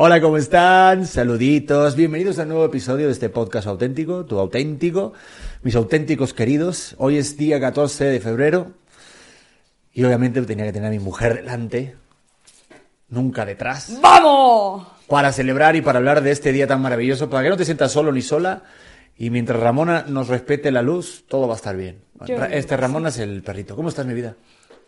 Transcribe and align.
Hola, 0.00 0.20
¿cómo 0.20 0.36
están? 0.36 1.08
Saluditos, 1.08 1.96
bienvenidos 1.96 2.38
a 2.38 2.42
un 2.42 2.50
nuevo 2.50 2.64
episodio 2.64 3.06
de 3.06 3.12
este 3.12 3.30
podcast 3.30 3.66
auténtico, 3.66 4.24
tu 4.26 4.38
auténtico, 4.38 5.12
mis 5.64 5.74
auténticos 5.74 6.34
queridos. 6.34 6.94
Hoy 6.98 7.16
es 7.16 7.36
día 7.36 7.58
14 7.58 8.04
de 8.04 8.20
febrero 8.20 8.70
y 9.92 10.04
obviamente 10.04 10.40
tenía 10.42 10.66
que 10.66 10.72
tener 10.72 10.86
a 10.86 10.92
mi 10.92 11.00
mujer 11.00 11.34
delante, 11.34 11.96
nunca 13.08 13.44
detrás, 13.44 13.98
¡Vamos! 14.00 14.86
para 15.08 15.32
celebrar 15.32 15.74
y 15.74 15.80
para 15.80 15.98
hablar 15.98 16.22
de 16.22 16.30
este 16.30 16.52
día 16.52 16.68
tan 16.68 16.80
maravilloso, 16.80 17.28
para 17.28 17.42
que 17.42 17.50
no 17.50 17.56
te 17.56 17.64
sientas 17.64 17.90
solo 17.90 18.12
ni 18.12 18.22
sola 18.22 18.62
y 19.16 19.30
mientras 19.30 19.58
Ramona 19.58 20.04
nos 20.06 20.28
respete 20.28 20.70
la 20.70 20.82
luz, 20.82 21.24
todo 21.26 21.48
va 21.48 21.54
a 21.54 21.56
estar 21.56 21.76
bien. 21.76 22.02
Yo 22.24 22.36
Este 22.44 22.76
Ramona 22.76 23.08
es 23.08 23.18
el 23.18 23.42
perrito. 23.42 23.74
¿Cómo 23.74 23.88
estás, 23.88 24.06
mi 24.06 24.14
vida? 24.14 24.36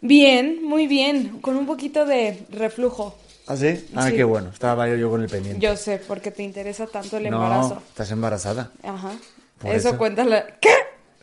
Bien, 0.02 0.62
muy 0.62 0.86
bien, 0.86 1.40
con 1.40 1.56
un 1.56 1.66
poquito 1.66 2.06
de 2.06 2.46
reflujo. 2.52 3.16
¿Ah, 3.46 3.56
sí? 3.56 3.88
Ah, 3.94 4.08
Sí. 4.08 4.16
qué 4.16 4.24
bueno. 4.24 4.50
Estaba 4.52 4.88
yo, 4.88 4.96
yo 4.96 5.10
con 5.10 5.22
el 5.22 5.28
pendiente. 5.28 5.60
Yo 5.64 5.76
sé, 5.76 6.00
porque 6.06 6.30
te 6.30 6.42
interesa 6.42 6.86
tanto 6.86 7.16
el 7.16 7.30
no, 7.30 7.36
embarazo. 7.42 7.82
estás 7.88 8.10
embarazada. 8.10 8.70
Ajá. 8.82 9.10
Por 9.58 9.74
eso, 9.74 9.88
eso. 9.90 9.98
cuéntala. 9.98 10.46
¿Qué? 10.60 10.72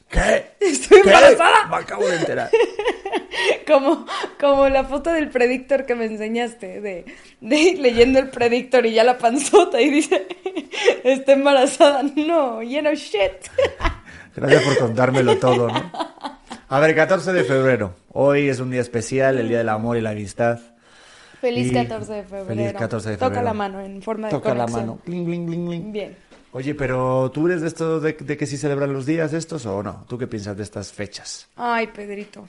¿Qué? 0.10 0.52
Estoy 0.60 1.02
¿Qué? 1.02 1.10
embarazada. 1.10 1.68
Me 1.70 1.76
acabo 1.78 2.08
de 2.08 2.16
enterar. 2.18 2.50
Como, 3.68 4.06
como 4.40 4.68
la 4.70 4.86
foto 4.86 5.12
del 5.12 5.30
predictor 5.30 5.86
que 5.86 5.94
me 5.94 6.06
enseñaste, 6.06 6.80
de, 6.82 7.06
de 7.42 7.74
leyendo 7.78 8.18
el 8.18 8.30
predictor 8.30 8.86
y 8.86 8.94
ya 8.94 9.04
la 9.04 9.18
panzota 9.18 9.80
y 9.82 9.90
dice, 9.90 10.26
está 11.04 11.34
embarazada. 11.34 12.02
No, 12.16 12.64
lleno 12.64 12.94
shit. 12.96 13.34
Gracias 14.36 14.64
por 14.64 14.78
contármelo 14.80 15.38
todo, 15.38 15.68
¿no? 15.68 15.92
A 16.70 16.80
ver, 16.80 16.96
14 16.96 17.34
de 17.34 17.44
febrero. 17.44 17.94
Hoy 18.14 18.48
es 18.50 18.60
un 18.60 18.72
día 18.72 18.82
especial, 18.82 19.38
el 19.38 19.50
Día 19.50 19.60
del 19.60 19.70
Amor 19.70 19.98
y 19.98 20.02
la 20.02 20.12
Amistad. 20.12 20.60
Feliz 21.42 21.72
Y- 21.72 21.74
14 21.74 22.14
de 22.14 22.24
febrero. 22.24 22.46
Feliz 22.48 22.74
14 22.74 23.10
de 23.12 23.16
Toca 23.18 23.26
febrero. 23.28 23.46
la 23.46 23.54
mano 23.54 23.80
en 23.82 24.02
forma 24.02 24.28
de 24.28 24.32
Toca 24.32 24.54
la 24.56 24.68
mano. 24.68 25.00
Cling, 25.06 25.26
cling, 25.26 25.46
cling, 25.48 25.66
cling. 25.68 25.92
Bien. 25.92 26.18
Oye, 26.54 26.74
pero 26.76 27.30
¿tú 27.32 27.46
eres 27.48 27.62
de 27.62 27.68
esto 27.68 28.00
de, 28.00 28.14
de 28.14 28.38
que 28.38 28.46
sí 28.46 28.58
celebran 28.58 28.92
los 28.94 29.06
días 29.06 29.34
estos 29.34 29.66
o 29.66 29.84
no? 29.84 30.06
¿Tú 30.08 30.18
qué 30.18 30.26
piensas 30.28 30.58
de 30.58 30.64
estas 30.64 30.92
fechas? 30.92 31.48
Ay, 31.56 31.88
Pedrito. 31.88 32.48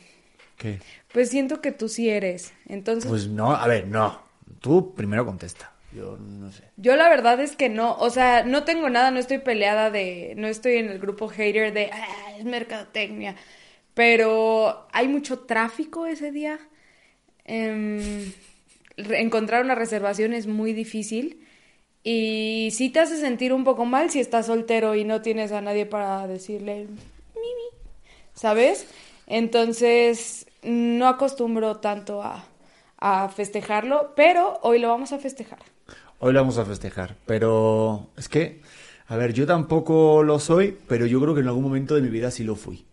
¿Qué? 0.57 0.81
Pues 1.13 1.29
siento 1.31 1.61
que 1.61 1.73
tú 1.73 1.89
sí 1.89 2.09
eres. 2.09 2.53
Entonces, 2.67 3.09
Pues 3.09 3.29
no, 3.29 3.53
a 3.55 3.67
ver, 3.67 3.87
no. 3.89 4.21
Tú 4.61 4.95
primero 4.95 5.27
contesta. 5.27 5.73
Yo 5.93 6.17
no 6.19 6.51
sé. 6.53 6.65
Yo 6.77 6.97
la 6.97 7.09
verdad 7.09 7.41
es 7.41 7.57
que 7.57 7.69
no, 7.69 7.95
o 7.97 8.11
sea, 8.11 8.43
no 8.45 8.65
tengo 8.65 8.89
nada, 8.91 9.11
no 9.11 9.19
estoy 9.19 9.39
peleada 9.39 9.91
de, 9.91 10.35
no 10.37 10.47
estoy 10.47 10.75
en 10.77 10.89
el 10.89 10.99
grupo 10.99 11.29
hater 11.29 11.73
de, 11.73 11.91
ah, 11.93 12.37
es 12.39 12.45
mercadotecnia, 12.45 13.37
pero 13.95 14.87
hay 14.93 15.09
mucho 15.09 15.41
tráfico 15.41 16.07
ese 16.07 16.31
día. 16.31 16.59
Re- 17.47 18.33
encontrar 19.11 19.65
una 19.65 19.75
reservación 19.75 20.33
es 20.33 20.47
muy 20.47 20.73
difícil 20.73 21.47
y 22.03 22.71
sí 22.73 22.91
te 22.91 23.01
hace 23.01 23.17
sentir 23.19 23.53
un 23.53 23.65
poco 23.65 23.85
mal 23.85 24.11
si 24.11 24.21
estás 24.21 24.47
soltero 24.47 24.95
y 24.95 25.05
no 25.05 25.23
tienes 25.23 25.53
a 25.53 25.61
nadie 25.61 25.87
para 25.87 26.27
decirle, 26.27 26.87
mimi, 27.35 27.69
¿sabes? 28.35 28.87
Entonces, 29.27 30.47
no 30.63 31.07
acostumbro 31.09 31.77
tanto 31.77 32.23
a, 32.23 32.45
a 32.99 33.29
festejarlo, 33.29 34.13
pero 34.17 34.59
hoy 34.63 34.79
lo 34.79 34.89
vamos 34.89 35.13
a 35.13 35.19
festejar. 35.19 35.61
Hoy 36.21 36.33
lo 36.33 36.41
vamos 36.41 36.59
a 36.59 36.65
festejar, 36.65 37.15
pero 37.27 38.09
es 38.17 38.29
que, 38.29 38.61
a 39.07 39.17
ver, 39.17 39.33
yo 39.33 39.47
tampoco 39.47 40.23
lo 40.23 40.39
soy, 40.41 40.77
pero 40.89 41.07
yo 41.07 41.21
creo 41.21 41.35
que 41.35 41.41
en 41.41 41.47
algún 41.47 41.63
momento 41.63 41.95
de 41.95 42.03
mi 42.03 42.09
vida 42.09 42.31
sí 42.31 42.43
lo 42.43 42.57
fui. 42.57 42.85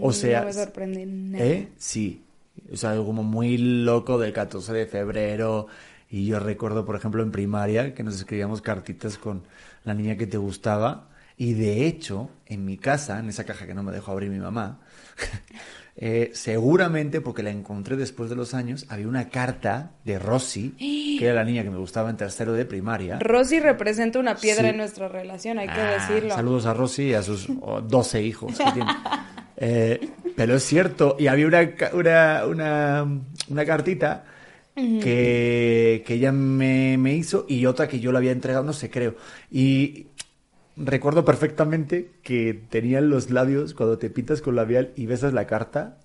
O 0.00 0.12
sea, 0.12 0.40
no 0.40 0.46
me 0.46 0.52
sorprende 0.52 1.06
nada. 1.06 1.44
¿eh? 1.44 1.68
Sí. 1.78 2.22
Sea, 2.74 2.90
algo 2.92 3.06
como 3.06 3.22
muy 3.22 3.56
loco 3.58 4.18
del 4.18 4.32
14 4.32 4.72
de 4.72 4.86
febrero. 4.86 5.66
Y 6.10 6.26
yo 6.26 6.38
recuerdo, 6.40 6.84
por 6.84 6.96
ejemplo, 6.96 7.22
en 7.22 7.30
primaria, 7.30 7.94
que 7.94 8.02
nos 8.02 8.14
escribíamos 8.16 8.62
cartitas 8.62 9.18
con 9.18 9.42
la 9.84 9.94
niña 9.94 10.16
que 10.16 10.26
te 10.26 10.38
gustaba. 10.38 11.08
Y 11.36 11.52
de 11.54 11.86
hecho, 11.86 12.30
en 12.46 12.64
mi 12.64 12.78
casa, 12.78 13.18
en 13.20 13.28
esa 13.28 13.44
caja 13.44 13.66
que 13.66 13.74
no 13.74 13.82
me 13.82 13.92
dejó 13.92 14.12
abrir 14.12 14.28
mi 14.30 14.38
mamá, 14.40 14.80
eh, 15.96 16.30
seguramente, 16.32 17.20
porque 17.20 17.42
la 17.42 17.50
encontré 17.50 17.96
después 17.96 18.28
de 18.30 18.36
los 18.36 18.54
años, 18.54 18.86
había 18.88 19.06
una 19.08 19.28
carta 19.28 19.92
de 20.04 20.18
Rosy, 20.18 20.74
que 21.18 21.24
era 21.26 21.34
la 21.34 21.44
niña 21.44 21.62
que 21.62 21.70
me 21.70 21.78
gustaba 21.78 22.10
en 22.10 22.16
tercero 22.16 22.52
de 22.54 22.64
primaria. 22.64 23.18
Rosy 23.20 23.60
representa 23.60 24.18
una 24.18 24.34
piedra 24.36 24.64
Sí. 24.64 24.68
en 24.70 24.76
nuestra 24.78 25.08
relación, 25.08 25.58
hay 25.58 25.68
que 25.68 25.80
Ah, 25.80 25.92
decirlo. 26.08 26.34
Saludos 26.34 26.66
a 26.66 26.74
Rosy 26.74 27.02
y 27.10 27.14
a 27.14 27.22
sus 27.22 27.48
oh, 27.60 27.80
12 27.82 28.22
hijos 28.22 28.56
que 28.58 28.72
tiene. 28.72 28.90
Eh, 29.60 30.10
pero 30.38 30.54
es 30.54 30.62
cierto, 30.62 31.16
y 31.18 31.26
había 31.26 31.48
una, 31.48 31.68
una, 31.92 32.46
una, 32.46 33.06
una 33.48 33.64
cartita 33.64 34.24
que, 34.76 36.04
que 36.06 36.14
ella 36.14 36.30
me, 36.30 36.96
me 36.96 37.14
hizo 37.14 37.44
y 37.48 37.66
otra 37.66 37.88
que 37.88 37.98
yo 37.98 38.12
le 38.12 38.18
había 38.18 38.30
entregado, 38.30 38.64
no 38.64 38.72
sé, 38.72 38.88
creo. 38.88 39.16
Y 39.50 40.06
recuerdo 40.76 41.24
perfectamente 41.24 42.12
que 42.22 42.54
tenían 42.70 43.10
los 43.10 43.30
labios 43.30 43.74
cuando 43.74 43.98
te 43.98 44.10
pintas 44.10 44.40
con 44.40 44.54
labial 44.54 44.92
y 44.94 45.06
besas 45.06 45.32
la 45.32 45.48
carta. 45.48 45.98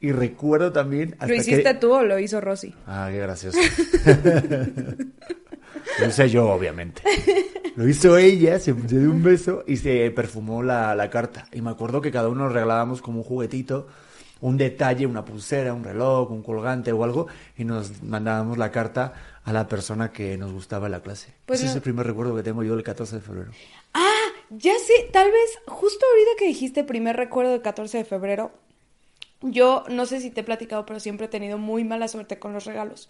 Y 0.00 0.12
recuerdo 0.12 0.70
también 0.70 1.14
hasta 1.14 1.26
¿Lo 1.26 1.34
hiciste 1.34 1.64
que... 1.64 1.74
tú 1.74 1.92
o 1.92 2.04
lo 2.04 2.20
hizo 2.20 2.40
Rosy? 2.40 2.72
Ah, 2.86 3.08
qué 3.10 3.18
gracioso. 3.18 3.58
Lo 5.98 6.06
hice 6.06 6.30
yo, 6.30 6.50
obviamente. 6.50 7.02
Lo 7.76 7.86
hizo 7.86 8.16
ella, 8.16 8.58
se, 8.58 8.74
se 8.74 8.98
dio 8.98 9.10
un 9.10 9.22
beso 9.22 9.62
y 9.66 9.76
se 9.76 10.10
perfumó 10.10 10.62
la, 10.62 10.94
la 10.94 11.10
carta. 11.10 11.46
Y 11.52 11.60
me 11.60 11.70
acuerdo 11.70 12.00
que 12.00 12.10
cada 12.10 12.28
uno 12.28 12.44
nos 12.44 12.54
regalábamos 12.54 13.02
como 13.02 13.18
un 13.18 13.24
juguetito, 13.24 13.86
un 14.40 14.56
detalle, 14.56 15.06
una 15.06 15.24
pulsera, 15.24 15.74
un 15.74 15.84
reloj, 15.84 16.30
un 16.30 16.42
colgante 16.42 16.92
o 16.92 17.04
algo, 17.04 17.26
y 17.56 17.64
nos 17.64 18.02
mandábamos 18.02 18.56
la 18.56 18.70
carta 18.70 19.12
a 19.44 19.52
la 19.52 19.68
persona 19.68 20.10
que 20.10 20.38
nos 20.38 20.52
gustaba 20.52 20.86
en 20.86 20.92
la 20.92 21.02
clase. 21.02 21.34
Pues 21.44 21.60
Ese 21.60 21.68
es 21.68 21.76
el 21.76 21.82
primer 21.82 22.06
recuerdo 22.06 22.34
que 22.34 22.42
tengo 22.42 22.62
yo 22.62 22.74
del 22.74 22.82
14 22.82 23.16
de 23.16 23.22
febrero. 23.22 23.50
Ah, 23.92 24.26
ya 24.50 24.72
sé, 24.78 25.10
tal 25.12 25.30
vez 25.30 25.58
justo 25.66 26.04
ahorita 26.10 26.30
que 26.38 26.46
dijiste 26.46 26.82
primer 26.82 27.16
recuerdo 27.16 27.52
del 27.52 27.62
14 27.62 27.98
de 27.98 28.04
febrero, 28.04 28.52
yo 29.42 29.84
no 29.90 30.06
sé 30.06 30.20
si 30.20 30.30
te 30.30 30.40
he 30.40 30.44
platicado, 30.44 30.86
pero 30.86 30.98
siempre 30.98 31.26
he 31.26 31.28
tenido 31.28 31.58
muy 31.58 31.84
mala 31.84 32.08
suerte 32.08 32.38
con 32.38 32.52
los 32.52 32.64
regalos. 32.64 33.08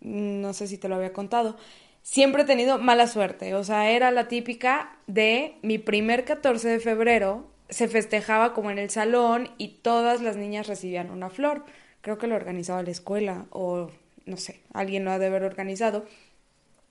No 0.00 0.54
sé 0.54 0.66
si 0.66 0.78
te 0.78 0.88
lo 0.88 0.94
había 0.94 1.12
contado. 1.12 1.56
Siempre 2.02 2.42
he 2.42 2.44
tenido 2.46 2.78
mala 2.78 3.06
suerte, 3.06 3.54
o 3.54 3.62
sea, 3.62 3.90
era 3.90 4.10
la 4.10 4.26
típica 4.28 4.96
de 5.06 5.56
mi 5.62 5.78
primer 5.78 6.24
14 6.24 6.68
de 6.68 6.80
febrero, 6.80 7.46
se 7.68 7.88
festejaba 7.88 8.52
como 8.54 8.70
en 8.70 8.78
el 8.78 8.90
salón 8.90 9.50
y 9.58 9.68
todas 9.82 10.20
las 10.22 10.36
niñas 10.36 10.66
recibían 10.66 11.10
una 11.10 11.30
flor. 11.30 11.64
Creo 12.00 12.18
que 12.18 12.26
lo 12.26 12.34
organizaba 12.36 12.82
la 12.82 12.90
escuela 12.90 13.46
o 13.50 13.90
no 14.26 14.36
sé, 14.36 14.60
alguien 14.72 15.04
lo 15.04 15.12
ha 15.12 15.18
de 15.18 15.26
haber 15.26 15.44
organizado. 15.44 16.06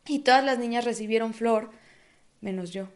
Y 0.08 0.20
todas 0.20 0.44
las 0.44 0.60
niñas 0.60 0.86
recibieron 0.86 1.34
flor, 1.34 1.72
menos 2.42 2.72
yo. 2.72 2.90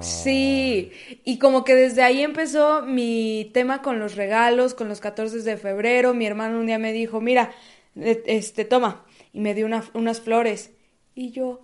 Sí, 0.00 0.92
y 1.24 1.38
como 1.38 1.64
que 1.64 1.74
desde 1.74 2.02
ahí 2.02 2.22
empezó 2.22 2.82
mi 2.82 3.50
tema 3.52 3.82
con 3.82 3.98
los 3.98 4.14
regalos, 4.14 4.74
con 4.74 4.88
los 4.88 5.00
14 5.00 5.40
de 5.42 5.56
febrero. 5.56 6.14
Mi 6.14 6.26
hermano 6.26 6.60
un 6.60 6.66
día 6.66 6.78
me 6.78 6.92
dijo, 6.92 7.20
mira, 7.20 7.52
eh, 7.96 8.22
este, 8.26 8.64
toma, 8.64 9.04
y 9.32 9.40
me 9.40 9.54
dio 9.54 9.66
una- 9.66 9.84
unas 9.94 10.20
flores. 10.20 10.70
Y 11.18 11.32
yo, 11.32 11.60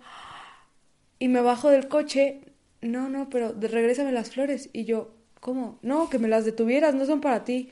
y 1.17 1.29
me 1.29 1.39
bajo 1.39 1.69
del 1.69 1.87
coche, 1.87 2.41
no, 2.81 3.07
no, 3.07 3.29
pero 3.29 3.55
regrésame 3.57 4.11
las 4.11 4.31
flores. 4.31 4.69
Y 4.73 4.83
yo, 4.83 5.15
¿cómo? 5.39 5.79
No, 5.81 6.09
que 6.09 6.19
me 6.19 6.27
las 6.27 6.43
detuvieras, 6.43 6.93
no 6.93 7.05
son 7.05 7.21
para 7.21 7.45
ti. 7.45 7.69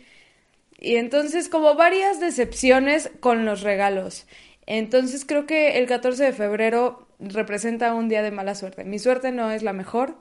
Y 0.80 0.96
entonces 0.96 1.50
como 1.50 1.76
varias 1.76 2.22
decepciones 2.22 3.12
con 3.20 3.44
los 3.44 3.64
regalos. 3.64 4.28
Entonces 4.66 5.26
creo 5.26 5.46
que 5.46 5.78
el 5.78 5.86
14 5.86 6.24
de 6.24 6.32
febrero 6.32 7.06
representa 7.20 7.94
un 7.94 8.08
día 8.08 8.22
de 8.22 8.32
mala 8.32 8.56
suerte. 8.56 8.86
Mi 8.86 8.98
suerte 8.98 9.34
no 9.34 9.52
es 9.52 9.62
la 9.62 9.74
mejor 9.74 10.16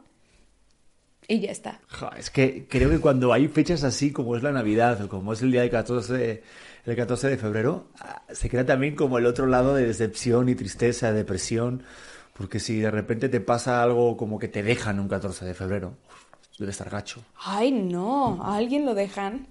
y 1.32 1.41
ya 1.41 1.50
está. 1.50 1.81
Ja, 1.88 2.12
es 2.19 2.31
que 2.31 2.66
creo 2.69 2.91
que 2.91 2.98
cuando 2.98 3.32
hay 3.32 3.48
fechas 3.48 3.84
así 3.84 4.12
como 4.12 4.37
es 4.37 4.43
la 4.43 4.53
Navidad 4.53 5.00
o 5.03 5.09
como 5.09 5.32
es 5.32 5.41
el 5.43 5.50
día 5.50 5.62
del 5.62 5.70
14 5.70 6.12
de, 6.12 6.43
el 6.84 6.97
14 6.97 7.28
de 7.28 7.37
febrero, 7.38 7.87
ah, 8.00 8.22
se 8.31 8.50
crea 8.50 8.66
también 8.66 8.94
como 8.94 9.19
el 9.19 9.26
otro 9.26 9.47
lado 9.47 9.75
de 9.75 9.87
decepción 9.87 10.48
y 10.48 10.54
tristeza, 10.54 11.12
depresión, 11.12 11.84
porque 12.34 12.61
si 12.61 12.81
de 12.81 12.90
repente 12.90 13.29
te 13.29 13.40
pasa 13.40 13.82
algo 13.82 14.17
como 14.17 14.38
que 14.38 14.49
te 14.49 14.62
dejan 14.62 15.00
un 15.00 15.08
14 15.08 15.44
de 15.44 15.55
febrero, 15.55 15.96
debe 16.58 16.70
estar 16.70 16.90
gacho. 16.90 17.23
Ay, 17.43 17.73
no, 17.73 18.43
¿a 18.43 18.56
alguien 18.56 18.85
lo 18.85 18.94
dejan? 18.94 19.49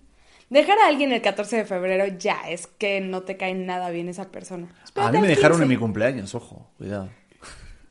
Dejar 0.49 0.77
a 0.79 0.87
alguien 0.87 1.13
el 1.13 1.21
14 1.21 1.57
de 1.57 1.65
febrero 1.65 2.05
ya 2.19 2.41
es 2.49 2.67
que 2.67 2.99
no 2.99 3.21
te 3.21 3.37
cae 3.37 3.53
nada 3.55 3.89
bien 3.89 4.09
esa 4.09 4.29
persona. 4.29 4.67
A 4.79 4.83
Espérate 4.83 5.17
mí 5.17 5.21
me 5.21 5.27
dejaron 5.29 5.57
15. 5.59 5.63
en 5.63 5.69
mi 5.69 5.77
cumpleaños, 5.77 6.35
ojo, 6.35 6.69
cuidado. 6.77 7.09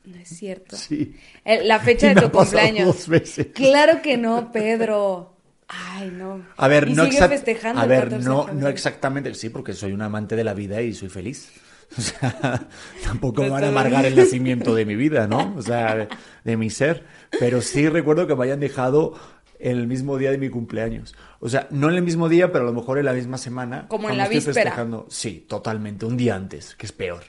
No 0.05 0.17
es 0.17 0.29
cierto. 0.29 0.75
Sí. 0.75 1.15
La 1.45 1.79
fecha 1.79 2.07
de 2.13 2.15
me 2.15 2.21
tu 2.21 2.27
ha 2.27 2.31
cumpleaños. 2.31 2.85
dos 2.87 3.07
veces. 3.07 3.47
Claro 3.53 4.01
que 4.01 4.17
no, 4.17 4.51
Pedro. 4.51 5.35
Ay, 5.67 6.11
no. 6.11 6.45
A 6.57 6.67
ver, 6.67 6.89
Y 6.89 6.93
no 6.93 7.05
festejando 7.05 7.81
A 7.81 7.85
ver, 7.85 8.09
14 8.09 8.17
de 8.17 8.29
no, 8.29 8.47
no 8.53 8.67
exactamente, 8.67 9.33
sí, 9.35 9.49
porque 9.49 9.73
soy 9.73 9.93
un 9.93 10.01
amante 10.01 10.35
de 10.35 10.43
la 10.43 10.53
vida 10.53 10.81
y 10.81 10.93
soy 10.93 11.09
feliz. 11.09 11.49
O 11.97 11.99
sea, 12.01 12.69
tampoco 13.03 13.43
me 13.43 13.49
van 13.49 13.65
a 13.65 13.67
amargar 13.67 14.05
el 14.05 14.15
nacimiento 14.15 14.73
de 14.73 14.85
mi 14.85 14.95
vida, 14.95 15.27
¿no? 15.27 15.53
O 15.57 15.61
sea, 15.61 15.93
de, 15.97 16.07
de 16.45 16.55
mi 16.55 16.69
ser. 16.69 17.03
Pero 17.37 17.59
sí 17.61 17.89
recuerdo 17.89 18.27
que 18.27 18.35
me 18.35 18.45
hayan 18.45 18.61
dejado 18.61 19.15
el 19.59 19.87
mismo 19.87 20.17
día 20.17 20.31
de 20.31 20.37
mi 20.37 20.47
cumpleaños. 20.49 21.15
O 21.41 21.49
sea, 21.49 21.67
no 21.69 21.89
en 21.89 21.95
el 21.95 22.01
mismo 22.01 22.29
día, 22.29 22.51
pero 22.53 22.63
a 22.63 22.67
lo 22.67 22.73
mejor 22.73 22.97
en 22.97 23.05
la 23.05 23.13
misma 23.13 23.37
semana. 23.37 23.89
Como 23.89 24.09
en 24.09 24.17
la 24.17 24.29
víspera. 24.29 24.53
festejando. 24.53 25.05
Sí, 25.09 25.45
totalmente, 25.49 26.05
un 26.05 26.15
día 26.15 26.35
antes, 26.35 26.75
que 26.75 26.85
es 26.85 26.93
peor. 26.93 27.23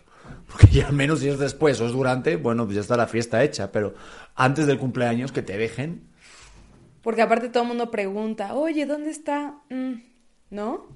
Porque 0.52 0.68
ya 0.68 0.88
al 0.88 0.92
menos 0.92 1.20
si 1.20 1.28
es 1.28 1.38
después 1.38 1.80
o 1.80 1.86
es 1.86 1.92
durante, 1.92 2.36
bueno, 2.36 2.64
pues 2.64 2.76
ya 2.76 2.80
está 2.82 2.96
la 2.96 3.06
fiesta 3.06 3.42
hecha, 3.42 3.72
pero 3.72 3.94
antes 4.34 4.66
del 4.66 4.78
cumpleaños 4.78 5.32
que 5.32 5.42
te 5.42 5.56
dejen. 5.56 6.08
Porque 7.02 7.22
aparte 7.22 7.48
todo 7.48 7.62
el 7.62 7.68
mundo 7.70 7.90
pregunta, 7.90 8.54
oye, 8.54 8.86
¿dónde 8.86 9.10
está? 9.10 9.56
Mm, 9.70 9.94
¿No? 10.50 10.86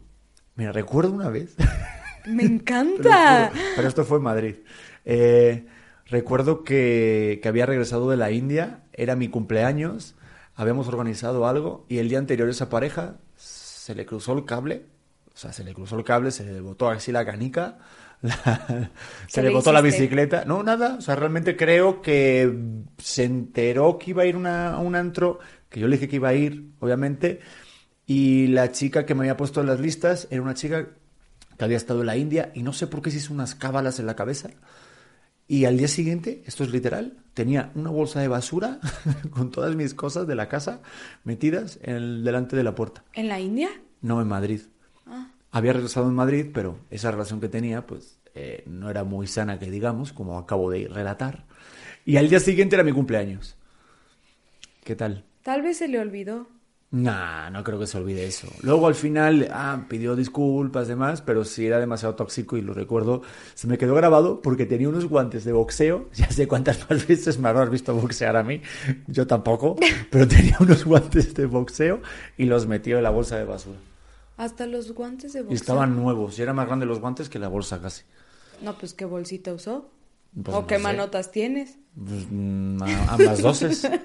Mira, 0.54 0.72
recuerdo 0.72 1.12
una 1.12 1.30
vez. 1.30 1.56
Me 2.26 2.44
encanta. 2.44 3.50
pero 3.76 3.88
esto 3.88 4.04
fue 4.04 4.18
en 4.18 4.24
Madrid. 4.24 4.54
Eh, 5.04 5.66
recuerdo 6.06 6.64
que, 6.64 7.40
que 7.42 7.48
había 7.48 7.66
regresado 7.66 8.10
de 8.10 8.16
la 8.16 8.30
India, 8.30 8.84
era 8.92 9.16
mi 9.16 9.28
cumpleaños, 9.28 10.16
habíamos 10.54 10.88
organizado 10.88 11.46
algo 11.46 11.86
y 11.88 11.98
el 11.98 12.08
día 12.08 12.18
anterior 12.18 12.48
esa 12.48 12.68
pareja 12.68 13.16
se 13.36 13.94
le 13.94 14.06
cruzó 14.06 14.32
el 14.32 14.44
cable, 14.44 14.86
o 15.32 15.36
sea, 15.36 15.52
se 15.52 15.64
le 15.64 15.74
cruzó 15.74 15.96
el 15.96 16.04
cable, 16.04 16.30
se 16.30 16.44
le 16.44 16.60
botó 16.60 16.88
así 16.88 17.12
la 17.12 17.24
canica, 17.24 17.78
la- 18.22 18.90
se 19.28 19.40
¿Qué 19.40 19.46
le 19.48 19.52
botó 19.54 19.72
la 19.72 19.80
bicicleta. 19.80 20.44
No, 20.44 20.62
nada, 20.62 20.96
o 20.98 21.00
sea, 21.00 21.16
realmente 21.16 21.56
creo 21.56 22.00
que 22.02 22.52
se 22.98 23.24
enteró 23.24 23.98
que 23.98 24.10
iba 24.10 24.22
a 24.22 24.26
ir 24.26 24.36
una- 24.36 24.74
a 24.74 24.78
un 24.78 24.94
antro, 24.94 25.38
que 25.68 25.80
yo 25.80 25.88
le 25.88 25.96
dije 25.96 26.08
que 26.08 26.16
iba 26.16 26.28
a 26.28 26.34
ir, 26.34 26.70
obviamente, 26.80 27.40
y 28.06 28.46
la 28.48 28.70
chica 28.72 29.04
que 29.06 29.14
me 29.14 29.22
había 29.22 29.36
puesto 29.36 29.60
en 29.60 29.66
las 29.66 29.80
listas 29.80 30.28
era 30.30 30.40
una 30.42 30.54
chica 30.54 30.88
que 31.58 31.64
había 31.64 31.76
estado 31.76 32.00
en 32.00 32.06
la 32.06 32.16
India 32.16 32.52
y 32.54 32.62
no 32.62 32.72
sé 32.72 32.86
por 32.86 33.02
qué 33.02 33.10
se 33.10 33.16
hizo 33.18 33.32
unas 33.34 33.54
cábalas 33.54 33.98
en 33.98 34.06
la 34.06 34.14
cabeza. 34.16 34.50
Y 35.48 35.64
al 35.64 35.76
día 35.78 35.88
siguiente, 35.88 36.42
esto 36.46 36.64
es 36.64 36.70
literal, 36.70 37.18
tenía 37.34 37.70
una 37.76 37.90
bolsa 37.90 38.20
de 38.20 38.28
basura 38.28 38.80
con 39.30 39.50
todas 39.50 39.74
mis 39.76 39.94
cosas 39.94 40.26
de 40.26 40.34
la 40.34 40.48
casa 40.48 40.80
metidas 41.24 41.78
en 41.82 41.94
el- 41.96 42.24
delante 42.24 42.56
de 42.56 42.64
la 42.64 42.74
puerta. 42.74 43.04
¿En 43.14 43.28
la 43.28 43.38
India? 43.40 43.68
No 44.02 44.20
en 44.20 44.28
Madrid. 44.28 44.60
Ah. 45.06 45.28
Había 45.50 45.72
regresado 45.72 46.08
en 46.08 46.14
Madrid, 46.14 46.46
pero 46.52 46.78
esa 46.90 47.10
relación 47.10 47.40
que 47.40 47.48
tenía, 47.48 47.86
pues, 47.86 48.18
eh, 48.34 48.62
no 48.66 48.90
era 48.90 49.04
muy 49.04 49.26
sana, 49.26 49.58
que 49.58 49.70
digamos, 49.70 50.12
como 50.12 50.38
acabo 50.38 50.70
de 50.70 50.88
relatar. 50.88 51.44
Y 52.04 52.18
al 52.18 52.28
día 52.28 52.40
siguiente 52.40 52.76
era 52.76 52.84
mi 52.84 52.92
cumpleaños. 52.92 53.56
¿Qué 54.84 54.94
tal? 54.94 55.24
Tal 55.42 55.62
vez 55.62 55.78
se 55.78 55.88
le 55.88 55.98
olvidó. 55.98 56.48
Nah, 56.92 57.50
no 57.50 57.64
creo 57.64 57.80
que 57.80 57.86
se 57.86 57.98
olvide 57.98 58.26
eso. 58.26 58.46
Luego 58.62 58.86
al 58.86 58.94
final, 58.94 59.48
ah, 59.52 59.86
pidió 59.88 60.14
disculpas, 60.14 60.86
demás, 60.86 61.20
pero 61.20 61.44
sí 61.44 61.66
era 61.66 61.80
demasiado 61.80 62.14
tóxico 62.14 62.56
y 62.56 62.62
lo 62.62 62.74
recuerdo. 62.74 63.22
Se 63.54 63.66
me 63.66 63.76
quedó 63.76 63.94
grabado 63.96 64.40
porque 64.40 64.66
tenía 64.66 64.88
unos 64.88 65.06
guantes 65.06 65.44
de 65.44 65.52
boxeo. 65.52 66.08
Ya 66.14 66.30
sé 66.30 66.46
cuántas 66.46 66.88
más 66.88 67.06
veces 67.06 67.38
me 67.38 67.48
habrás 67.48 67.70
visto 67.70 67.94
boxear 67.94 68.36
a 68.36 68.44
mí. 68.44 68.62
Yo 69.08 69.26
tampoco, 69.26 69.76
pero 70.10 70.28
tenía 70.28 70.56
unos 70.60 70.84
guantes 70.84 71.34
de 71.34 71.46
boxeo 71.46 72.00
y 72.36 72.44
los 72.44 72.66
metió 72.66 72.98
en 72.98 73.02
la 73.02 73.10
bolsa 73.10 73.36
de 73.36 73.44
basura. 73.44 73.78
Hasta 74.36 74.66
los 74.66 74.92
guantes 74.92 75.32
de 75.32 75.40
Y 75.40 75.42
boxeo. 75.42 75.56
estaban 75.56 75.96
nuevos 75.96 76.38
y 76.38 76.42
eran 76.42 76.56
más 76.56 76.66
grandes 76.66 76.88
los 76.88 77.00
guantes 77.00 77.28
que 77.28 77.38
la 77.38 77.48
bolsa 77.48 77.80
casi. 77.80 78.02
No, 78.62 78.76
pues 78.78 78.94
qué 78.94 79.04
bolsita 79.04 79.52
usó. 79.52 79.90
Pues 80.42 80.54
¿O 80.56 80.60
no 80.62 80.66
qué 80.66 80.76
sé. 80.76 80.82
manotas 80.82 81.30
tienes? 81.32 81.78
Pues, 81.96 82.26
mm, 82.30 82.82
a- 82.82 83.12
ambas 83.14 83.40
doces. 83.42 83.88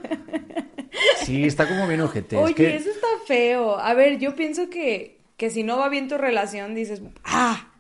Sí, 1.25 1.43
está 1.45 1.67
como 1.67 1.87
bien 1.87 2.01
ojete. 2.01 2.35
es 2.35 2.41
Oye, 2.41 2.55
que- 2.55 2.75
eso 2.75 2.89
está 2.89 3.07
feo. 3.27 3.77
A 3.77 3.93
ver, 3.93 4.17
yo 4.19 4.35
pienso 4.35 4.69
que, 4.69 5.21
que 5.37 5.49
si 5.51 5.63
no 5.63 5.77
va 5.77 5.87
bien 5.87 6.07
tu 6.07 6.17
relación, 6.17 6.73
dices, 6.73 7.01
¡ah! 7.23 7.71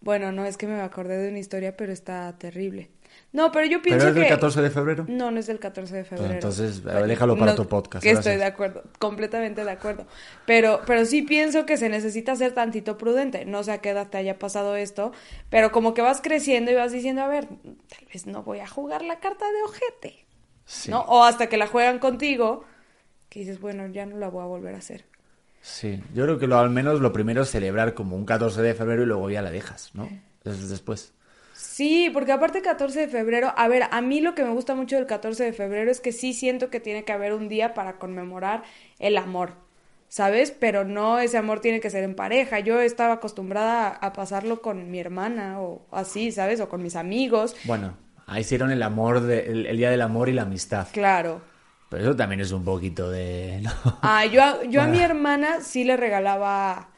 Bueno, 0.00 0.32
no, 0.32 0.44
es 0.44 0.56
que 0.56 0.66
me 0.66 0.80
acordé 0.80 1.18
de 1.18 1.28
una 1.28 1.38
historia, 1.38 1.76
pero 1.76 1.92
está 1.92 2.36
terrible. 2.38 2.90
No, 3.32 3.50
pero 3.50 3.66
yo 3.66 3.80
pienso 3.80 4.04
Pero 4.04 4.10
es 4.10 4.14
que... 4.14 4.20
del 4.20 4.28
14 4.28 4.62
de 4.62 4.70
febrero. 4.70 5.04
No, 5.08 5.30
no 5.30 5.40
es 5.40 5.46
del 5.46 5.58
14 5.58 5.96
de 5.96 6.04
febrero. 6.04 6.34
entonces, 6.34 6.82
Bueno, 6.82 7.06
déjalo 7.06 7.38
para 7.38 7.54
tu 7.54 7.66
podcast, 7.66 8.02
Que 8.02 8.10
estoy 8.10 8.36
de 8.36 8.44
acuerdo, 8.44 8.82
completamente 8.98 9.64
de 9.64 9.70
acuerdo. 9.70 10.06
Pero, 10.44 10.82
pero 10.86 11.06
sí 11.06 11.22
pienso 11.22 11.64
que 11.64 11.78
se 11.78 11.88
necesita 11.88 12.36
ser 12.36 12.52
tantito 12.52 12.98
prudente. 12.98 13.46
No 13.46 13.64
sé 13.64 13.72
a 13.72 13.78
qué 13.78 13.90
edad 13.90 14.08
te 14.08 14.18
haya 14.18 14.38
pasado 14.38 14.76
esto, 14.76 15.12
pero 15.48 15.72
como 15.72 15.94
que 15.94 16.02
vas 16.02 16.20
creciendo 16.20 16.70
y 16.70 16.74
vas 16.74 16.92
diciendo, 16.92 17.22
a 17.22 17.28
ver, 17.28 17.46
tal 17.46 18.06
vez 18.12 18.26
no 18.26 18.42
voy 18.42 18.60
a 18.60 18.66
jugar 18.66 19.02
la 19.02 19.18
carta 19.18 19.46
de 19.46 19.62
ojete. 19.62 20.26
Sí. 20.66 20.90
¿No? 20.90 21.00
O 21.00 21.24
hasta 21.24 21.48
que 21.48 21.56
la 21.56 21.66
juegan 21.66 21.98
contigo, 22.00 22.64
que 23.30 23.40
dices, 23.40 23.60
bueno, 23.60 23.86
ya 23.86 24.04
no 24.04 24.18
la 24.18 24.28
voy 24.28 24.42
a 24.42 24.46
volver 24.46 24.74
a 24.74 24.78
hacer. 24.78 25.06
Sí, 25.62 26.02
yo 26.12 26.24
creo 26.24 26.38
que 26.38 26.48
lo, 26.48 26.58
al 26.58 26.70
menos 26.70 27.00
lo 27.00 27.12
primero 27.12 27.42
es 27.42 27.50
celebrar 27.50 27.94
como 27.94 28.16
un 28.16 28.26
14 28.26 28.60
de 28.60 28.74
febrero 28.74 29.04
y 29.04 29.06
luego 29.06 29.30
ya 29.30 29.40
la 29.40 29.50
dejas, 29.50 29.90
¿no? 29.94 30.08
Es 30.44 30.68
después. 30.68 31.14
Sí, 31.62 32.10
porque 32.12 32.32
aparte 32.32 32.60
14 32.60 33.00
de 33.00 33.08
febrero, 33.08 33.54
a 33.56 33.68
ver, 33.68 33.84
a 33.90 34.00
mí 34.00 34.20
lo 34.20 34.34
que 34.34 34.42
me 34.42 34.50
gusta 34.50 34.74
mucho 34.74 34.96
del 34.96 35.06
14 35.06 35.44
de 35.44 35.52
febrero 35.52 35.92
es 35.92 36.00
que 36.00 36.10
sí 36.10 36.32
siento 36.32 36.70
que 36.70 36.80
tiene 36.80 37.04
que 37.04 37.12
haber 37.12 37.32
un 37.32 37.48
día 37.48 37.72
para 37.72 37.98
conmemorar 37.98 38.64
el 38.98 39.16
amor, 39.16 39.52
¿sabes? 40.08 40.50
Pero 40.50 40.84
no 40.84 41.20
ese 41.20 41.38
amor 41.38 41.60
tiene 41.60 41.78
que 41.80 41.88
ser 41.88 42.02
en 42.02 42.16
pareja. 42.16 42.58
Yo 42.58 42.80
estaba 42.80 43.14
acostumbrada 43.14 43.88
a, 43.88 44.12
pasarlo 44.12 44.60
con 44.60 44.90
mi 44.90 44.98
hermana 44.98 45.60
o 45.60 45.82
así, 45.92 46.32
¿sabes? 46.32 46.60
O 46.60 46.68
con 46.68 46.82
mis 46.82 46.96
amigos. 46.96 47.54
Bueno, 47.62 47.96
ahí 48.26 48.40
hicieron 48.40 48.72
el 48.72 48.82
amor, 48.82 49.20
de- 49.20 49.46
el, 49.46 49.66
el 49.66 49.76
día 49.76 49.90
del 49.90 50.02
amor 50.02 50.28
y 50.28 50.32
la 50.32 50.42
amistad. 50.42 50.88
Claro. 50.92 51.40
Pero 51.88 52.02
eso 52.02 52.16
también 52.16 52.40
es 52.40 52.50
un 52.50 52.64
poquito 52.64 53.08
de... 53.08 53.60
¿no? 53.62 53.70
Ah, 54.02 54.26
yo 54.26 54.42
a, 54.42 54.64
yo 54.64 54.82
a 54.82 54.86
mi 54.86 54.98
Bueno. 54.98 55.04
hermana 55.04 55.60
sí 55.60 55.84
le 55.84 55.96
regalaba, 55.96 56.88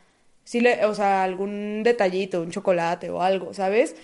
sí 0.43 0.61
le, 0.63 0.87
o 0.87 0.95
sea, 0.95 1.23
algún 1.23 1.83
detallito, 1.83 2.41
un 2.41 2.51
chocolate 2.51 3.11
o 3.11 3.21
algo, 3.21 3.53
¿sabes? 3.53 3.95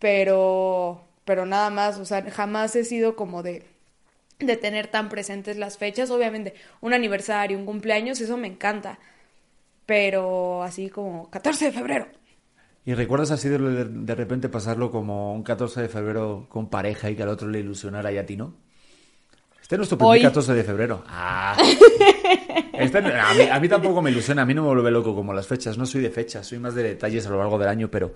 Pero, 0.00 1.04
pero 1.24 1.46
nada 1.46 1.70
más, 1.70 1.98
o 1.98 2.04
sea, 2.04 2.28
jamás 2.30 2.74
he 2.74 2.84
sido 2.84 3.14
como 3.14 3.44
de, 3.44 3.64
de 4.40 4.56
tener 4.56 4.88
tan 4.88 5.08
presentes 5.08 5.56
las 5.56 5.78
fechas. 5.78 6.10
Obviamente, 6.10 6.54
un 6.80 6.92
aniversario, 6.92 7.56
un 7.56 7.66
cumpleaños, 7.66 8.20
eso 8.20 8.36
me 8.36 8.48
encanta. 8.48 8.98
Pero 9.86 10.62
así 10.64 10.88
como 10.88 11.30
14 11.30 11.66
de 11.66 11.72
febrero. 11.72 12.06
¿Y 12.84 12.94
recuerdas 12.94 13.30
así 13.30 13.48
de, 13.48 13.58
de 13.58 14.14
repente 14.14 14.48
pasarlo 14.48 14.90
como 14.90 15.34
un 15.34 15.42
14 15.42 15.82
de 15.82 15.88
febrero 15.88 16.46
con 16.48 16.70
pareja 16.70 17.10
y 17.10 17.14
que 17.14 17.22
al 17.22 17.28
otro 17.28 17.48
le 17.48 17.60
ilusionara 17.60 18.10
y 18.10 18.18
a 18.18 18.24
ti 18.24 18.36
no? 18.36 18.54
Este 19.60 19.74
es 19.74 19.78
nuestro 19.78 19.98
primer 19.98 20.16
Hoy. 20.16 20.22
14 20.22 20.54
de 20.54 20.64
febrero. 20.64 21.04
Ah. 21.06 21.56
Este 22.72 22.96
a, 22.96 23.34
mí, 23.34 23.42
a 23.42 23.60
mí 23.60 23.68
tampoco 23.68 24.00
me 24.00 24.10
ilusiona, 24.10 24.40
a 24.40 24.46
mí 24.46 24.54
no 24.54 24.62
me 24.62 24.68
vuelve 24.68 24.90
loco 24.90 25.14
como 25.14 25.34
las 25.34 25.46
fechas. 25.46 25.76
No 25.76 25.84
soy 25.84 26.00
de 26.00 26.08
fechas, 26.08 26.46
soy 26.46 26.58
más 26.58 26.74
de 26.74 26.82
detalles 26.82 27.26
a 27.26 27.30
lo 27.30 27.36
largo 27.36 27.58
del 27.58 27.68
año, 27.68 27.90
pero... 27.90 28.14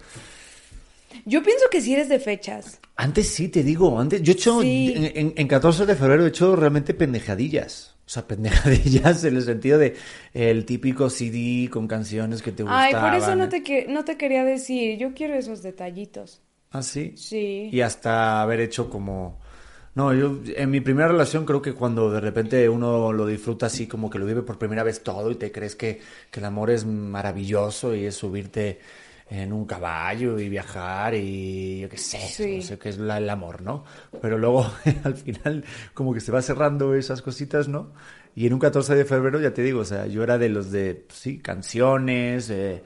Yo 1.24 1.42
pienso 1.42 1.64
que 1.70 1.80
sí 1.80 1.94
eres 1.94 2.08
de 2.08 2.18
fechas. 2.18 2.80
Antes 2.96 3.28
sí, 3.28 3.48
te 3.48 3.62
digo, 3.62 3.98
antes 3.98 4.22
yo 4.22 4.32
he 4.32 4.34
hecho, 4.36 4.60
Sí. 4.62 4.92
en, 4.96 5.04
en- 5.16 5.34
en 5.36 5.48
14 5.48 5.86
de 5.86 5.94
febrero 5.96 6.24
he 6.24 6.28
hecho 6.28 6.54
realmente 6.56 6.94
pendejadillas. 6.94 7.94
O 8.06 8.08
sea, 8.10 8.26
pendejadillas 8.26 9.24
en 9.24 9.36
el 9.36 9.42
sentido 9.42 9.78
de 9.78 9.96
el 10.34 10.64
típico 10.66 11.08
CD 11.10 11.68
con 11.70 11.88
canciones 11.88 12.42
que 12.42 12.52
te 12.52 12.62
gustaban. 12.62 12.84
Ay, 12.86 12.94
por 12.94 13.14
eso 13.14 13.34
no 13.36 13.48
te, 13.48 13.62
que- 13.62 13.86
no 13.88 14.04
te 14.04 14.16
quería 14.16 14.44
decir. 14.44 14.98
Yo 14.98 15.14
quiero 15.14 15.34
esos 15.34 15.62
detallitos. 15.62 16.40
¿Ah, 16.70 16.82
sí? 16.82 17.14
Sí. 17.16 17.68
Y 17.72 17.80
hasta 17.80 18.42
haber 18.42 18.60
hecho 18.60 18.90
como... 18.90 19.40
No, 19.94 20.12
yo 20.12 20.40
en 20.56 20.70
mi 20.70 20.80
primera 20.80 21.06
relación 21.06 21.46
creo 21.46 21.62
que 21.62 21.72
cuando 21.72 22.10
de 22.10 22.18
repente 22.20 22.68
uno 22.68 23.12
lo 23.12 23.26
disfruta 23.28 23.66
así, 23.66 23.86
como 23.86 24.10
que 24.10 24.18
lo 24.18 24.26
vive 24.26 24.42
por 24.42 24.58
primera 24.58 24.82
vez 24.82 25.04
todo 25.04 25.30
y 25.30 25.36
te 25.36 25.52
crees 25.52 25.76
que, 25.76 26.00
que 26.32 26.40
el 26.40 26.46
amor 26.46 26.70
es 26.70 26.84
maravilloso 26.84 27.94
y 27.94 28.04
es 28.04 28.16
subirte 28.16 28.80
en 29.30 29.52
un 29.52 29.64
caballo 29.64 30.38
y 30.38 30.48
viajar 30.48 31.14
y 31.14 31.80
yo 31.80 31.88
qué 31.88 31.96
sé, 31.98 32.18
Sí. 32.18 32.56
no 32.58 32.62
sé 32.62 32.78
qué 32.78 32.90
es 32.90 32.98
la- 32.98 33.18
el 33.18 33.28
amor, 33.30 33.62
¿no? 33.62 33.84
Pero 34.20 34.36
luego 34.38 34.70
al 35.04 35.16
final 35.16 35.64
como 35.94 36.12
que 36.14 36.20
se 36.20 36.30
va 36.32 36.42
cerrando 36.42 36.94
esas 36.94 37.22
cositas, 37.22 37.66
¿no? 37.68 37.92
Y 38.36 38.46
en 38.46 38.52
un 38.52 38.58
14 38.58 38.94
de 38.94 39.04
febrero, 39.04 39.40
ya 39.40 39.54
te 39.54 39.62
digo, 39.62 39.80
o 39.80 39.84
sea, 39.84 40.06
yo 40.06 40.22
era 40.22 40.38
de 40.38 40.48
los 40.48 40.70
de, 40.72 40.94
pues, 41.06 41.18
sí, 41.18 41.38
canciones, 41.38 42.50
eh, 42.50 42.82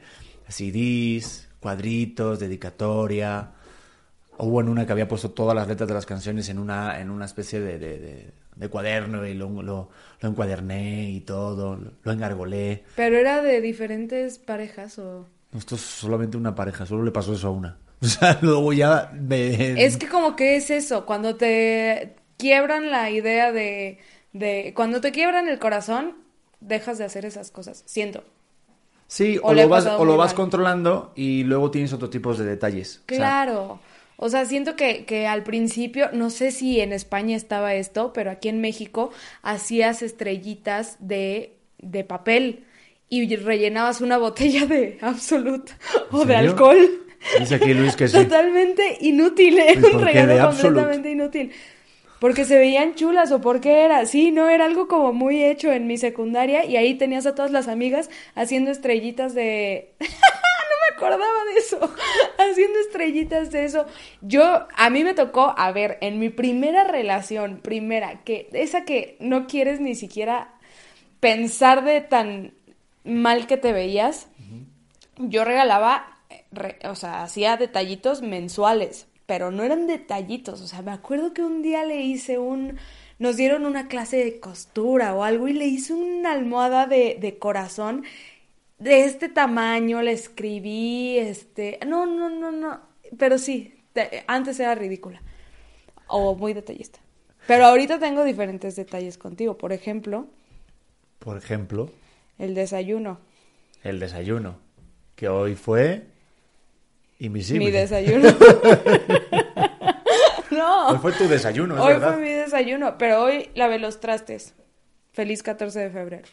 CDs, 0.49 1.49
cuadritos, 1.61 2.39
dedicatoria. 2.39 3.53
Hubo 4.39 4.61
en 4.61 4.69
una 4.69 4.87
que 4.87 4.93
había 4.93 5.09
puesto 5.09 5.31
todas 5.31 5.55
las 5.57 5.67
letras 5.67 5.89
de 5.89 5.95
las 5.95 6.07
canciones 6.07 6.49
en 6.49 6.59
una, 6.59 7.01
en 7.01 7.11
una 7.11 7.25
especie 7.25 7.61
de, 7.61 7.79
de, 7.79 7.99
de- 7.99 8.33
de 8.57 8.69
cuaderno 8.69 9.25
y 9.25 9.35
lo, 9.35 9.49
lo, 9.63 9.89
lo 10.21 10.29
encuaderné 10.29 11.11
y 11.11 11.21
todo, 11.21 11.77
lo, 11.77 11.93
lo 12.03 12.13
engargolé. 12.13 12.83
Pero 12.97 13.17
era 13.17 13.41
de 13.43 13.61
diferentes 13.61 14.39
parejas 14.41 14.99
o... 14.99 15.29
No, 15.53 15.59
Esto 15.59 15.75
es 15.77 15.81
solamente 15.81 16.37
una 16.37 16.55
pareja, 16.55 16.87
solo 16.87 17.03
le 17.05 17.11
pasó 17.11 17.33
eso 17.35 17.49
a 17.49 17.51
una. 17.51 17.79
O 18.01 18.07
sea, 18.07 18.39
luego 18.43 18.73
ya 18.73 19.11
me... 19.13 19.85
Es 19.85 19.97
que 19.97 20.09
como 20.09 20.37
que 20.37 20.55
es 20.55 20.71
eso, 20.71 21.05
cuando 21.05 21.35
te 21.35 22.15
quiebran 22.37 22.91
la 22.93 23.11
idea 23.11 23.51
de, 23.51 23.99
de... 24.33 24.73
Cuando 24.77 25.01
te 25.01 25.11
quiebran 25.11 25.49
el 25.49 25.59
corazón, 25.59 26.15
dejas 26.61 26.99
de 26.99 27.05
hacer 27.05 27.25
esas 27.25 27.51
cosas, 27.51 27.83
siento. 27.87 28.23
Sí, 29.09 29.41
o 29.43 29.53
lo 29.55 29.69
vas, 29.69 29.87
o 29.87 30.05
lo 30.05 30.17
vas 30.17 30.35
controlando 30.35 31.13
y 31.17 31.43
luego 31.45 31.71
tienes 31.71 31.93
otro 31.93 32.09
tipo 32.11 32.33
de 32.35 32.45
detalles. 32.45 33.03
O 33.11 33.15
sea, 33.15 33.17
Claro. 33.17 33.81
O 34.17 34.29
sea, 34.29 34.45
siento 34.45 34.77
que, 34.77 35.05
que 35.05 35.27
al 35.27 35.45
principio, 35.45 36.11
no 36.13 36.31
sé 36.31 36.51
si 36.51 36.81
en 36.81 36.93
España 36.93 37.37
estaba 37.37 37.75
esto, 37.75 38.13
pero 38.13 38.31
aquí 38.31 38.49
en 38.49 38.61
México 38.61 39.11
hacías 39.43 40.03
estrellitas 40.03 40.97
de, 41.01 41.57
de 41.79 42.05
papel 42.05 42.65
y 43.09 43.35
rellenabas 43.37 44.01
una 44.01 44.19
botella 44.19 44.67
de 44.67 44.99
Absolut 45.01 45.71
o 46.11 46.25
de 46.25 46.37
alcohol. 46.37 47.07
Dice 47.39 47.57
aquí 47.57 47.75
Luis 47.75 47.97
que 47.97 48.09
sí. 48.09 48.17
Totalmente 48.17 48.99
inútil, 49.01 49.59
era 49.59 49.73
¿Y 49.73 49.77
por 49.77 49.97
un 49.97 50.05
regalo 50.05 50.49
completamente 50.49 51.11
inútil. 51.11 51.53
Porque 52.21 52.45
se 52.45 52.59
veían 52.59 52.95
chulas 52.95 53.31
o 53.31 53.41
porque 53.41 53.85
era. 53.85 54.05
Sí, 54.07 54.31
no, 54.31 54.49
era 54.49 54.65
algo 54.65 54.89
como 54.89 55.13
muy 55.13 55.45
hecho 55.45 55.73
en 55.73 55.87
mi 55.87 55.99
secundaria 55.99 56.65
y 56.65 56.77
ahí 56.77 56.95
tenías 56.95 57.27
a 57.27 57.35
todas 57.35 57.51
las 57.51 57.69
amigas 57.69 58.11
haciendo 58.35 58.71
estrellitas 58.71 59.35
de... 59.35 59.95
no 60.01 60.07
me 60.07 60.97
acordaba 60.97 61.45
de 61.53 61.61
eso. 61.61 61.95
Haciendo 62.39 62.79
estrellitas 62.81 63.53
de 63.53 63.65
eso. 63.65 63.87
Yo, 64.21 64.67
a 64.75 64.91
mí 64.91 65.05
me 65.05 65.15
tocó, 65.15 65.55
a 65.57 65.71
ver, 65.71 65.99
en 66.01 66.19
mi 66.19 66.29
primera 66.29 66.85
relación, 66.85 67.61
primera, 67.63 68.25
que 68.25 68.49
esa 68.53 68.85
que 68.85 69.17
no 69.21 69.47
quieres 69.47 69.81
ni 69.81 69.95
siquiera 69.95 70.55
pensar 71.21 71.85
de 71.85 72.01
tan 72.01 72.58
mal 73.05 73.47
que 73.47 73.57
te 73.57 73.73
veías, 73.73 74.29
yo 75.19 75.45
regalaba, 75.45 76.19
re- 76.53 76.79
o 76.85 76.95
sea, 76.95 77.23
hacía 77.23 77.57
detallitos 77.57 78.23
mensuales, 78.23 79.07
pero 79.27 79.51
no 79.51 79.63
eran 79.65 79.87
detallitos, 79.87 80.61
o 80.61 80.67
sea, 80.67 80.83
me 80.83 80.93
acuerdo 80.93 81.35
que 81.35 81.43
un 81.43 81.63
día 81.63 81.85
le 81.85 82.03
hice 82.03 82.39
un, 82.39 82.79
nos 83.19 83.37
dieron 83.37 83.67
una 83.67 83.89
clase 83.89 84.17
de 84.25 84.41
costura 84.41 85.15
o 85.15 85.25
algo 85.25 85.49
y 85.49 85.53
le 85.53 85.67
hice 85.67 85.93
una 85.95 86.33
almohada 86.33 86.87
de, 86.87 87.19
de 87.21 87.39
corazón 87.39 88.05
de 88.79 89.05
este 89.05 89.29
tamaño, 89.29 90.03
le 90.03 90.13
escribí, 90.13 91.19
este, 91.19 91.79
no, 91.87 92.07
no, 92.07 92.31
no, 92.31 92.53
no, 92.53 92.81
pero 93.19 93.39
sí, 93.39 93.75
te- 93.93 94.25
antes 94.29 94.61
era 94.61 94.75
ridícula 94.75 95.23
o 96.07 96.35
muy 96.35 96.55
detallista. 96.55 97.01
Pero 97.47 97.67
ahorita 97.67 97.99
tengo 97.99 98.25
diferentes 98.25 98.77
detalles 98.77 99.19
contigo, 99.19 99.57
por 99.59 99.73
ejemplo, 99.73 100.27
Por 101.19 101.37
ejemplo, 101.37 101.91
el 102.39 102.55
desayuno. 102.55 103.21
el 103.83 104.01
desayuno, 104.01 104.59
que 105.15 105.29
hoy 105.29 105.55
fue 105.55 106.07
invisible. 107.19 107.67
Mi 107.67 107.71
desayuno. 107.71 108.29
no. 110.51 110.89
Hoy 110.89 110.99
fue 110.99 111.13
tu 111.13 111.29
desayuno, 111.29 111.75
es 111.77 111.81
Hoy 111.81 111.93
verdad. 111.95 112.15
fue 112.15 112.23
mi 112.23 112.33
desayuno, 112.33 112.99
pero 112.99 113.23
hoy 113.23 113.51
lavé 113.55 113.79
los 113.79 114.01
trastes. 114.01 114.55
Feliz 115.13 115.43
14 115.43 115.81
de 115.81 115.91
febrero. 115.91 116.29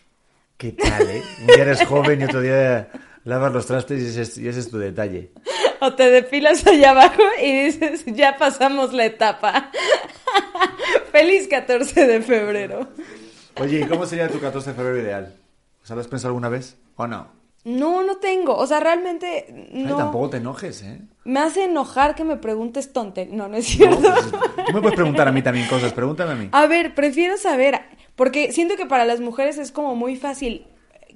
¿Qué 0.58 0.72
tal, 0.72 1.10
eh? 1.10 1.22
Un 1.42 1.48
día 1.48 1.64
eres 1.64 1.86
joven 1.86 2.22
y 2.22 2.24
otro 2.26 2.42
día 2.42 2.90
lavas 3.26 3.52
los 3.52 3.66
trastes 3.66 4.02
y 4.02 4.06
ese 4.08 4.22
es, 4.22 4.38
y 4.38 4.48
ese 4.48 4.60
es 4.62 4.70
tu 4.70 4.78
detalle. 4.78 5.32
O 5.82 5.94
te 5.94 6.10
depilas 6.10 6.66
allá 6.66 6.92
abajo 6.92 7.22
y 7.42 7.66
dices, 7.66 8.06
ya 8.06 8.38
pasamos 8.38 8.94
la 8.94 9.06
etapa. 9.06 9.72
Feliz 11.12 11.48
14 11.50 12.08
de 12.08 12.22
febrero. 12.22 12.88
Oye, 13.60 13.82
¿y 13.82 13.84
cómo 13.86 14.06
sería 14.06 14.30
tu 14.30 14.40
14 14.40 14.70
de 14.70 14.76
febrero 14.76 15.02
ideal? 15.02 15.36
¿O 15.86 15.88
sea, 15.88 15.96
¿Lo 15.96 16.02
has 16.02 16.08
pensado 16.08 16.30
alguna 16.30 16.50
vez 16.50 16.78
o 16.96 17.06
no? 17.06 17.28
No, 17.64 18.02
no 18.02 18.18
tengo. 18.18 18.58
O 18.58 18.66
sea, 18.66 18.80
realmente 18.80 19.46
Ay, 19.72 19.84
no. 19.84 19.96
tampoco 19.96 20.32
te 20.32 20.38
enojes, 20.38 20.82
¿eh? 20.82 21.00
Me 21.26 21.40
hace 21.42 21.66
enojar 21.66 22.16
que 22.16 22.24
me 22.24 22.38
preguntes 22.38 22.92
tonte. 22.92 23.28
No, 23.28 23.48
no 23.48 23.56
es 23.58 23.68
No, 23.80 23.96
cierto. 23.96 24.02
pues, 24.02 24.66
tú 24.66 24.74
me 24.74 24.82
puedes 24.82 24.96
preguntar 24.96 25.28
a 25.28 25.32
mí 25.32 25.44
también 25.44 25.68
cosas, 25.68 25.94
pregúntame 25.94 26.32
a 26.32 26.36
mí. 26.36 26.50
A 26.54 26.66
ver, 26.66 26.96
prefiero 26.96 27.38
saber, 27.38 27.82
porque 28.16 28.52
siento 28.52 28.78
que 28.78 28.88
para 28.88 29.06
las 29.06 29.20
mujeres 29.20 29.60
es 29.60 29.72
como 29.72 29.96
muy 29.96 30.16
fácil, 30.16 30.66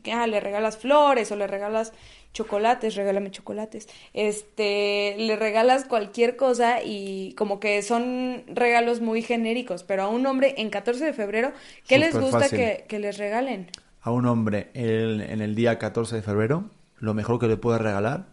que 0.04 0.12
ah, 0.12 0.28
le 0.28 0.40
regalas 0.40 0.78
flores 0.78 1.32
o 1.32 1.36
le 1.36 1.48
regalas 1.48 1.92
chocolates, 2.32 2.94
regálame 2.94 3.32
chocolates, 3.32 3.88
este, 4.14 5.16
le 5.18 5.36
regalas 5.36 5.86
cualquier 5.86 6.36
cosa 6.36 6.84
y 6.84 7.34
como 7.34 7.60
que 7.60 7.82
son 7.82 8.44
regalos 8.48 9.02
muy 9.02 9.24
genéricos, 9.24 9.82
pero 9.82 10.04
a 10.04 10.10
un 10.10 10.28
hombre 10.28 10.54
en 10.60 10.70
14 10.70 11.06
de 11.06 11.14
febrero, 11.14 11.54
¿qué 11.88 11.98
les 11.98 12.16
gusta 12.16 12.48
que, 12.50 12.86
que 12.88 13.00
les 13.00 13.18
regalen? 13.18 13.72
A 14.10 14.12
un 14.12 14.26
hombre 14.26 14.72
el- 14.74 15.22
en 15.22 15.40
el 15.40 15.54
día 15.54 15.78
14 15.78 16.16
de 16.16 16.22
febrero, 16.24 16.66
lo 16.98 17.14
mejor 17.14 17.40
que 17.40 17.48
le 17.48 17.58
puedes 17.58 17.80
regalar 17.80 18.26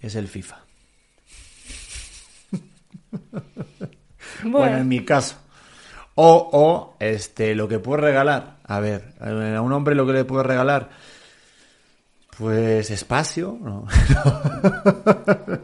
es 0.00 0.16
el 0.16 0.26
FIFA. 0.26 0.58
Bueno, 4.42 4.78
en 4.78 4.88
mi 4.88 5.04
caso. 5.04 5.36
O, 6.16 6.50
o, 6.52 6.96
este, 6.98 7.54
lo 7.54 7.68
que 7.68 7.78
puedes 7.78 8.02
regalar. 8.04 8.56
A 8.64 8.80
ver, 8.80 9.14
a 9.20 9.60
un 9.62 9.72
hombre 9.72 9.94
lo 9.94 10.04
que 10.06 10.12
le 10.12 10.24
puedes 10.24 10.44
regalar. 10.44 10.90
Pues 12.36 12.90
espacio, 12.90 13.56
¿no? 13.60 13.86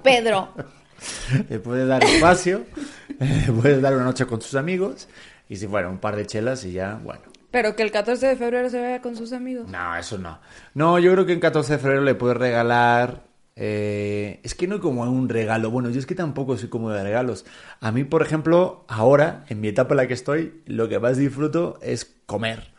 Pedro, 0.04 0.54
le 1.50 1.58
puedes 1.58 1.88
dar 1.88 2.02
espacio, 2.04 2.64
le 3.18 3.52
puedes 3.52 3.82
dar 3.82 3.94
una 3.96 4.04
noche 4.04 4.24
con 4.26 4.38
tus 4.38 4.54
amigos. 4.54 5.08
Y 5.48 5.56
si 5.56 5.66
fuera 5.66 5.88
un 5.88 5.98
par 5.98 6.14
de 6.14 6.26
chelas 6.26 6.64
y 6.64 6.70
ya, 6.72 6.94
bueno. 7.02 7.22
Pero 7.50 7.76
que 7.76 7.82
el 7.82 7.90
14 7.90 8.26
de 8.28 8.36
febrero 8.36 8.70
se 8.70 8.80
vaya 8.80 9.00
con 9.02 9.16
sus 9.16 9.32
amigos. 9.32 9.68
No, 9.68 9.96
eso 9.96 10.18
no. 10.18 10.38
No, 10.74 10.98
yo 10.98 11.12
creo 11.12 11.26
que 11.26 11.32
en 11.32 11.40
14 11.40 11.74
de 11.74 11.78
febrero 11.78 12.02
le 12.02 12.14
puedes 12.14 12.36
regalar. 12.36 13.24
eh, 13.56 14.40
es 14.42 14.54
que 14.54 14.66
no 14.66 14.80
como 14.80 15.02
un 15.02 15.28
regalo. 15.28 15.70
Bueno, 15.70 15.90
yo 15.90 15.98
es 15.98 16.06
que 16.06 16.14
tampoco 16.14 16.56
soy 16.56 16.68
como 16.68 16.90
de 16.90 17.02
regalos. 17.02 17.44
A 17.80 17.92
mí, 17.92 18.04
por 18.04 18.22
ejemplo, 18.22 18.84
ahora, 18.88 19.44
en 19.48 19.60
mi 19.60 19.68
etapa 19.68 19.92
en 19.94 19.96
la 19.98 20.06
que 20.06 20.14
estoy, 20.14 20.62
lo 20.66 20.88
que 20.88 20.98
más 20.98 21.16
disfruto 21.18 21.78
es 21.82 22.04
comer. 22.26 22.70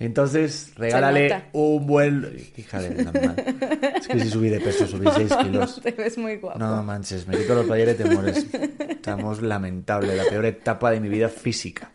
Entonces, 0.00 0.74
regálale 0.76 1.44
un 1.52 1.84
buen. 1.86 2.24
Hija 2.56 2.80
de 2.80 3.02
la. 3.02 3.10
Es 3.96 4.06
que 4.06 4.20
si 4.20 4.28
subí 4.28 4.48
de 4.48 4.60
peso, 4.60 4.86
subí 4.86 5.06
6 5.12 5.28
No, 5.38 5.42
kilos. 5.42 5.80
te 5.82 5.90
ves 5.90 6.16
muy 6.18 6.36
guapo. 6.36 6.56
No 6.58 6.82
manches, 6.84 7.26
me 7.26 7.36
quito 7.36 7.56
los 7.56 7.66
playeres 7.66 7.98
y 7.98 8.02
te 8.04 8.10
mueres. 8.14 8.46
Estamos 8.88 9.42
lamentable, 9.42 10.14
la 10.14 10.22
peor 10.24 10.44
etapa 10.46 10.92
de 10.92 11.00
mi 11.00 11.08
vida 11.08 11.28
física. 11.28 11.90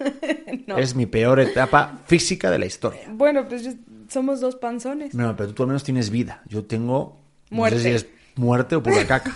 No. 0.68 0.78
Es 0.78 0.96
mi 0.96 1.06
peor 1.06 1.40
etapa 1.40 2.00
física 2.06 2.50
de 2.52 2.60
la 2.60 2.66
historia. 2.66 3.02
Bueno, 3.12 3.48
pues 3.48 3.64
yo- 3.64 3.74
somos 4.10 4.40
dos 4.42 4.56
panzones. 4.56 5.14
No, 5.16 5.36
pero 5.36 5.54
tú 5.54 5.64
al 5.64 5.68
menos 5.68 5.84
tienes 5.84 6.10
vida. 6.10 6.42
Yo 6.48 6.64
tengo. 6.66 7.20
Muerte. 7.50 7.76
No 7.78 7.82
sé 7.84 7.90
si 7.90 7.96
es 7.96 8.08
muerte 8.36 8.76
o 8.76 8.84
pura 8.84 9.06
caca. 9.08 9.32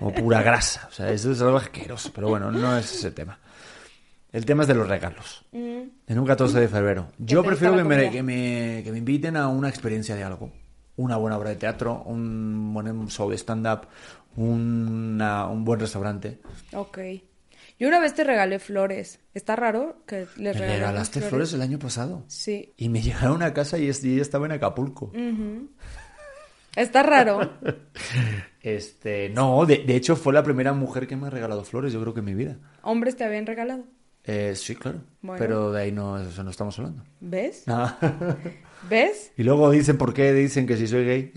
o 0.00 0.12
pura 0.12 0.42
grasa. 0.42 0.86
O 0.88 0.92
sea, 0.92 1.10
eso 1.10 1.32
es 1.32 1.40
algo 1.42 1.56
asqueroso. 1.58 2.10
Pero 2.14 2.28
bueno, 2.28 2.50
no 2.52 2.76
es 2.78 2.92
ese 2.94 3.10
tema. 3.10 3.38
El 4.32 4.44
tema 4.44 4.62
es 4.62 4.68
de 4.68 4.74
los 4.74 4.86
regalos. 4.88 5.44
En 5.52 6.18
un 6.18 6.26
14 6.26 6.60
de 6.60 6.68
febrero. 6.68 7.08
Yo 7.18 7.42
prefiero 7.42 7.76
que 7.76 7.84
me, 7.84 8.10
que, 8.10 8.22
me, 8.22 8.80
que 8.84 8.92
me 8.92 8.98
inviten 8.98 9.36
a 9.36 9.48
una 9.48 9.68
experiencia 9.68 10.14
de 10.14 10.22
algo. 10.24 10.52
Una 10.96 11.16
buena 11.16 11.36
obra 11.38 11.50
de 11.50 11.56
teatro, 11.56 12.02
un 12.06 12.72
buen 12.74 13.08
show 13.08 13.30
de 13.30 13.36
stand-up, 13.38 13.86
una- 14.36 15.46
un 15.46 15.64
buen 15.64 15.80
restaurante. 15.80 16.40
Ok. 16.74 16.98
Yo 17.78 17.86
una 17.88 18.00
vez 18.00 18.14
te 18.14 18.24
regalé 18.24 18.58
flores. 18.58 19.20
¿Está 19.34 19.54
raro 19.54 20.02
que 20.06 20.26
les 20.36 20.58
Me 20.58 20.66
regalaste 20.66 21.20
flores 21.20 21.52
el 21.52 21.62
año 21.62 21.78
pasado. 21.78 22.24
Sí. 22.26 22.74
Y 22.76 22.88
me 22.88 23.00
llegaron 23.02 23.42
a 23.42 23.54
casa 23.54 23.78
y 23.78 23.88
ella 23.88 24.22
estaba 24.22 24.46
en 24.46 24.52
Acapulco. 24.52 25.12
Está 26.76 27.02
raro. 27.02 27.40
Este, 28.60 29.30
no, 29.30 29.64
de, 29.64 29.78
de 29.78 29.96
hecho 29.96 30.14
fue 30.14 30.34
la 30.34 30.42
primera 30.42 30.74
mujer 30.74 31.06
que 31.06 31.16
me 31.16 31.28
ha 31.28 31.30
regalado 31.30 31.64
flores, 31.64 31.92
yo 31.92 32.00
creo 32.02 32.12
que 32.12 32.20
en 32.20 32.26
mi 32.26 32.34
vida. 32.34 32.58
Hombres 32.82 33.16
te 33.16 33.24
habían 33.24 33.46
regalado. 33.46 33.84
Eh, 34.24 34.54
sí, 34.56 34.74
claro. 34.74 35.00
Bueno. 35.22 35.38
Pero 35.38 35.72
de 35.72 35.82
ahí 35.82 35.92
no, 35.92 36.18
eso 36.18 36.42
no 36.42 36.50
estamos 36.50 36.78
hablando. 36.78 37.02
¿Ves? 37.20 37.62
Ah. 37.66 37.96
¿Ves? 38.90 39.32
y 39.38 39.42
luego 39.42 39.70
dicen 39.70 39.96
por 39.96 40.12
qué 40.12 40.34
dicen 40.34 40.66
que 40.66 40.76
si 40.76 40.86
soy 40.86 41.04
gay. 41.06 41.32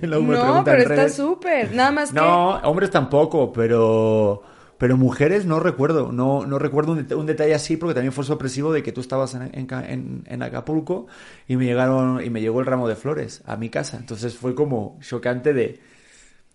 Luego 0.00 0.32
no, 0.32 0.64
pero 0.64 0.82
está 0.82 1.08
súper. 1.10 1.74
Nada 1.74 1.90
más 1.90 2.14
No, 2.14 2.56
hombres 2.60 2.90
tampoco, 2.90 3.52
pero 3.52 4.42
pero 4.80 4.96
mujeres 4.96 5.46
no 5.46 5.60
recuerdo, 5.60 6.10
no 6.10 6.44
no 6.46 6.58
recuerdo 6.58 6.92
un, 6.92 7.06
un 7.14 7.26
detalle 7.26 7.54
así 7.54 7.76
porque 7.76 7.94
también 7.94 8.12
fue 8.12 8.24
sorpresivo 8.24 8.72
de 8.72 8.82
que 8.82 8.92
tú 8.92 9.00
estabas 9.02 9.34
en, 9.36 9.42
en 9.54 9.68
en- 9.94 10.24
en 10.26 10.42
Acapulco 10.42 11.06
y 11.46 11.56
me 11.56 11.66
llegaron 11.66 12.24
y 12.24 12.30
me 12.30 12.40
llegó 12.40 12.60
el 12.60 12.66
ramo 12.66 12.88
de 12.88 12.96
flores 12.96 13.42
a 13.46 13.56
mi 13.56 13.68
casa, 13.70 13.98
entonces 13.98 14.36
fue 14.36 14.54
como 14.56 14.98
chocante 15.02 15.52
de 15.54 15.80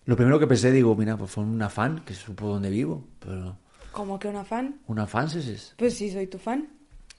lo 0.05 0.15
primero 0.15 0.39
que 0.39 0.47
pensé 0.47 0.71
digo, 0.71 0.95
mira, 0.95 1.17
pues 1.17 1.31
fue 1.31 1.43
una 1.43 1.69
fan 1.69 2.03
que 2.05 2.13
supo 2.13 2.47
dónde 2.47 2.69
vivo, 2.69 3.05
pero. 3.19 3.57
Como 3.91 4.19
que 4.19 4.27
una 4.27 4.43
fan. 4.43 4.75
una 4.87 5.07
fan 5.07 5.29
sí 5.29 5.39
es, 5.39 5.73
Pues 5.77 5.95
sí, 5.95 6.11
soy 6.11 6.27
tu 6.27 6.37
fan. 6.37 6.67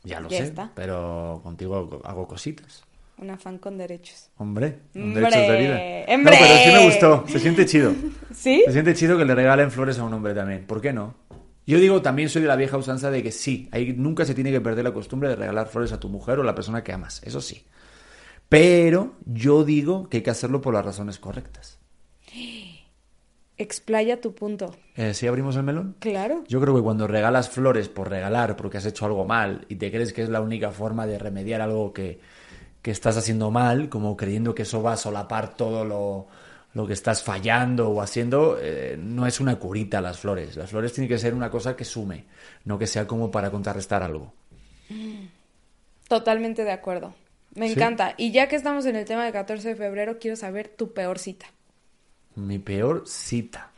ya 0.05 0.21
lo 0.21 0.29
Ya 0.29 0.39
sé, 0.39 0.45
está. 0.45 0.71
pero 0.75 1.41
contigo 1.43 1.77
hago, 1.77 2.01
hago 2.05 2.29
cositas. 2.29 2.85
Una 3.19 3.39
fan 3.39 3.59
con 3.59 3.79
derechos. 3.79 4.31
Hombre, 4.37 4.81
con 4.93 5.03
¡Hombre! 5.03 5.23
derechos 5.23 5.49
de 5.49 5.59
vida. 5.59 6.17
No, 6.19 6.31
pero 6.31 6.57
sí 6.65 6.71
me 6.71 6.85
gustó, 6.85 7.25
se 7.27 7.39
siente 7.39 7.65
chido. 7.65 7.95
¿Sí? 8.35 8.63
Se 8.67 8.73
siente 8.73 8.95
chido 8.95 9.17
que 9.17 9.25
le 9.25 9.35
regalen 9.35 9.71
flores 9.71 9.99
a 9.99 10.05
un 10.05 10.13
hombre 10.13 10.35
también. 10.35 10.67
¿Por 10.67 10.83
qué 10.83 10.93
no? 10.93 11.15
Yo 11.67 11.79
digo, 11.79 12.03
también 12.03 12.29
soy 12.29 12.43
de 12.43 12.49
la 12.49 12.57
vieja 12.57 12.77
usanza 12.77 13.11
de 13.11 13.23
que 13.23 13.33
sí, 13.33 13.69
ahí 13.73 13.95
nunca 13.97 14.25
se 14.25 14.35
tiene 14.35 14.53
que 14.53 14.61
perder 14.61 14.85
la 14.85 14.93
costumbre 14.93 15.31
de 15.31 15.37
regalar 15.37 15.67
flores 15.67 15.93
a 15.93 15.99
tu 15.99 16.09
mujer 16.09 16.39
o 16.39 16.43
a 16.43 16.45
la 16.45 16.55
persona 16.55 16.85
que 16.85 16.93
amas. 16.93 17.23
Eso 17.25 17.41
sí. 17.41 17.65
Pero 18.49 19.15
yo 19.25 19.65
digo 19.65 20.09
que 20.09 20.19
hay 20.19 20.23
que 20.23 20.31
hacerlo 20.31 20.61
por 20.61 20.75
las 20.75 20.85
razones 20.85 21.19
correctas. 21.19 21.79
Explaya 23.59 24.21
tu 24.21 24.35
punto. 24.35 24.77
Eh, 24.95 25.15
¿Sí 25.15 25.27
abrimos 25.27 25.57
el 25.57 25.63
melón? 25.63 25.97
Claro. 25.99 26.45
Yo 26.47 26.61
creo 26.61 26.75
que 26.77 26.83
cuando 26.83 27.07
regalas 27.07 27.49
flores 27.49 27.89
por 27.89 28.11
regalar 28.11 28.55
porque 28.55 28.77
has 28.77 28.85
hecho 28.85 29.07
algo 29.07 29.25
mal 29.25 29.65
y 29.71 29.77
te 29.77 29.91
crees 29.91 30.13
que 30.13 30.23
es 30.23 30.29
la 30.29 30.43
única 30.43 30.71
forma 30.71 31.07
de 31.07 31.19
remediar 31.19 31.63
algo 31.63 31.95
que, 31.95 32.21
que 32.87 32.93
estás 32.93 33.17
haciendo 33.17 33.51
mal, 33.51 33.89
como 33.89 34.17
creyendo 34.17 34.55
que 34.55 34.63
eso 34.63 34.81
va 34.81 34.93
a 34.93 34.97
solapar 34.97 35.57
todo 35.57 35.85
lo, 35.85 36.29
lo 36.73 36.87
que 36.87 36.93
estás 36.93 37.21
fallando 37.25 37.91
o 37.91 38.01
haciendo, 38.01 38.59
eh, 38.63 38.97
no 38.97 39.27
es 39.27 39.41
una 39.41 39.57
curita 39.57 40.01
las 40.01 40.21
flores. 40.21 40.55
Las 40.57 40.71
flores 40.71 40.93
tienen 40.93 41.09
que 41.09 41.19
ser 41.19 41.35
una 41.35 41.51
cosa 41.51 41.75
que 41.75 41.85
sume, 41.85 42.27
no 42.65 42.79
que 42.79 42.87
sea 42.87 43.05
como 43.05 43.29
para 43.29 43.51
contrarrestar 43.51 44.05
algo. 44.05 44.33
Totalmente 46.07 46.63
de 46.63 46.71
acuerdo. 46.71 47.13
Me 47.57 47.67
Sí. 47.67 47.73
encanta. 47.75 48.15
Y 48.17 48.31
ya 48.31 48.47
que 48.47 48.55
estamos 48.55 48.87
en 48.87 48.95
el 48.95 49.05
tema 49.05 49.25
del 49.25 49.33
14 49.33 49.71
de 49.71 49.75
febrero, 49.75 50.19
quiero 50.21 50.37
saber 50.37 50.69
tu 50.69 50.93
peor 50.93 51.19
cita. 51.19 51.47
Mi 52.37 52.61
peor 52.61 53.03
cita. 53.09 53.71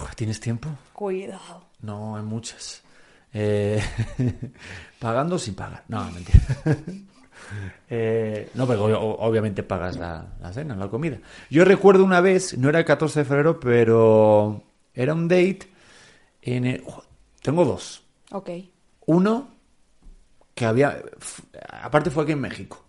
Uf, 0.00 0.14
¿Tienes 0.14 0.38
tiempo? 0.38 0.68
Cuidado. 0.92 1.64
No, 1.80 2.16
hay 2.16 2.22
muchas. 2.22 2.84
Eh, 3.32 3.82
pagando 5.00 5.36
sin 5.36 5.56
pagar. 5.56 5.82
No, 5.88 6.04
mentira. 6.12 6.38
Eh, 7.90 8.50
no, 8.54 8.66
pero 8.66 8.84
obviamente 9.00 9.62
pagas 9.62 9.96
la, 9.96 10.26
la 10.40 10.52
cena, 10.52 10.76
la 10.76 10.88
comida. 10.88 11.18
Yo 11.50 11.64
recuerdo 11.64 12.04
una 12.04 12.20
vez, 12.20 12.58
no 12.58 12.68
era 12.68 12.80
el 12.80 12.84
14 12.84 13.20
de 13.20 13.24
febrero, 13.24 13.58
pero 13.60 14.62
era 14.94 15.14
un 15.14 15.26
date 15.28 15.60
en 16.42 16.66
el- 16.66 16.84
Tengo 17.42 17.64
dos. 17.64 18.04
Ok. 18.32 18.50
Uno 19.06 19.48
que 20.54 20.64
había... 20.66 21.00
Aparte 21.82 22.10
fue 22.10 22.24
aquí 22.24 22.32
en 22.32 22.40
México. 22.40 22.84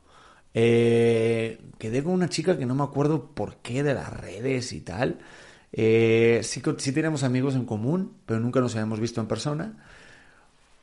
Eh, 0.53 1.62
quedé 1.77 2.03
con 2.03 2.13
una 2.13 2.29
chica 2.29 2.58
que 2.58 2.65
no 2.65 2.75
me 2.75 2.84
acuerdo 2.84 3.27
por 3.36 3.58
qué 3.58 3.84
de 3.84 3.94
las 3.94 4.12
redes 4.12 4.74
y 4.74 4.82
tal. 4.82 5.20
Eh, 5.72 6.41
sí, 6.44 6.62
sí 6.77 6.91
tenemos 6.91 7.24
amigos 7.24 7.56
en 7.56 7.65
común, 7.65 8.13
pero 8.25 8.39
nunca 8.39 8.60
nos 8.60 8.75
habíamos 8.75 9.00
visto 9.00 9.22
en 9.22 9.27
persona. 9.27 9.77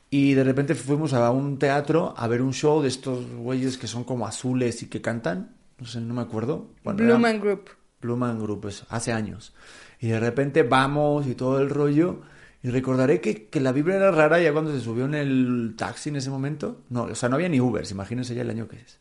Y 0.09 0.33
de 0.33 0.43
repente 0.43 0.73
fuimos 0.75 1.13
a 1.13 1.31
un 1.31 1.59
teatro 1.59 2.13
a 2.15 2.27
ver 2.27 2.41
un 2.41 2.53
show 2.53 2.81
de 2.81 2.87
estos 2.87 3.25
güeyes 3.29 3.77
que 3.77 3.87
son 3.87 4.03
como 4.03 4.25
azules 4.25 4.81
y 4.83 4.87
que 4.87 5.01
cantan. 5.01 5.55
No 5.79 5.85
sé, 5.85 5.99
no 5.99 6.13
me 6.13 6.21
acuerdo. 6.21 6.69
Bueno, 6.83 7.03
Blue 7.03 7.19
Man 7.19 7.39
Group. 7.39 7.69
Blue 8.01 8.15
Man 8.15 8.39
Group, 8.39 8.67
eso, 8.67 8.85
hace 8.89 9.11
años. 9.11 9.53
Y 9.99 10.07
de 10.07 10.19
repente 10.19 10.63
vamos 10.63 11.27
y 11.27 11.35
todo 11.35 11.59
el 11.59 11.69
rollo. 11.69 12.21
Y 12.63 12.69
recordaré 12.69 13.21
que, 13.21 13.47
que 13.47 13.59
la 13.59 13.71
vibra 13.71 13.95
era 13.95 14.11
rara 14.11 14.39
ya 14.39 14.53
cuando 14.53 14.71
se 14.71 14.81
subió 14.81 15.05
en 15.05 15.15
el 15.15 15.75
taxi 15.77 16.09
en 16.09 16.15
ese 16.15 16.29
momento. 16.29 16.83
No, 16.89 17.03
o 17.03 17.15
sea, 17.15 17.29
no 17.29 17.35
había 17.35 17.49
ni 17.49 17.59
Ubers, 17.59 17.91
imagínense 17.91 18.33
ya 18.33 18.41
el 18.41 18.49
año 18.49 18.67
que 18.67 18.77
es. 18.77 18.99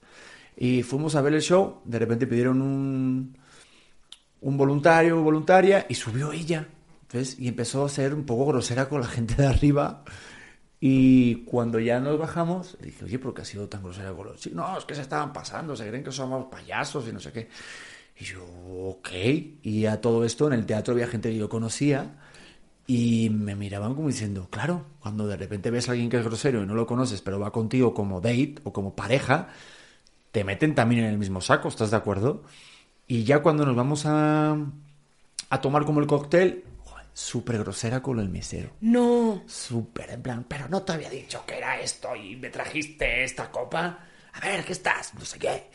Y 0.56 0.82
fuimos 0.82 1.14
a 1.14 1.20
ver 1.20 1.34
el 1.34 1.42
show, 1.42 1.80
de 1.84 1.98
repente 1.98 2.26
pidieron 2.26 2.62
un, 2.62 3.36
un 4.40 4.56
voluntario 4.56 5.20
o 5.20 5.22
voluntaria 5.22 5.86
y 5.88 5.94
subió 5.94 6.32
ella. 6.32 6.66
¿ves? 7.12 7.38
Y 7.38 7.48
empezó 7.48 7.84
a 7.84 7.88
ser 7.88 8.14
un 8.14 8.24
poco 8.24 8.46
grosera 8.46 8.88
con 8.88 9.00
la 9.00 9.06
gente 9.06 9.34
de 9.34 9.46
arriba. 9.46 10.02
Y 10.88 11.42
cuando 11.46 11.80
ya 11.80 11.98
nos 11.98 12.16
bajamos, 12.16 12.76
dije, 12.80 13.04
oye, 13.04 13.18
¿por 13.18 13.34
qué 13.34 13.42
ha 13.42 13.44
sido 13.44 13.68
tan 13.68 13.82
grosera 13.82 14.12
con 14.12 14.28
los 14.28 14.38
chicos? 14.38 14.56
No, 14.56 14.78
es 14.78 14.84
que 14.84 14.94
se 14.94 15.00
estaban 15.00 15.32
pasando, 15.32 15.74
se 15.74 15.88
creen 15.88 16.04
que 16.04 16.12
somos 16.12 16.44
payasos 16.44 17.08
y 17.08 17.12
no 17.12 17.18
sé 17.18 17.32
qué. 17.32 17.48
Y 18.20 18.24
yo, 18.24 18.44
ok. 18.44 19.08
Y 19.64 19.86
a 19.86 20.00
todo 20.00 20.24
esto 20.24 20.46
en 20.46 20.52
el 20.52 20.64
teatro 20.64 20.94
había 20.94 21.08
gente 21.08 21.30
que 21.30 21.38
yo 21.38 21.48
conocía 21.48 22.14
y 22.86 23.30
me 23.30 23.56
miraban 23.56 23.96
como 23.96 24.06
diciendo, 24.06 24.46
claro, 24.48 24.84
cuando 25.00 25.26
de 25.26 25.36
repente 25.36 25.72
ves 25.72 25.88
a 25.88 25.92
alguien 25.92 26.08
que 26.08 26.18
es 26.18 26.24
grosero 26.24 26.62
y 26.62 26.66
no 26.66 26.76
lo 26.76 26.86
conoces, 26.86 27.20
pero 27.20 27.40
va 27.40 27.50
contigo 27.50 27.92
como 27.92 28.20
date 28.20 28.54
o 28.62 28.72
como 28.72 28.94
pareja, 28.94 29.48
te 30.30 30.44
meten 30.44 30.76
también 30.76 31.02
en 31.02 31.10
el 31.10 31.18
mismo 31.18 31.40
saco, 31.40 31.66
¿estás 31.66 31.90
de 31.90 31.96
acuerdo? 31.96 32.44
Y 33.08 33.24
ya 33.24 33.42
cuando 33.42 33.66
nos 33.66 33.74
vamos 33.74 34.06
a, 34.06 34.56
a 35.50 35.60
tomar 35.60 35.84
como 35.84 35.98
el 35.98 36.06
cóctel, 36.06 36.62
súper 37.18 37.56
grosera 37.58 38.02
con 38.02 38.20
el 38.20 38.28
mesero. 38.28 38.72
No. 38.82 39.42
Súper 39.46 40.10
en 40.10 40.20
plan, 40.22 40.44
pero 40.46 40.68
no 40.68 40.82
te 40.82 40.92
había 40.92 41.08
dicho 41.08 41.44
que 41.46 41.56
era 41.56 41.80
esto 41.80 42.14
y 42.14 42.36
me 42.36 42.50
trajiste 42.50 43.24
esta 43.24 43.50
copa. 43.50 44.00
A 44.34 44.40
ver, 44.40 44.62
¿qué 44.66 44.72
estás? 44.72 45.14
No 45.14 45.24
sé 45.24 45.38
qué. 45.38 45.70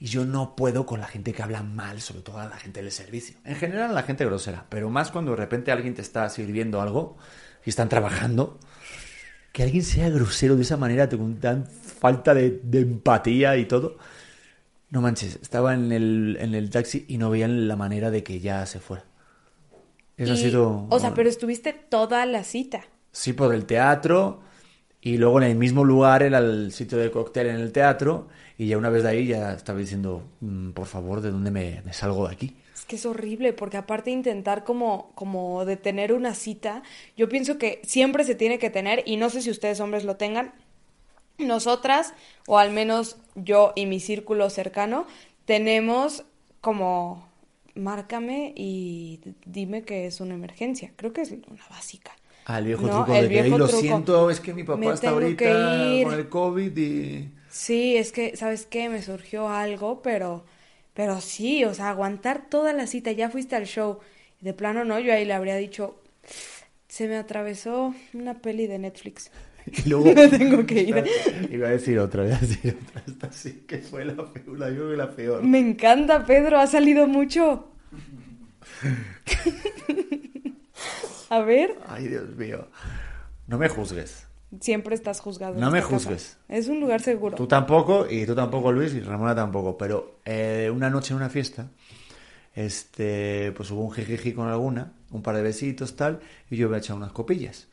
Y 0.00 0.06
yo 0.06 0.24
no 0.24 0.56
puedo 0.56 0.84
con 0.84 0.98
la 0.98 1.06
gente 1.06 1.32
que 1.32 1.40
habla 1.40 1.62
mal, 1.62 2.00
sobre 2.00 2.22
todo 2.22 2.38
a 2.40 2.48
la 2.48 2.56
gente 2.56 2.82
del 2.82 2.90
servicio. 2.90 3.36
En 3.44 3.54
general, 3.54 3.94
la 3.94 4.02
gente 4.02 4.24
grosera, 4.24 4.66
pero 4.68 4.90
más 4.90 5.12
cuando 5.12 5.30
de 5.30 5.36
repente 5.36 5.70
alguien 5.70 5.94
te 5.94 6.02
está 6.02 6.28
sirviendo 6.28 6.80
algo 6.82 7.16
y 7.64 7.70
están 7.70 7.88
trabajando. 7.88 8.58
Que 9.52 9.62
alguien 9.62 9.84
sea 9.84 10.08
grosero 10.08 10.56
de 10.56 10.62
esa 10.62 10.76
manera, 10.76 11.08
te- 11.08 11.16
con 11.16 11.36
tan 11.38 11.64
falta 11.66 12.34
de, 12.34 12.58
de 12.64 12.80
empatía 12.80 13.56
y 13.56 13.66
todo. 13.66 13.98
No 14.90 15.00
manches, 15.00 15.38
estaba 15.40 15.74
en 15.74 15.92
el, 15.92 16.36
en 16.40 16.56
el 16.56 16.70
taxi 16.70 17.04
y 17.06 17.18
no 17.18 17.30
veían 17.30 17.68
la 17.68 17.76
manera 17.76 18.10
de 18.10 18.24
que 18.24 18.40
ya 18.40 18.66
se 18.66 18.80
fuera. 18.80 19.04
Eso 20.16 20.32
ha 20.34 20.36
sido. 20.36 20.86
O 20.90 20.98
sea, 20.98 21.14
pero 21.14 21.28
estuviste 21.28 21.72
toda 21.72 22.26
la 22.26 22.44
cita. 22.44 22.84
Sí, 23.12 23.32
por 23.32 23.54
el 23.54 23.66
teatro. 23.66 24.40
Y 25.00 25.16
luego 25.18 25.38
en 25.42 25.50
el 25.50 25.56
mismo 25.56 25.84
lugar 25.84 26.22
era 26.22 26.38
el 26.38 26.70
sitio 26.72 26.96
del 26.98 27.10
cóctel 27.10 27.48
en 27.48 27.56
el 27.56 27.72
teatro. 27.72 28.28
Y 28.56 28.68
ya 28.68 28.78
una 28.78 28.88
vez 28.88 29.02
de 29.02 29.08
ahí 29.08 29.26
ya 29.26 29.52
estaba 29.52 29.78
diciendo, 29.78 30.22
"Mm, 30.40 30.70
por 30.70 30.86
favor, 30.86 31.20
¿de 31.20 31.30
dónde 31.30 31.50
me, 31.50 31.82
me 31.84 31.92
salgo 31.92 32.28
de 32.28 32.34
aquí? 32.34 32.56
Es 32.74 32.84
que 32.84 32.96
es 32.96 33.06
horrible, 33.06 33.52
porque 33.52 33.76
aparte 33.76 34.10
de 34.10 34.16
intentar 34.16 34.64
como, 34.64 35.10
como 35.14 35.64
de 35.64 35.76
tener 35.76 36.12
una 36.12 36.34
cita, 36.34 36.82
yo 37.16 37.28
pienso 37.28 37.58
que 37.58 37.80
siempre 37.84 38.24
se 38.24 38.34
tiene 38.34 38.58
que 38.58 38.70
tener, 38.70 39.02
y 39.06 39.16
no 39.16 39.30
sé 39.30 39.42
si 39.42 39.50
ustedes 39.50 39.80
hombres 39.80 40.04
lo 40.04 40.16
tengan, 40.16 40.52
nosotras, 41.38 42.14
o 42.46 42.58
al 42.58 42.70
menos 42.72 43.16
yo 43.34 43.72
y 43.74 43.86
mi 43.86 44.00
círculo 44.00 44.50
cercano, 44.50 45.06
tenemos 45.44 46.24
como, 46.60 47.28
márcame 47.74 48.52
y 48.56 49.20
dime 49.46 49.82
que 49.82 50.06
es 50.06 50.20
una 50.20 50.34
emergencia. 50.34 50.92
Creo 50.96 51.12
que 51.12 51.22
es 51.22 51.32
una 51.32 51.66
básica. 51.70 52.12
Ah, 52.44 52.58
el 52.58 52.66
viejo 52.66 52.86
No, 52.88 53.04
truco 53.04 53.12
el 53.14 53.22
de 53.24 53.28
que, 53.28 53.40
"Ay, 53.40 53.44
viejo 53.44 53.58
lo 53.58 53.66
truco. 53.68 53.80
siento, 53.80 54.30
es 54.30 54.40
que 54.40 54.52
mi 54.54 54.64
papá 54.64 54.78
Me 54.80 54.90
está 54.90 55.10
ahorita 55.10 55.36
que 55.44 55.94
ir". 55.98 56.04
con 56.04 56.14
el 56.14 56.28
COVID 56.28 56.76
y... 56.76 57.30
Sí, 57.48 57.96
es 57.96 58.12
que, 58.12 58.36
¿sabes 58.36 58.66
qué? 58.66 58.88
Me 58.88 59.02
surgió 59.02 59.48
algo, 59.48 60.00
pero, 60.02 60.44
pero 60.94 61.20
sí, 61.20 61.64
o 61.64 61.74
sea, 61.74 61.90
aguantar 61.90 62.48
toda 62.48 62.72
la 62.72 62.86
cita, 62.86 63.12
ya 63.12 63.30
fuiste 63.30 63.56
al 63.56 63.66
show. 63.66 63.98
De 64.40 64.54
plano, 64.54 64.84
no, 64.84 64.98
yo 64.98 65.12
ahí 65.12 65.24
le 65.24 65.34
habría 65.34 65.56
dicho, 65.56 66.00
se 66.88 67.08
me 67.08 67.16
atravesó 67.16 67.94
una 68.14 68.40
peli 68.42 68.66
de 68.66 68.78
Netflix. 68.78 69.30
Y 69.84 69.88
luego... 69.88 70.04
Me 70.14 70.28
tengo 70.28 70.66
que 70.66 70.80
ir. 70.82 71.04
Iba 71.50 71.68
a 71.68 71.70
decir 71.70 71.98
otra, 71.98 72.26
iba 72.26 72.36
a 72.36 72.40
decir 72.40 72.76
otra. 72.82 73.02
Esta 73.06 73.32
sí 73.32 73.64
que 73.66 73.78
fue 73.78 74.04
la 74.04 74.14
peor, 74.32 74.58
la, 74.58 74.70
yo 74.70 74.84
la 74.92 75.10
peor. 75.10 75.42
Me 75.42 75.58
encanta, 75.58 76.26
Pedro, 76.26 76.58
ha 76.58 76.66
salido 76.66 77.06
mucho. 77.06 77.68
A 81.30 81.40
ver, 81.40 81.76
Ay, 81.88 82.08
Dios 82.08 82.28
mío. 82.36 82.68
No 83.46 83.58
me 83.58 83.68
juzgues. 83.68 84.26
siempre 84.60 84.94
estás 84.94 85.20
juzgado. 85.20 85.54
No 85.58 85.70
me 85.70 85.78
esta 85.78 85.90
casa. 85.90 86.04
juzgues. 86.08 86.38
Es 86.48 86.68
un 86.68 86.80
lugar 86.80 87.00
seguro. 87.00 87.36
Tú 87.36 87.46
tampoco, 87.46 88.06
y 88.08 88.26
tú 88.26 88.34
tampoco, 88.34 88.70
Luis, 88.72 88.92
y 88.94 89.00
Ramona 89.00 89.34
tampoco. 89.34 89.78
Pero 89.78 90.16
eh, 90.24 90.70
una 90.74 90.90
noche 90.90 91.12
en 91.12 91.16
una 91.16 91.30
fiesta, 91.30 91.68
este, 92.54 93.52
pues 93.52 93.70
hubo 93.70 93.82
un 93.82 93.92
jijiji 93.92 94.32
con 94.32 94.48
alguna, 94.48 94.92
un 95.10 95.22
par 95.22 95.36
de 95.36 95.42
besitos, 95.42 95.96
tal, 95.96 96.20
y 96.50 96.56
yo 96.56 96.68
me 96.68 96.76
he 96.76 96.80
echado 96.80 96.98
unas 96.98 97.12
copillas. 97.12 97.68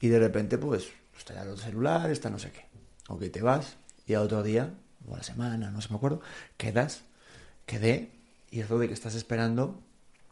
Y 0.00 0.08
de 0.08 0.18
repente, 0.18 0.58
pues, 0.58 0.88
está 1.28 1.44
ya 1.44 1.50
el 1.50 1.58
celular, 1.58 2.10
está 2.10 2.30
no 2.30 2.38
sé 2.38 2.50
qué. 2.52 2.66
Ok, 3.08 3.24
te 3.30 3.42
vas, 3.42 3.76
y 4.06 4.14
al 4.14 4.22
otro 4.22 4.42
día, 4.42 4.74
o 5.06 5.14
a 5.14 5.18
la 5.18 5.22
semana, 5.22 5.70
no 5.70 5.80
sé, 5.80 5.88
me 5.90 5.96
acuerdo, 5.96 6.20
quedas, 6.56 7.02
quedé, 7.66 8.12
y 8.50 8.60
es 8.60 8.70
lo 8.70 8.78
de 8.78 8.88
que 8.88 8.94
estás 8.94 9.14
esperando 9.14 9.82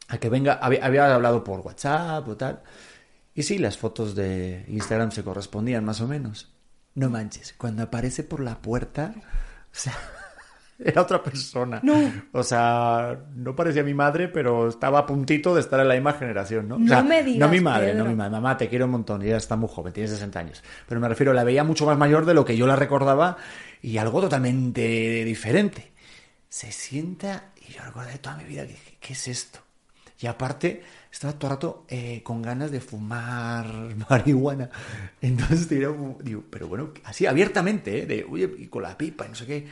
a 0.08 0.18
que 0.18 0.28
venga, 0.28 0.54
había, 0.54 0.84
había 0.84 1.14
hablado 1.14 1.44
por 1.44 1.60
WhatsApp 1.60 2.26
o 2.28 2.36
tal. 2.36 2.62
Y 3.34 3.42
sí, 3.42 3.58
las 3.58 3.76
fotos 3.76 4.14
de 4.14 4.64
Instagram 4.68 5.10
se 5.10 5.22
correspondían 5.22 5.84
más 5.84 6.00
o 6.00 6.08
menos. 6.08 6.52
No 6.94 7.10
manches, 7.10 7.54
cuando 7.58 7.82
aparece 7.82 8.22
por 8.22 8.40
la 8.40 8.62
puerta, 8.62 9.14
o 9.16 9.78
sea, 9.78 9.94
era 10.78 11.02
otra 11.02 11.22
persona. 11.22 11.80
No. 11.82 12.12
O 12.32 12.42
sea, 12.42 13.18
no 13.34 13.54
parecía 13.56 13.82
mi 13.82 13.94
madre, 13.94 14.28
pero 14.28 14.68
estaba 14.68 15.00
a 15.00 15.06
puntito 15.06 15.54
de 15.54 15.60
estar 15.60 15.80
en 15.80 15.88
la 15.88 15.94
misma 15.94 16.12
generación, 16.14 16.68
¿no? 16.68 16.76
O 16.76 16.78
No 16.78 16.88
sea, 16.88 17.02
me 17.02 17.22
digas, 17.22 17.40
No 17.40 17.48
mi 17.48 17.60
madre, 17.60 17.92
Pedro. 17.92 18.04
no 18.04 18.10
mi 18.10 18.16
madre. 18.16 18.30
Mamá, 18.32 18.56
te 18.56 18.68
quiero 18.68 18.84
un 18.86 18.90
montón, 18.92 19.22
y 19.22 19.26
ella 19.26 19.36
está 19.38 19.56
muy 19.56 19.68
joven, 19.72 19.92
tiene 19.92 20.08
60 20.08 20.38
años. 20.38 20.62
Pero 20.88 21.00
me 21.00 21.08
refiero, 21.08 21.32
la 21.32 21.44
veía 21.44 21.64
mucho 21.64 21.86
más 21.86 21.96
mayor 21.98 22.26
de 22.26 22.34
lo 22.34 22.44
que 22.44 22.56
yo 22.56 22.66
la 22.66 22.76
recordaba 22.76 23.36
y 23.82 23.98
algo 23.98 24.20
totalmente 24.20 25.24
diferente. 25.24 25.92
Se 26.48 26.72
sienta 26.72 27.50
y 27.68 27.72
yo 27.72 27.82
recuerdo 27.84 28.10
de 28.10 28.18
toda 28.18 28.36
mi 28.36 28.44
vida, 28.44 28.66
que 28.66 28.76
¿qué 29.00 29.12
es 29.12 29.28
esto? 29.28 29.60
Y 30.18 30.26
aparte, 30.28 30.82
estaba 31.12 31.34
todo 31.34 31.50
el 31.50 31.56
rato 31.56 31.84
eh, 31.88 32.22
con 32.22 32.40
ganas 32.40 32.70
de 32.70 32.80
fumar 32.80 33.66
marihuana. 34.10 34.70
Entonces 35.20 35.68
digo, 35.68 36.18
pero 36.50 36.68
bueno, 36.68 36.90
así 37.04 37.26
abiertamente, 37.26 38.02
¿eh? 38.02 38.06
de 38.06 38.24
oye, 38.30 38.50
y 38.58 38.66
con 38.68 38.82
la 38.82 38.96
pipa 38.96 39.26
y 39.26 39.28
no 39.30 39.34
sé 39.34 39.46
qué. 39.46 39.66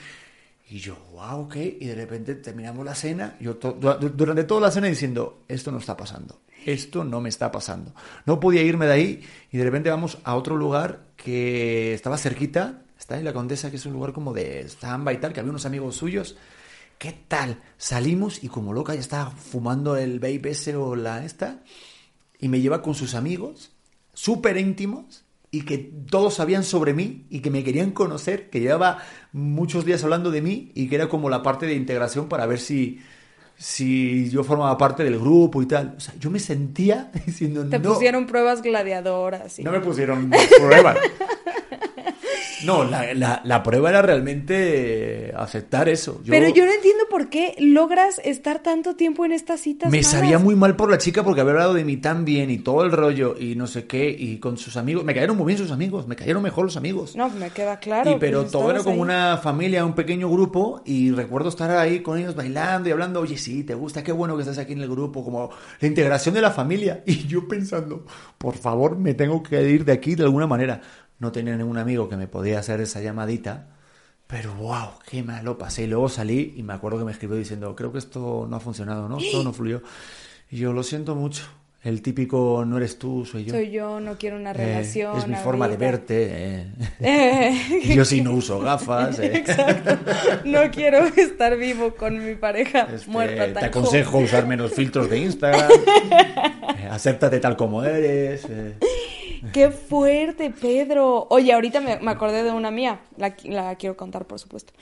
Y 0.69 0.79
yo, 0.79 0.97
wow, 1.13 1.41
ok. 1.43 1.57
Y 1.57 1.85
de 1.87 1.95
repente 1.95 2.35
terminamos 2.37 2.85
la 2.85 2.95
cena. 2.95 3.37
Yo 3.41 3.57
to- 3.57 3.73
du- 3.73 4.09
durante 4.11 4.45
toda 4.45 4.63
la 4.63 4.71
cena 4.71 4.87
diciendo, 4.87 5.43
esto 5.49 5.71
no 5.71 5.79
está 5.79 5.97
pasando. 5.97 6.41
Esto 6.65 7.05
no 7.05 7.21
me 7.21 7.29
está 7.29 7.53
pasando. 7.53 7.95
No 8.25 8.41
podía 8.41 8.63
irme 8.63 8.87
de 8.87 8.93
ahí. 8.93 9.23
Y 9.53 9.59
de 9.59 9.65
repente 9.65 9.91
vamos 9.91 10.19
a 10.25 10.35
otro 10.37 10.57
lugar 10.57 11.01
que 11.17 11.93
estaba 11.93 12.17
cerquita. 12.17 12.83
Está 12.99 13.19
en 13.19 13.25
la 13.25 13.35
Condesa, 13.35 13.71
que 13.71 13.77
es 13.77 13.85
un 13.85 13.93
lugar 13.93 14.15
como 14.15 14.33
de 14.33 14.67
samba 14.69 15.13
y 15.13 15.19
tal, 15.19 15.33
que 15.35 15.41
había 15.41 15.51
unos 15.51 15.67
amigos 15.67 15.97
suyos. 15.97 16.37
¿Qué 16.99 17.13
tal? 17.29 17.61
Salimos 17.77 18.43
y 18.43 18.49
como 18.49 18.73
loca 18.73 18.95
ya 18.95 19.01
estaba 19.01 19.31
fumando 19.33 19.97
el 19.99 20.19
vape 20.21 20.51
ese 20.51 20.75
o 20.77 20.97
la 20.97 21.25
esta. 21.25 21.61
Y 22.39 22.49
me 22.49 22.61
lleva 22.61 22.81
con 22.81 22.95
sus 22.95 23.15
amigos, 23.15 23.73
súper 24.15 24.57
íntimos, 24.57 25.24
y 25.57 25.63
que 25.63 25.79
todos 26.11 26.35
sabían 26.35 26.65
sobre 26.65 26.95
mí 26.95 27.27
y 27.31 27.41
que 27.41 27.51
me 27.51 27.63
querían 27.63 27.91
conocer, 27.93 28.51
que 28.51 28.61
llevaba 28.61 28.99
muchos 29.33 29.85
días 29.85 30.03
hablando 30.05 30.31
de 30.31 30.43
mí 30.43 30.73
y 30.75 30.89
que 30.89 30.97
era 30.97 31.09
como 31.09 31.29
la 31.31 31.43
parte 31.43 31.67
de 31.67 31.75
integración 31.75 32.29
para 32.29 32.47
ver 32.47 32.59
si, 32.59 33.01
si 33.57 34.29
yo 34.31 34.43
formaba 34.45 34.77
parte 34.77 35.05
del 35.05 35.19
grupo 35.19 35.63
y 35.63 35.67
tal. 35.67 35.95
O 35.97 36.01
sea, 36.01 36.15
yo 36.19 36.31
me 36.31 36.39
sentía 36.41 37.11
diciendo, 37.27 37.65
Te 37.69 37.79
no, 37.79 37.93
pusieron 37.95 38.27
pruebas 38.27 38.63
gladiadoras. 38.63 39.59
y- 39.59 39.63
no 39.63 39.71
me 39.73 39.81
pusieron 39.81 40.31
pruebas. 40.59 40.97
No, 42.65 42.85
la, 42.85 43.13
la, 43.15 43.41
la 43.45 43.63
prueba 43.63 43.91
era 43.91 44.03
realmente 44.03 45.33
aceptar 45.37 45.89
eso. 45.89 46.21
Yo- 46.25 46.31
Pero 46.31 46.49
yo 46.49 46.65
no 46.65 46.73
entiendo 46.73 47.05
por 47.11 47.29
qué 47.29 47.55
logras 47.59 48.21
estar 48.25 48.63
tanto 48.63 48.97
tiempo 48.97 49.25
en 49.25 49.33
estas 49.33 49.61
citas. 49.61 49.91
Me 49.91 49.99
malas. 49.99 50.11
sabía 50.11 50.39
muy 50.39 50.55
mal 50.55 50.77
por 50.77 50.91
la 50.91 50.99
chica 50.99 51.23
porque 51.23 51.41
había 51.41 51.53
hablado 51.53 51.75
de 51.75 51.85
mí 51.85 51.97
tan 51.97 52.25
bien 52.25 52.51
y 52.51 52.59
todo 52.59 52.85
el 52.85 52.93
rollo 52.93 53.37
y 53.39 53.55
no 53.55 53.67
sé 53.67 53.87
qué 53.87 54.11
y 54.11 54.39
con 54.39 54.57
sus 54.57 54.77
amigos. 54.77 55.05
Me 55.05 55.15
cayeron 55.15 55.37
muy 55.37 55.47
bien 55.47 55.59
sus 55.59 55.71
amigos, 55.71 56.07
me 56.07 56.17
cayeron 56.17 56.43
mejor 56.43 56.65
los 56.65 56.77
amigos. 56.77 57.17
No, 57.17 57.29
me 57.31 57.51
queda 57.51 57.79
claro. 57.79 58.11
y 58.13 58.17
pero 58.19 58.41
pues, 58.41 58.53
todo 58.53 58.71
era 58.71 58.81
como 58.81 58.97
ahí. 58.97 59.01
una 59.01 59.37
familia, 59.39 59.85
un 59.85 59.95
pequeño 59.95 60.31
grupo 60.31 60.83
y 60.85 61.11
recuerdo 61.11 61.49
estar 61.49 61.71
ahí 61.71 62.01
con 62.01 62.19
ellos 62.19 62.35
bailando 62.35 62.89
y 62.89 62.93
hablando, 62.93 63.21
oye, 63.21 63.37
sí, 63.37 63.65
te 63.65 63.75
gusta, 63.75 64.03
qué 64.03 64.13
bueno 64.13 64.37
que 64.37 64.43
estás 64.43 64.59
aquí 64.59 64.73
en 64.73 64.81
el 64.81 64.89
grupo, 64.89 65.25
como 65.25 65.51
la 65.81 65.89
integración 65.89 66.35
de 66.35 66.41
la 66.41 66.51
familia. 66.51 67.03
Y 67.15 67.27
yo 67.29 67.47
pensando, 67.47 68.05
por 68.39 68.57
favor, 68.57 68.97
me 68.99 69.15
tengo 69.15 69.43
que 69.43 69.63
ir 69.71 69.85
de 69.85 69.93
aquí 69.93 70.15
de 70.15 70.25
alguna 70.25 70.47
manera. 70.47 70.81
No 71.19 71.33
tenía 71.33 71.57
ningún 71.57 71.79
amigo 71.79 72.09
que 72.09 72.17
me 72.17 72.27
podía 72.27 72.59
hacer 72.59 72.81
esa 72.81 73.01
llamadita. 73.01 73.69
Pero 74.27 74.55
wow, 74.55 74.91
qué 75.09 75.23
mal 75.23 75.45
lo 75.45 75.59
pasé. 75.59 75.83
Y 75.85 75.87
luego 75.87 76.09
salí 76.09 76.55
y 76.57 76.63
me 76.63 76.73
acuerdo 76.73 76.99
que 76.99 77.05
me 77.05 77.13
escribió 77.13 77.37
diciendo, 77.37 77.77
creo 77.77 77.93
que 77.93 77.99
esto 77.99 78.47
no 78.49 78.57
ha 78.57 78.61
funcionado, 78.61 79.09
¿no? 79.09 79.19
Esto 79.19 79.43
no 79.45 79.53
fluyó. 79.55 79.83
Y 80.51 80.57
yo 80.59 80.73
lo 80.73 80.83
siento 80.83 81.15
mucho. 81.15 81.45
El 81.83 82.01
típico 82.01 82.65
no 82.67 82.79
eres 82.79 82.99
tú, 82.99 83.27
soy 83.27 83.45
yo. 83.45 83.53
Soy 83.53 83.71
yo, 83.71 84.01
no 84.01 84.17
quiero 84.17 84.37
una 84.37 84.53
Eh, 84.53 84.55
relación. 84.55 85.19
es 85.19 85.29
mi 85.29 85.35
forma 85.37 85.69
de 85.69 85.77
verte. 85.77 86.29
eh. 86.31 86.67
Eh, 87.01 87.81
yo 87.95 88.07
sí 88.07 88.23
no 88.23 88.33
uso 88.33 88.59
gafas. 88.61 89.19
Exacto. 89.19 89.99
No 90.47 90.71
quiero 90.71 91.05
estar 91.05 91.59
vivo 91.59 91.95
con 91.95 92.25
mi 92.25 92.35
pareja 92.37 92.89
Este, 92.91 93.11
muerta 93.11 93.45
tan 93.53 93.55
te 93.55 93.67
aconsejo 93.67 94.17
usar 94.19 94.47
menos 94.47 94.73
filtros 94.73 95.11
de 95.11 95.19
Instagram. 95.19 95.71
acéptate 96.91 97.39
tal 97.41 97.55
como 97.57 97.85
eres. 97.85 98.47
Qué 99.53 99.71
fuerte, 99.71 100.51
Pedro. 100.51 101.27
Oye, 101.31 101.53
ahorita 101.53 101.81
me, 101.81 101.99
me 101.99 102.11
acordé 102.11 102.43
de 102.43 102.51
una 102.51 102.71
mía. 102.71 103.01
La, 103.17 103.37
qui- 103.37 103.51
la 103.51 103.75
quiero 103.77 103.97
contar, 103.97 104.27
por 104.27 104.39
supuesto. 104.39 104.73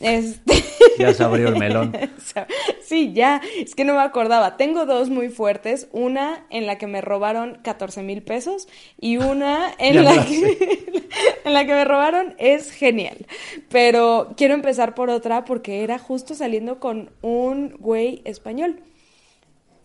Este. 0.00 0.54
Ya 0.98 1.12
se 1.12 1.22
abrió 1.22 1.48
el 1.48 1.56
melón. 1.58 1.92
Sí, 2.82 3.12
ya. 3.12 3.40
Es 3.58 3.74
que 3.74 3.84
no 3.84 3.94
me 3.94 4.00
acordaba. 4.00 4.56
Tengo 4.56 4.84
dos 4.86 5.10
muy 5.10 5.28
fuertes. 5.28 5.88
Una 5.92 6.44
en 6.50 6.66
la 6.66 6.76
que 6.78 6.86
me 6.86 7.00
robaron 7.00 7.58
14 7.62 8.02
mil 8.02 8.22
pesos 8.22 8.66
y 9.00 9.16
una 9.18 9.72
en 9.78 10.04
la 10.04 10.24
que, 10.24 10.78
en 11.44 11.52
la 11.54 11.66
que 11.66 11.72
me 11.72 11.84
robaron 11.84 12.34
es 12.38 12.72
genial. 12.72 13.26
Pero 13.68 14.32
quiero 14.36 14.54
empezar 14.54 14.94
por 14.94 15.08
otra 15.10 15.44
porque 15.44 15.84
era 15.84 15.98
justo 15.98 16.34
saliendo 16.34 16.80
con 16.80 17.10
un 17.22 17.76
güey 17.78 18.22
español. 18.24 18.80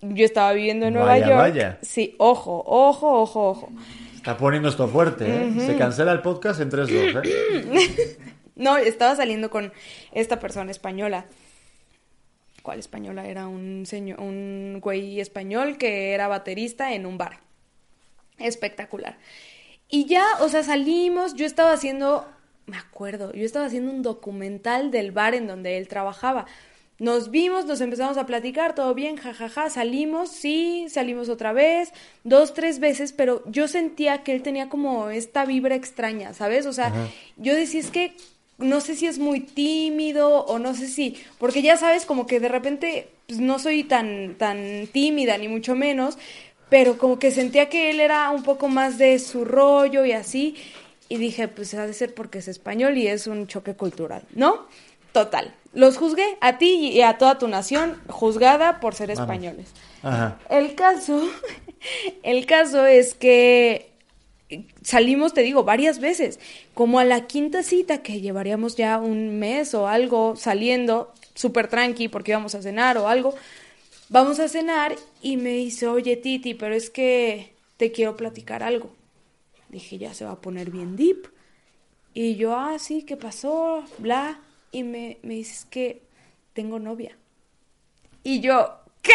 Yo 0.02 0.26
estaba 0.26 0.54
viviendo 0.54 0.86
en 0.88 0.94
Nueva 0.94 1.10
Vaya, 1.10 1.28
York. 1.28 1.40
vaya. 1.40 1.78
Sí, 1.82 2.16
ojo, 2.18 2.64
ojo, 2.66 3.22
ojo, 3.22 3.50
ojo. 3.50 3.70
Está 4.26 4.38
poniendo 4.38 4.70
esto 4.70 4.88
fuerte. 4.88 5.28
¿eh? 5.28 5.54
Se 5.60 5.78
cancela 5.78 6.12
el 6.12 6.24
podcast 6.24 6.60
en 6.60 6.72
3-2. 6.72 7.22
¿eh? 7.24 8.18
No, 8.56 8.76
estaba 8.76 9.16
saliendo 9.16 9.52
con 9.52 9.72
esta 10.14 10.40
persona 10.40 10.72
española. 10.72 11.26
¿Cuál 12.64 12.80
española? 12.80 13.28
Era 13.28 13.46
un 13.46 13.86
señor, 13.86 14.20
un 14.20 14.80
güey 14.82 15.20
español 15.20 15.78
que 15.78 16.14
era 16.14 16.28
baterista 16.28 16.96
en 16.96 17.06
un 17.06 17.20
bar. 17.20 17.38
Espectacular. 18.40 19.20
Y 19.90 20.06
ya, 20.06 20.26
o 20.40 20.50
sea, 20.50 20.64
salimos, 20.64 21.36
yo 21.36 21.46
estaba 21.46 21.72
haciendo, 21.74 22.28
me 22.66 22.78
acuerdo, 22.78 23.32
yo 23.32 23.46
estaba 23.46 23.68
haciendo 23.68 23.92
un 23.92 24.02
documental 24.02 24.90
del 24.90 25.12
bar 25.12 25.36
en 25.36 25.46
donde 25.46 25.78
él 25.78 25.88
trabajaba. 25.88 26.48
Nos 26.98 27.30
vimos, 27.30 27.66
nos 27.66 27.82
empezamos 27.82 28.18
a 28.18 28.26
platicar, 28.26 28.74
todo 28.74 28.94
bien, 28.94 29.18
jajaja, 29.18 29.70
salimos, 29.70 30.30
sí, 30.30 30.86
salimos 30.90 31.28
otra 31.28 31.52
vez, 31.52 31.92
dos, 32.24 32.54
tres 32.54 32.80
veces, 32.80 33.12
pero 33.12 33.44
yo 33.48 33.68
sentía 33.68 34.24
que 34.24 34.34
él 34.34 34.42
tenía 34.42 34.70
como 34.70 35.10
esta 35.10 35.46
vibra 35.46 35.76
extraña, 35.76 36.34
¿sabes? 36.34 36.66
O 36.66 36.72
sea, 36.72 36.94
yo 37.36 37.54
decía, 37.54 37.82
es 37.82 37.92
que 37.92 38.14
no 38.58 38.80
sé 38.80 38.96
si 38.96 39.08
es 39.08 39.20
muy 39.20 39.42
tímido 39.42 40.46
o 40.46 40.58
no 40.58 40.74
sé 40.74 40.88
si, 40.88 41.18
porque 41.38 41.62
ya 41.62 41.76
sabes, 41.76 42.06
como 42.06 42.26
que 42.26 42.40
de 42.40 42.48
repente 42.48 43.10
pues, 43.28 43.42
no 43.42 43.60
soy 43.60 43.84
tan, 43.84 44.36
tan 44.36 44.88
tímida, 44.88 45.38
ni 45.38 45.50
mucho 45.50 45.76
menos, 45.76 46.18
pero 46.70 46.98
como 46.98 47.20
que 47.20 47.32
sentía 47.32 47.68
que 47.68 47.90
él 47.90 48.00
era 48.00 48.30
un 48.30 48.44
poco 48.44 48.70
más 48.70 48.98
de 48.98 49.20
su 49.20 49.44
rollo 49.44 50.06
y 50.06 50.14
así, 50.14 50.56
y 51.10 51.18
dije, 51.18 51.48
pues 51.50 51.74
ha 51.74 51.86
de 51.86 51.94
ser 51.94 52.14
porque 52.14 52.40
es 52.40 52.48
español 52.48 52.98
y 52.98 53.08
es 53.08 53.28
un 53.28 53.48
choque 53.48 53.76
cultural, 53.76 54.24
¿no? 54.34 54.68
Total. 55.16 55.54
Los 55.72 55.96
juzgué 55.96 56.38
a 56.42 56.58
ti 56.58 56.90
y 56.92 57.02
a 57.02 57.18
toda 57.18 57.38
tu 57.38 57.48
nación, 57.48 57.98
juzgada 58.10 58.82
por 58.82 58.96
ser 58.96 59.12
españoles. 59.12 59.72
Ajá. 60.04 60.38
El 60.50 60.76
caso, 60.76 61.24
el 62.24 62.46
caso 62.46 62.86
es 62.86 63.14
que 63.14 63.92
salimos, 64.82 65.34
te 65.34 65.40
digo, 65.40 65.64
varias 65.64 66.00
veces, 66.00 66.38
como 66.74 67.00
a 67.00 67.06
la 67.06 67.28
quinta 67.28 67.64
cita 67.64 68.00
que 68.00 68.20
llevaríamos 68.20 68.76
ya 68.76 69.00
un 69.00 69.40
mes 69.40 69.74
o 69.74 69.88
algo 69.88 70.36
saliendo, 70.36 71.14
súper 71.34 71.70
tranqui 71.70 72.10
porque 72.10 72.32
íbamos 72.32 72.54
a 72.56 72.62
cenar 72.62 72.98
o 72.98 73.08
algo, 73.08 73.36
vamos 74.10 74.42
a 74.42 74.50
cenar 74.50 74.98
y 75.22 75.38
me 75.38 75.52
dice, 75.52 75.88
oye 75.88 76.18
Titi, 76.18 76.56
pero 76.56 76.76
es 76.76 76.90
que 76.90 77.54
te 77.78 77.94
quiero 77.94 78.18
platicar 78.18 78.64
algo. 78.64 78.94
Dije, 79.70 79.98
ya 79.98 80.14
se 80.14 80.26
va 80.26 80.32
a 80.32 80.42
poner 80.42 80.72
bien 80.72 80.98
deep. 80.98 81.30
Y 82.14 82.36
yo, 82.36 82.54
ah, 82.54 82.78
sí, 82.80 83.04
¿qué 83.04 83.16
pasó? 83.16 83.82
Bla. 83.98 84.42
Y 84.76 84.84
me, 84.84 85.20
me 85.22 85.36
dice, 85.36 85.54
es 85.54 85.64
que 85.64 86.02
tengo 86.52 86.80
novia. 86.80 87.18
Y 88.24 88.42
yo, 88.42 88.72
¿qué? 89.02 89.14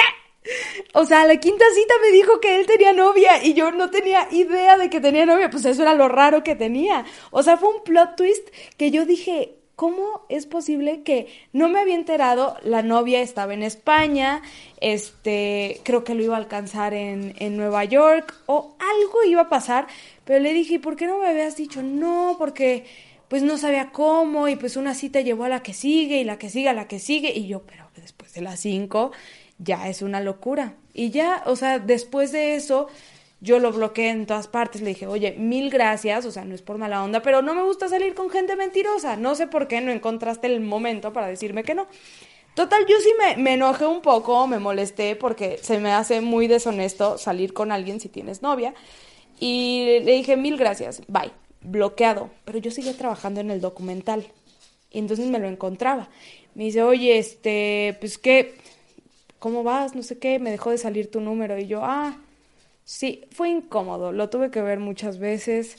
O 0.94 1.04
sea, 1.04 1.26
la 1.26 1.36
quinta 1.36 1.66
cita 1.74 1.94
me 2.00 2.12
dijo 2.12 2.40
que 2.40 2.56
él 2.56 2.66
tenía 2.66 2.94
novia 2.94 3.44
y 3.44 3.52
yo 3.52 3.70
no 3.70 3.90
tenía 3.90 4.26
idea 4.30 4.78
de 4.78 4.88
que 4.88 5.02
tenía 5.02 5.26
novia, 5.26 5.50
pues 5.50 5.66
eso 5.66 5.82
era 5.82 5.92
lo 5.92 6.08
raro 6.08 6.42
que 6.42 6.56
tenía. 6.56 7.04
O 7.30 7.42
sea, 7.42 7.58
fue 7.58 7.68
un 7.68 7.84
plot 7.84 8.16
twist 8.16 8.48
que 8.78 8.90
yo 8.90 9.04
dije, 9.04 9.58
¿cómo 9.76 10.24
es 10.30 10.46
posible 10.46 11.02
que 11.02 11.26
no 11.52 11.68
me 11.68 11.78
había 11.78 11.96
enterado? 11.96 12.56
La 12.62 12.80
novia 12.80 13.20
estaba 13.20 13.52
en 13.52 13.62
España, 13.62 14.40
este, 14.80 15.82
creo 15.84 16.04
que 16.04 16.14
lo 16.14 16.22
iba 16.22 16.36
a 16.36 16.38
alcanzar 16.38 16.94
en, 16.94 17.34
en 17.38 17.58
Nueva 17.58 17.84
York 17.84 18.34
o 18.46 18.76
algo 18.78 19.24
iba 19.26 19.42
a 19.42 19.48
pasar, 19.50 19.88
pero 20.24 20.40
le 20.40 20.54
dije, 20.54 20.76
¿y 20.76 20.78
por 20.78 20.96
qué 20.96 21.06
no 21.06 21.18
me 21.18 21.26
habías 21.28 21.58
dicho? 21.58 21.82
No, 21.82 22.36
porque 22.38 22.86
pues 23.30 23.44
no 23.44 23.58
sabía 23.58 23.92
cómo 23.92 24.48
y 24.48 24.56
pues 24.56 24.76
una 24.76 24.92
cita 24.92 25.20
llevó 25.20 25.44
a 25.44 25.48
la 25.48 25.62
que 25.62 25.72
sigue 25.72 26.20
y 26.20 26.24
la 26.24 26.36
que 26.36 26.50
sigue 26.50 26.68
a 26.68 26.72
la 26.72 26.88
que 26.88 26.98
sigue 26.98 27.30
y 27.32 27.46
yo, 27.46 27.62
pero 27.62 27.88
después 27.94 28.34
de 28.34 28.40
las 28.40 28.58
cinco 28.58 29.12
ya 29.58 29.88
es 29.88 30.02
una 30.02 30.20
locura. 30.20 30.74
Y 30.94 31.10
ya, 31.10 31.44
o 31.46 31.54
sea, 31.54 31.78
después 31.78 32.32
de 32.32 32.56
eso 32.56 32.88
yo 33.40 33.60
lo 33.60 33.70
bloqueé 33.70 34.10
en 34.10 34.26
todas 34.26 34.48
partes, 34.48 34.82
le 34.82 34.88
dije, 34.88 35.06
oye, 35.06 35.36
mil 35.38 35.70
gracias, 35.70 36.26
o 36.26 36.32
sea, 36.32 36.44
no 36.44 36.56
es 36.56 36.62
por 36.62 36.76
mala 36.76 37.04
onda, 37.04 37.22
pero 37.22 37.40
no 37.40 37.54
me 37.54 37.62
gusta 37.62 37.88
salir 37.88 38.14
con 38.14 38.30
gente 38.30 38.56
mentirosa, 38.56 39.16
no 39.16 39.36
sé 39.36 39.46
por 39.46 39.68
qué 39.68 39.80
no 39.80 39.92
encontraste 39.92 40.48
el 40.48 40.60
momento 40.60 41.12
para 41.12 41.28
decirme 41.28 41.62
que 41.62 41.76
no. 41.76 41.86
Total, 42.54 42.84
yo 42.88 42.96
sí 42.98 43.12
me, 43.16 43.40
me 43.40 43.54
enojé 43.54 43.86
un 43.86 44.02
poco, 44.02 44.48
me 44.48 44.58
molesté 44.58 45.14
porque 45.14 45.56
se 45.62 45.78
me 45.78 45.92
hace 45.92 46.20
muy 46.20 46.48
deshonesto 46.48 47.16
salir 47.16 47.52
con 47.52 47.70
alguien 47.70 48.00
si 48.00 48.08
tienes 48.08 48.42
novia. 48.42 48.74
Y 49.38 50.00
le 50.02 50.14
dije, 50.14 50.36
mil 50.36 50.56
gracias, 50.56 51.02
bye, 51.06 51.30
bloqueado. 51.62 52.30
Pero 52.44 52.58
yo 52.58 52.70
seguía 52.70 52.96
trabajando 52.96 53.40
en 53.40 53.50
el 53.50 53.60
documental. 53.60 54.26
Y 54.90 54.98
entonces 54.98 55.26
me 55.26 55.38
lo 55.38 55.48
encontraba. 55.48 56.08
Me 56.54 56.64
dice, 56.64 56.82
oye, 56.82 57.18
este, 57.18 57.96
pues 58.00 58.18
qué, 58.18 58.56
¿cómo 59.38 59.62
vas? 59.62 59.94
No 59.94 60.02
sé 60.02 60.18
qué, 60.18 60.38
me 60.38 60.50
dejó 60.50 60.70
de 60.70 60.78
salir 60.78 61.10
tu 61.10 61.20
número. 61.20 61.58
Y 61.58 61.66
yo, 61.66 61.84
ah, 61.84 62.16
sí, 62.84 63.24
fue 63.30 63.48
incómodo, 63.48 64.12
lo 64.12 64.30
tuve 64.30 64.50
que 64.50 64.62
ver 64.62 64.80
muchas 64.80 65.18
veces. 65.18 65.76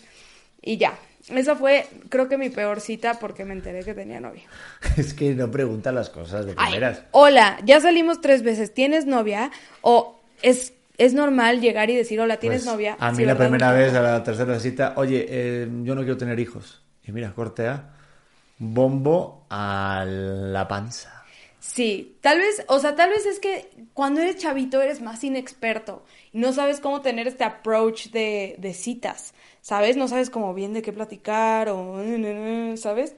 Y 0.62 0.78
ya, 0.78 0.98
esa 1.30 1.56
fue, 1.56 1.88
creo 2.10 2.28
que 2.28 2.38
mi 2.38 2.50
peor 2.50 2.82
cita 2.82 3.20
porque 3.20 3.46
me 3.46 3.54
enteré 3.54 3.84
que 3.84 3.94
tenía 3.94 4.20
novia. 4.20 4.44
Es 4.98 5.14
que 5.14 5.34
no 5.36 5.52
pregunta 5.52 5.92
las 5.92 6.10
cosas 6.10 6.46
de 6.46 6.54
primeras. 6.54 7.04
hola, 7.12 7.60
ya 7.64 7.80
salimos 7.80 8.22
tres 8.22 8.44
veces, 8.44 8.74
¿tienes 8.74 9.06
novia? 9.06 9.52
O 9.82 10.20
es, 10.42 10.74
es 11.06 11.14
normal 11.14 11.62
llegar 11.62 11.90
y 11.90 11.96
decir, 11.96 12.20
hola, 12.22 12.38
¿tienes 12.40 12.64
Pues, 12.64 12.66
novia? 12.66 12.98
A 13.00 13.12
mí 13.12 13.18
Sí, 13.18 13.26
la 13.26 13.34
¿verdad, 13.34 13.50
primera 13.50 13.72
vez, 13.72 13.94
a 13.94 14.02
la 14.02 14.24
tercera 14.24 14.60
cita, 14.60 14.94
oye, 14.98 15.26
eh, 15.30 15.68
yo 15.84 15.96
no 15.96 16.02
quiero 16.02 16.18
tener 16.18 16.40
hijos. 16.40 16.82
Y 17.04 17.12
mira, 17.12 17.34
corte 17.34 17.68
A, 17.68 17.94
bombo 18.58 19.46
a 19.50 20.06
la 20.08 20.68
panza. 20.68 21.28
Sí, 21.60 22.18
tal 22.22 22.40
vez, 22.40 22.64
o 22.68 22.80
sea, 22.80 22.96
tal 22.96 23.12
vez 23.12 23.26
es 23.28 23.40
que 23.40 23.70
cuando 23.94 24.20
eres 24.22 24.38
chavito 24.38 24.82
eres 24.82 25.00
más 25.02 25.24
inexperto 25.24 26.04
y 26.32 26.40
no 26.40 26.54
sabes 26.54 26.80
cómo 26.80 27.02
tener 27.02 27.28
este 27.28 27.44
approach 27.44 28.08
de, 28.10 28.56
de 28.58 28.74
citas, 28.74 29.36
¿sabes? 29.62 29.96
No 29.96 30.08
sabes 30.08 30.32
cómo 30.32 30.54
bien 30.56 30.74
de 30.74 30.82
qué 30.82 30.92
platicar 30.92 31.70
o, 31.70 32.02
¿sabes? 32.78 33.16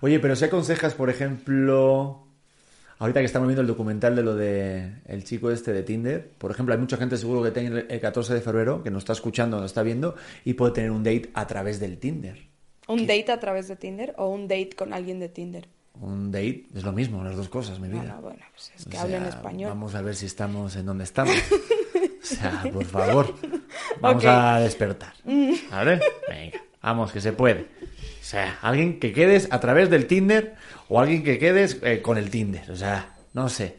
Oye, 0.00 0.20
pero 0.20 0.36
si 0.36 0.44
aconsejas, 0.44 0.94
por 0.94 1.10
ejemplo, 1.10 2.26
ahorita 3.04 3.20
que 3.20 3.26
estamos 3.26 3.46
viendo 3.46 3.60
el 3.60 3.66
documental 3.66 4.16
de 4.16 4.22
lo 4.22 4.34
de 4.34 4.94
el 5.06 5.24
chico 5.24 5.50
este 5.50 5.74
de 5.74 5.82
Tinder, 5.82 6.30
por 6.38 6.50
ejemplo, 6.50 6.74
hay 6.74 6.80
mucha 6.80 6.96
gente 6.96 7.18
seguro 7.18 7.42
que 7.42 7.50
tiene 7.50 7.84
el 7.86 8.00
14 8.00 8.32
de 8.32 8.40
febrero, 8.40 8.82
que 8.82 8.90
nos 8.90 9.02
está 9.02 9.12
escuchando, 9.12 9.58
nos 9.58 9.66
está 9.66 9.82
viendo, 9.82 10.14
y 10.44 10.54
puede 10.54 10.72
tener 10.72 10.90
un 10.90 11.04
date 11.04 11.30
a 11.34 11.46
través 11.46 11.78
del 11.80 11.98
Tinder. 11.98 12.46
¿Un 12.88 13.06
date 13.06 13.30
a 13.30 13.38
través 13.38 13.68
de 13.68 13.76
Tinder 13.76 14.14
o 14.16 14.28
un 14.28 14.48
date 14.48 14.70
con 14.76 14.94
alguien 14.94 15.20
de 15.20 15.28
Tinder? 15.28 15.68
Un 16.00 16.32
date 16.32 16.64
es 16.74 16.82
lo 16.82 16.92
mismo, 16.92 17.22
las 17.22 17.36
dos 17.36 17.50
cosas, 17.50 17.78
mi 17.78 17.88
vida. 17.88 18.00
Bueno, 18.00 18.20
bueno, 18.22 18.44
pues 18.52 18.72
es 18.74 18.86
que 18.86 18.96
O 18.96 19.00
habla 19.00 19.16
en 19.18 19.22
sea, 19.24 19.32
español. 19.34 19.68
Vamos 19.68 19.94
a 19.94 20.02
ver 20.02 20.14
si 20.14 20.26
estamos 20.26 20.74
en 20.76 20.86
donde 20.86 21.04
estamos. 21.04 21.36
O 21.36 22.26
sea, 22.26 22.64
por 22.72 22.84
favor, 22.86 23.34
vamos 24.00 24.24
a 24.24 24.60
despertar. 24.60 25.12
¿Vale? 25.70 26.00
Venga, 26.26 26.62
vamos, 26.80 27.12
que 27.12 27.20
se 27.20 27.32
puede. 27.32 27.66
O 28.24 28.26
sea, 28.26 28.58
alguien 28.62 29.00
que 29.00 29.12
quedes 29.12 29.48
a 29.50 29.60
través 29.60 29.90
del 29.90 30.06
Tinder 30.06 30.54
o 30.88 30.98
alguien 30.98 31.22
que 31.22 31.38
quedes 31.38 31.78
eh, 31.82 32.00
con 32.00 32.16
el 32.16 32.30
Tinder. 32.30 32.70
O 32.70 32.74
sea, 32.74 33.14
no 33.34 33.50
sé. 33.50 33.76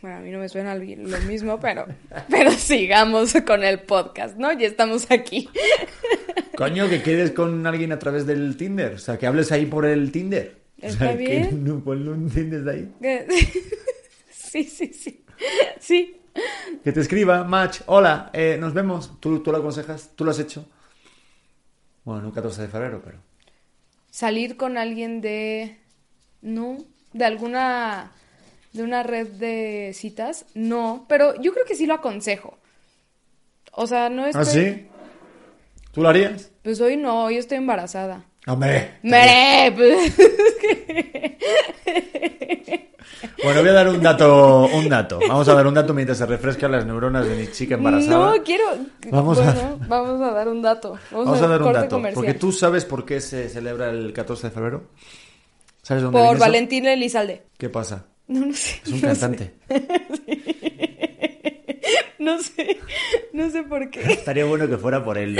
Bueno, 0.00 0.16
a 0.16 0.20
mí 0.20 0.30
no 0.30 0.38
me 0.38 0.48
suena 0.48 0.74
lo 0.74 1.18
mismo, 1.26 1.60
pero, 1.60 1.84
pero 2.30 2.52
sigamos 2.52 3.34
con 3.46 3.62
el 3.62 3.80
podcast, 3.80 4.38
¿no? 4.38 4.50
Ya 4.58 4.66
estamos 4.66 5.10
aquí. 5.10 5.50
Coño, 6.56 6.88
que 6.88 7.02
quedes 7.02 7.32
con 7.32 7.66
alguien 7.66 7.92
a 7.92 7.98
través 7.98 8.26
del 8.26 8.56
Tinder. 8.56 8.94
O 8.94 8.98
sea, 8.98 9.18
que 9.18 9.26
hables 9.26 9.52
ahí 9.52 9.66
por 9.66 9.84
el 9.84 10.10
Tinder. 10.10 10.56
Está 10.78 11.04
o 11.04 11.08
sea, 11.08 11.16
bien. 11.16 11.50
Que 11.50 11.54
no, 11.56 11.84
ponle 11.84 12.12
un 12.12 12.30
Tinder 12.30 12.62
de 12.62 12.72
ahí. 12.72 12.92
Sí, 14.30 14.64
sí, 14.64 14.90
sí. 14.94 15.22
Sí. 15.78 16.20
Que 16.82 16.92
te 16.92 17.00
escriba, 17.00 17.44
match, 17.44 17.80
hola, 17.84 18.30
eh, 18.32 18.56
nos 18.58 18.72
vemos. 18.72 19.20
¿Tú, 19.20 19.40
¿Tú 19.40 19.52
lo 19.52 19.58
aconsejas? 19.58 20.12
¿Tú 20.16 20.24
lo 20.24 20.30
has 20.30 20.38
hecho? 20.38 20.66
Bueno, 22.04 22.22
no 22.22 22.32
14 22.32 22.62
de 22.62 22.68
febrero, 22.68 23.02
pero... 23.04 23.25
Salir 24.16 24.56
con 24.56 24.78
alguien 24.78 25.20
de... 25.20 25.76
No, 26.40 26.78
de 27.12 27.26
alguna... 27.26 28.12
De 28.72 28.82
una 28.82 29.02
red 29.02 29.26
de 29.26 29.92
citas, 29.92 30.46
no, 30.54 31.04
pero 31.06 31.38
yo 31.42 31.52
creo 31.52 31.66
que 31.66 31.74
sí 31.74 31.84
lo 31.84 31.92
aconsejo. 31.92 32.56
O 33.72 33.86
sea, 33.86 34.08
no 34.08 34.24
estoy... 34.24 34.40
¿Ah, 34.40 34.44
sí? 34.46 34.86
¿Tú 35.92 36.00
lo 36.00 36.08
harías? 36.08 36.50
Pues 36.62 36.80
hoy 36.80 36.96
no, 36.96 37.24
hoy 37.24 37.36
estoy 37.36 37.58
embarazada. 37.58 38.24
¡Hombre! 38.46 38.98
¡Mere! 39.02 39.72
Pues... 39.72 40.16
Bueno, 43.42 43.60
voy 43.60 43.68
a 43.70 43.72
dar 43.72 43.88
un 43.88 44.00
dato, 44.02 44.66
un 44.72 44.88
dato. 44.88 45.18
Vamos 45.28 45.48
a 45.48 45.54
dar 45.54 45.66
un 45.66 45.74
dato 45.74 45.92
mientras 45.94 46.18
se 46.18 46.26
refrescan 46.26 46.70
las 46.72 46.86
neuronas 46.86 47.26
de 47.28 47.34
mi 47.36 47.50
chica 47.50 47.74
embarazada. 47.74 48.36
No, 48.36 48.42
quiero... 48.44 48.64
Vamos 49.10 49.38
a- 49.40 49.76
vamos 49.88 50.20
a 50.20 50.30
dar 50.32 50.48
un 50.48 50.62
dato. 50.62 50.90
Vamos, 51.10 51.26
Vamos 51.26 51.42
a 51.42 51.48
dar 51.48 51.62
un 51.62 51.72
dato. 51.72 51.96
comercial. 51.96 52.14
Porque 52.14 52.34
tú 52.38 52.52
sabes 52.52 52.84
por 52.84 53.04
qué 53.04 53.20
se 53.20 53.48
celebra 53.48 53.90
el 53.90 54.12
14 54.12 54.48
de 54.48 54.50
febrero. 54.52 54.84
¿Sabes 55.82 56.02
dónde 56.02 56.18
Por? 56.20 56.38
Valentín 56.38 56.86
Elizalde. 56.86 57.42
¿Qué 57.58 57.68
pasa? 57.68 58.06
No, 58.28 58.46
no 58.46 58.54
sé. 58.54 58.80
Es 58.84 58.92
un 58.92 59.00
no 59.00 59.06
cantante. 59.08 59.54
sé. 59.68 59.86
No 62.18 62.40
sé, 62.40 62.78
no 63.32 63.48
sé 63.50 63.62
por 63.62 63.88
qué. 63.88 64.00
Estaría 64.00 64.44
bueno 64.46 64.66
que 64.68 64.76
fuera 64.76 65.04
por 65.04 65.16
él. 65.16 65.38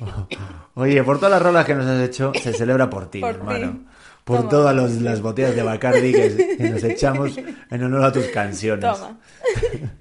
¿no? 0.00 0.28
Oye, 0.80 1.02
por 1.04 1.16
todas 1.18 1.32
las 1.32 1.42
rolas 1.42 1.64
que 1.66 1.74
nos 1.74 1.86
has 1.86 2.00
hecho, 2.00 2.32
se 2.42 2.52
celebra 2.52 2.88
por 2.90 3.10
ti, 3.10 3.20
Por 3.20 3.30
ti. 3.32 3.36
hermano. 3.38 3.80
Por 4.24 4.38
Toma. 4.38 4.48
todas 4.50 4.76
los- 4.76 5.00
las 5.00 5.20
botellas 5.22 5.56
de 5.56 5.62
Bacardi 5.62 6.12
que, 6.12 6.56
que 6.58 6.70
nos 6.70 6.84
echamos 6.84 7.36
en 7.70 7.82
honor 7.82 8.04
a 8.04 8.12
tus 8.12 8.26
canciones. 8.26 8.84
Toma. 8.84 9.18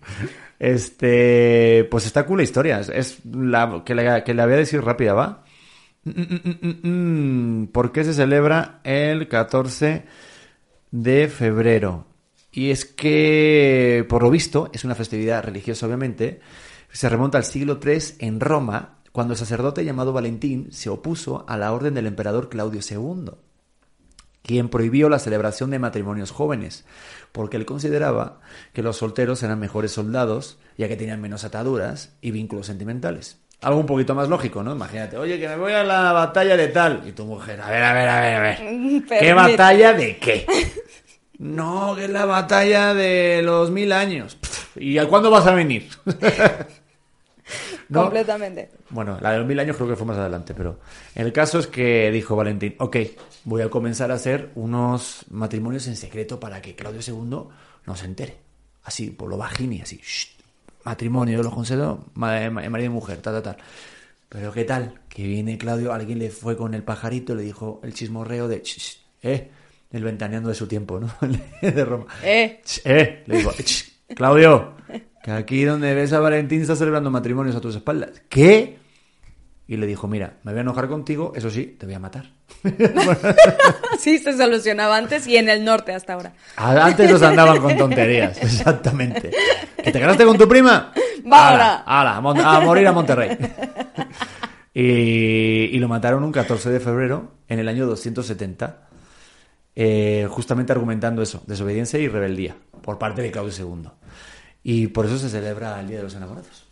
Este, 0.59 1.87
pues 1.89 2.05
está 2.05 2.25
cool 2.25 2.37
la 2.39 2.43
historia. 2.43 2.81
Es- 2.81 3.19
la 3.25 3.81
que 3.85 3.95
la, 3.95 4.23
que 4.23 4.33
la 4.33 4.45
voy 4.45 4.55
a 4.55 4.57
decir 4.57 4.81
rápida, 4.83 5.13
¿va? 5.13 5.43
Mm, 6.03 6.11
mm, 6.21 6.87
mm. 7.63 7.67
¿Por 7.67 7.91
qué 7.91 8.03
se 8.03 8.13
celebra 8.13 8.81
el 8.83 9.27
14 9.29 10.03
de 10.91 11.27
febrero? 11.29 12.05
Y 12.51 12.71
es 12.71 12.83
que, 12.83 14.05
por 14.09 14.23
lo 14.23 14.29
visto, 14.29 14.69
es 14.73 14.83
una 14.83 14.95
festividad 14.95 15.43
religiosa, 15.43 15.85
obviamente. 15.85 16.41
Se 16.91 17.07
remonta 17.07 17.37
al 17.37 17.43
siglo 17.45 17.79
III 17.81 17.99
en 18.19 18.39
Roma, 18.39 18.98
cuando 19.11 19.33
el 19.33 19.39
sacerdote 19.39 19.85
llamado 19.85 20.13
Valentín 20.13 20.67
se 20.71 20.89
opuso 20.89 21.45
a 21.47 21.57
la 21.57 21.71
orden 21.73 21.93
del 21.93 22.07
emperador 22.07 22.49
Claudio 22.49 22.81
II 22.87 23.31
quien 24.49 24.69
prohibió 24.69 25.09
la 25.09 25.19
celebración 25.19 25.69
de 25.69 25.77
matrimonios 25.77 26.31
jóvenes, 26.31 26.83
porque 27.31 27.57
él 27.57 27.65
consideraba 27.65 28.39
que 28.73 28.81
los 28.81 28.97
solteros 28.97 29.43
eran 29.43 29.59
mejores 29.59 29.91
soldados, 29.91 30.57
ya 30.75 30.87
que 30.87 30.95
tenían 30.95 31.21
menos 31.21 31.43
ataduras 31.43 32.13
y 32.19 32.31
vínculos 32.31 32.65
sentimentales. 32.65 33.37
Algo 33.61 33.79
un 33.79 33.85
poquito 33.85 34.15
más 34.15 34.29
lógico, 34.29 34.63
¿no? 34.63 34.71
Imagínate, 34.71 35.17
oye, 35.17 35.39
que 35.39 35.47
me 35.49 35.57
voy 35.57 35.73
a 35.73 35.83
la 35.83 36.13
batalla 36.13 36.55
de 36.55 36.69
tal. 36.69 37.03
Y 37.05 37.11
tu 37.11 37.25
mujer, 37.25 37.59
a 37.61 37.69
ver, 37.69 37.83
a 37.83 37.93
ver, 37.93 38.09
a 38.09 38.21
ver, 38.21 38.35
a 38.35 38.39
ver. 38.39 39.03
¿Qué 39.19 39.33
batalla 39.33 39.93
de 39.93 40.17
qué? 40.17 40.45
No, 41.37 41.95
que 41.95 42.03
es 42.03 42.09
la 42.09 42.25
batalla 42.25 42.93
de 42.93 43.41
los 43.41 43.71
mil 43.71 43.93
años. 43.93 44.37
¿Y 44.75 44.97
a 44.97 45.07
cuándo 45.07 45.31
vas 45.31 45.47
a 45.47 45.53
venir? 45.53 45.87
¿No? 47.99 48.03
Completamente. 48.03 48.69
Bueno, 48.91 49.17
la 49.19 49.31
de 49.31 49.39
los 49.39 49.47
mil 49.47 49.59
años 49.59 49.75
creo 49.75 49.89
que 49.89 49.95
fue 49.95 50.05
más 50.05 50.17
adelante, 50.17 50.53
pero 50.53 50.79
el 51.15 51.33
caso 51.33 51.57
es 51.59 51.67
que 51.67 52.11
dijo 52.11 52.35
Valentín, 52.35 52.75
ok, 52.77 52.97
voy 53.45 53.61
a 53.63 53.69
comenzar 53.69 54.11
a 54.11 54.15
hacer 54.15 54.51
unos 54.55 55.25
matrimonios 55.31 55.87
en 55.87 55.95
secreto 55.95 56.39
para 56.39 56.61
que 56.61 56.75
Claudio 56.75 57.01
II 57.05 57.49
no 57.85 57.95
se 57.95 58.05
entere. 58.05 58.37
Así, 58.83 59.09
por 59.09 59.29
lo 59.29 59.37
bajini, 59.37 59.81
así, 59.81 59.97
shh, 60.03 60.27
matrimonio, 60.83 61.37
yo 61.37 61.43
lo 61.43 61.51
concedo, 61.51 62.05
ma- 62.13 62.49
ma- 62.49 62.69
marido 62.69 62.91
y 62.91 62.93
mujer, 62.93 63.17
tal, 63.21 63.33
tal, 63.41 63.55
tal. 63.55 63.57
Pero 64.29 64.51
¿qué 64.53 64.63
tal? 64.63 65.01
Que 65.09 65.23
viene 65.23 65.57
Claudio, 65.57 65.91
alguien 65.91 66.19
le 66.19 66.29
fue 66.29 66.55
con 66.55 66.73
el 66.75 66.83
pajarito, 66.83 67.33
le 67.35 67.41
dijo 67.43 67.81
el 67.83 67.93
chismorreo 67.95 68.47
de, 68.47 68.61
"Ch, 68.61 68.77
ch, 68.77 68.97
eh, 69.23 69.49
el 69.91 70.03
ventaneando 70.03 70.49
de 70.49 70.55
su 70.55 70.67
tiempo, 70.67 70.99
¿no? 70.99 71.09
de 71.61 71.85
Roma. 71.85 72.05
Eh. 72.23 72.61
Ch, 72.63 72.81
eh, 72.85 73.23
le 73.25 73.37
digo, 73.37 73.51
"Ch, 73.51 73.91
Claudio, 74.15 74.75
que 75.23 75.31
aquí 75.31 75.63
donde 75.63 75.93
ves 75.93 76.13
a 76.13 76.19
Valentín 76.19 76.61
está 76.61 76.75
celebrando 76.75 77.11
matrimonios 77.11 77.55
a 77.55 77.61
tus 77.61 77.75
espaldas. 77.75 78.21
¿Qué? 78.29 78.77
Y 79.67 79.77
le 79.77 79.85
dijo, 79.85 80.07
mira, 80.07 80.37
me 80.43 80.51
voy 80.51 80.59
a 80.59 80.61
enojar 80.61 80.87
contigo, 80.87 81.33
eso 81.35 81.49
sí, 81.51 81.75
te 81.79 81.85
voy 81.85 81.95
a 81.95 81.99
matar. 81.99 82.31
Sí, 83.99 84.17
se 84.17 84.37
solucionaba 84.37 84.95
antes 84.95 85.27
y 85.27 85.35
en 85.35 85.49
el 85.49 85.65
norte 85.65 85.93
hasta 85.93 86.13
ahora. 86.13 86.31
Antes 86.55 87.11
nos 87.11 87.21
andaban 87.21 87.59
con 87.59 87.75
tonterías, 87.75 88.37
exactamente. 88.41 89.29
¿Que 89.83 89.91
te 89.91 89.99
casaste 89.99 90.23
con 90.23 90.37
tu 90.37 90.47
prima? 90.47 90.93
Va 91.29 91.49
ahora. 91.49 91.75
ala, 91.85 92.15
a, 92.15 92.61
morir 92.61 92.87
a 92.87 92.93
Monterrey. 92.93 93.37
Y, 94.73 94.81
y 94.81 95.79
lo 95.79 95.89
mataron 95.89 96.23
un 96.23 96.31
14 96.31 96.69
de 96.69 96.79
febrero 96.79 97.33
en 97.49 97.59
el 97.59 97.67
año 97.67 97.85
270, 97.87 98.87
eh, 99.75 100.27
justamente 100.29 100.71
argumentando 100.71 101.21
eso, 101.21 101.43
desobediencia 101.45 101.99
y 101.99 102.07
rebeldía 102.07 102.55
por 102.81 102.97
parte 102.97 103.21
de 103.21 103.31
Claudio 103.31 103.51
II. 103.53 103.89
Y 104.71 104.85
por 104.85 105.07
eso 105.07 105.17
se 105.17 105.29
celebra 105.29 105.79
el 105.79 105.87
Día 105.87 105.97
de 105.97 106.03
los 106.03 106.13
Enamorados. 106.13 106.67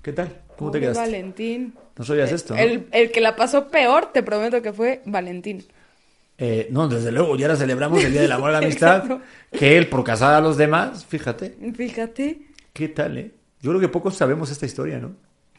¿Qué 0.00 0.14
tal? 0.14 0.34
¿Cómo 0.56 0.70
te 0.70 0.80
quedaste? 0.80 0.98
Valentín. 0.98 1.74
¿No 1.98 2.06
sabías 2.06 2.32
esto? 2.32 2.54
no? 2.54 2.60
El, 2.60 2.86
el 2.90 3.12
que 3.12 3.20
la 3.20 3.36
pasó 3.36 3.68
peor, 3.68 4.14
te 4.14 4.22
prometo 4.22 4.62
que 4.62 4.72
fue 4.72 5.02
Valentín. 5.04 5.62
Eh, 6.38 6.68
no, 6.70 6.88
desde 6.88 7.12
luego, 7.12 7.36
ya 7.36 7.48
ahora 7.48 7.58
celebramos 7.58 8.02
el 8.02 8.12
Día 8.12 8.22
del 8.22 8.32
Amor 8.32 8.48
y 8.48 8.52
la 8.52 8.58
Amistad, 8.60 9.20
que 9.52 9.76
él, 9.76 9.88
por 9.88 10.04
casar 10.04 10.32
a 10.32 10.40
los 10.40 10.56
demás, 10.56 11.04
fíjate, 11.04 11.54
Fíjate. 11.74 12.46
¿qué 12.72 12.88
tal, 12.88 13.18
eh? 13.18 13.30
Yo 13.60 13.72
creo 13.72 13.80
que 13.82 13.88
pocos 13.88 14.16
sabemos 14.16 14.50
esta 14.50 14.64
historia, 14.64 14.98
¿no? 14.98 15.14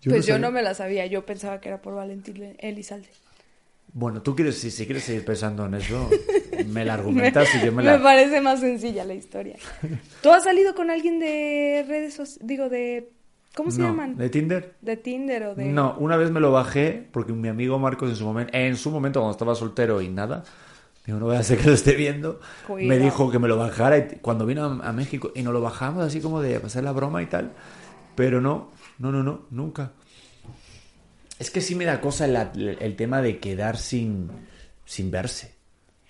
pues 0.10 0.26
yo 0.26 0.40
no 0.40 0.50
me 0.50 0.64
la 0.64 0.74
sabía, 0.74 1.06
yo 1.06 1.24
pensaba 1.24 1.62
que 1.62 1.70
era 1.70 1.84
por 1.84 1.94
Valentín 1.94 2.56
Elizalde. 2.58 3.10
Bueno, 3.94 4.22
tú 4.22 4.36
quieres, 4.36 4.58
si, 4.58 4.72
si 4.72 4.86
quieres 4.86 5.04
seguir 5.04 5.24
pensando 5.24 5.66
en 5.66 5.76
eso, 5.76 6.10
me 6.68 6.84
la 6.84 6.94
argumentas 6.96 7.48
y 7.56 7.60
yo 7.66 7.72
me 7.72 7.84
Me 7.84 7.92
la... 7.92 8.02
parece 8.04 8.42
más 8.42 8.60
sencilla 8.60 9.06
la 9.06 9.14
historia. 9.14 9.56
¿Tú 10.22 10.32
has 10.32 10.44
salido 10.44 10.74
con 10.74 10.90
alguien 10.90 11.20
de 11.20 11.86
redes 11.88 12.16
sociales? 12.16 12.48
Digo, 12.48 12.70
de... 12.70 13.12
¿Cómo 13.56 13.70
se 13.70 13.82
No, 13.82 13.90
llaman? 13.90 14.18
¿De 14.18 14.30
Tinder? 14.30 14.74
¿De 14.82 14.98
Tinder 14.98 15.44
o 15.44 15.56
de...? 15.56 15.66
No, 15.66 15.96
una 16.00 16.18
vez 16.18 16.32
me 16.32 16.40
lo 16.40 16.52
bajé 16.52 17.08
porque 17.12 17.34
mi 17.34 17.50
amigo 17.50 17.78
Marcos 17.78 18.10
en 18.10 18.16
su 18.16 18.26
momento, 18.26 18.52
en 18.58 18.76
su 18.78 18.90
momento 18.90 19.20
cuando 19.20 19.34
estaba 19.34 19.54
soltero 19.54 20.02
y 20.02 20.10
nada, 20.10 20.44
digo, 21.06 21.20
no 21.20 21.26
voy 21.28 21.36
a 21.36 21.42
hacer 21.42 21.60
que 21.60 21.68
lo 21.68 21.74
esté 21.74 21.94
viendo, 21.94 22.40
me 22.76 22.98
dijo 22.98 23.30
que 23.30 23.38
me 23.38 23.48
lo 23.48 23.58
bajara 23.58 24.00
y 24.00 24.08
cuando 24.24 24.48
vino 24.48 24.64
a, 24.64 24.90
a 24.90 24.92
México 24.92 25.32
y 25.36 25.44
nos 25.44 25.54
lo 25.54 25.62
bajamos 25.62 26.04
así 26.04 26.20
como 26.20 26.42
de 26.42 26.60
pasar 26.60 26.84
la 26.84 26.94
broma 26.94 27.22
y 27.22 27.28
tal, 27.28 27.52
pero 28.16 28.42
no, 28.42 28.72
no, 28.98 29.12
no, 29.12 29.22
no, 29.22 29.42
nunca. 29.52 29.92
Es 31.40 31.52
que 31.52 31.62
sí 31.62 31.76
me 31.76 31.86
da 31.86 32.00
cosa 32.02 32.26
el, 32.26 32.96
tema 32.96 33.22
de 33.22 33.40
quedar 33.40 33.78
sin, 33.78 34.32
sin 34.86 35.12
verse. 35.12 35.56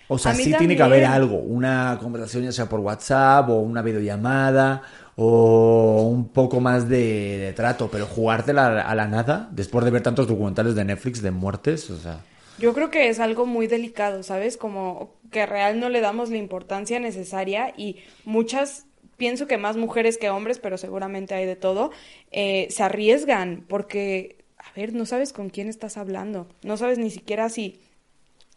O 0.08 0.20
sea, 0.20 0.36
sí 0.36 0.56
tiene 0.56 0.76
que 0.78 0.84
haber 0.84 1.06
algo, 1.06 1.38
una 1.40 1.98
conversación 2.02 2.44
ya 2.46 2.52
sea 2.52 2.70
por 2.70 2.82
WhatsApp 2.82 3.50
o 3.50 3.60
una 3.62 3.82
videollamada 3.82 4.84
o 5.16 6.08
un 6.12 6.30
poco 6.34 6.60
más 6.62 6.90
de, 6.90 7.38
de 7.40 7.54
trato, 7.54 7.90
pero 7.92 8.08
jugártela 8.08 8.68
a, 8.68 8.72
la- 8.72 8.82
a 8.84 8.96
la 8.96 9.08
nada 9.08 9.50
después 9.54 9.86
de 9.86 9.92
ver 9.92 10.04
tantos 10.04 10.28
documentales 10.28 10.76
de 10.76 10.86
Netflix 10.86 11.22
de 11.22 11.32
muertes, 11.32 11.90
o 11.92 12.00
sea, 12.00 12.26
Yo 12.58 12.74
creo 12.74 12.90
que 12.92 13.10
es 13.10 13.20
algo 13.20 13.46
muy 13.46 13.66
delicado, 13.68 14.22
¿sabes? 14.24 14.58
Como 14.58 15.20
que 15.32 15.46
real 15.48 15.80
no 15.80 15.90
le 15.90 16.02
damos 16.02 16.30
la 16.30 16.38
importancia 16.38 17.00
necesaria 17.00 17.74
y 17.76 17.98
muchas, 18.26 18.86
pienso 19.18 19.48
que 19.48 19.58
más 19.58 19.76
mujeres 19.76 20.18
que 20.20 20.30
hombres, 20.30 20.60
pero 20.60 20.78
seguramente 20.78 21.34
hay 21.34 21.46
de 21.48 21.56
todo, 21.56 21.92
eh, 22.32 22.68
se 22.70 22.84
arriesgan 22.84 23.66
porque, 23.68 24.43
a 24.66 24.72
ver, 24.76 24.94
no 24.94 25.06
sabes 25.06 25.34
con 25.34 25.50
quién 25.50 25.68
estás 25.70 25.98
hablando, 25.98 26.48
no 26.64 26.78
sabes 26.78 26.98
ni 26.98 27.10
siquiera 27.10 27.50
si, 27.50 27.82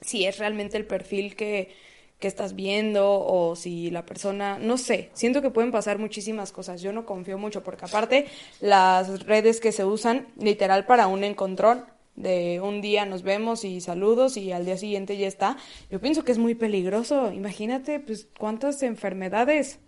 si 0.00 0.24
es 0.24 0.38
realmente 0.38 0.76
el 0.76 0.86
perfil 0.86 1.36
que, 1.36 1.74
que 2.18 2.28
estás 2.28 2.54
viendo 2.54 3.20
o 3.20 3.56
si 3.56 3.90
la 3.90 4.06
persona, 4.06 4.58
no 4.58 4.78
sé, 4.78 5.10
siento 5.12 5.42
que 5.42 5.50
pueden 5.50 5.70
pasar 5.70 5.98
muchísimas 5.98 6.52
cosas, 6.52 6.80
yo 6.80 6.92
no 6.92 7.04
confío 7.04 7.38
mucho 7.38 7.62
porque 7.62 7.84
aparte 7.84 8.26
las 8.60 9.24
redes 9.26 9.60
que 9.60 9.72
se 9.72 9.84
usan 9.84 10.26
literal 10.38 10.86
para 10.86 11.08
un 11.08 11.24
encontrón 11.24 11.84
de 12.14 12.60
un 12.62 12.80
día 12.80 13.04
nos 13.04 13.22
vemos 13.22 13.64
y 13.64 13.82
saludos 13.82 14.38
y 14.38 14.52
al 14.52 14.64
día 14.64 14.78
siguiente 14.78 15.18
ya 15.18 15.28
está, 15.28 15.58
yo 15.90 16.00
pienso 16.00 16.24
que 16.24 16.32
es 16.32 16.38
muy 16.38 16.54
peligroso, 16.54 17.32
imagínate 17.32 18.00
pues 18.00 18.28
cuántas 18.38 18.82
enfermedades, 18.82 19.78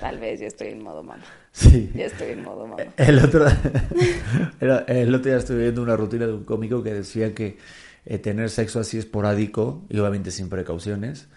tal 0.00 0.18
vez 0.18 0.40
ya 0.40 0.48
estoy 0.48 0.68
en 0.68 0.82
modo 0.82 1.02
mamá, 1.02 1.24
sí. 1.52 1.90
ya 1.94 2.06
estoy 2.06 2.30
en 2.32 2.42
modo 2.42 2.66
mamá. 2.66 2.82
El 2.96 3.18
otro, 3.18 3.46
el, 4.60 5.14
otro 5.14 5.30
día 5.30 5.38
estuve 5.38 5.62
viendo 5.62 5.82
una 5.82 5.96
rutina 5.96 6.26
de 6.26 6.32
un 6.32 6.44
cómico 6.44 6.82
que 6.82 6.94
decía 6.94 7.34
que 7.34 7.58
eh, 8.06 8.18
tener 8.18 8.50
sexo 8.50 8.80
así 8.80 8.98
esporádico 8.98 9.82
y 9.88 9.98
obviamente 9.98 10.30
sin 10.30 10.48
precauciones 10.48 11.28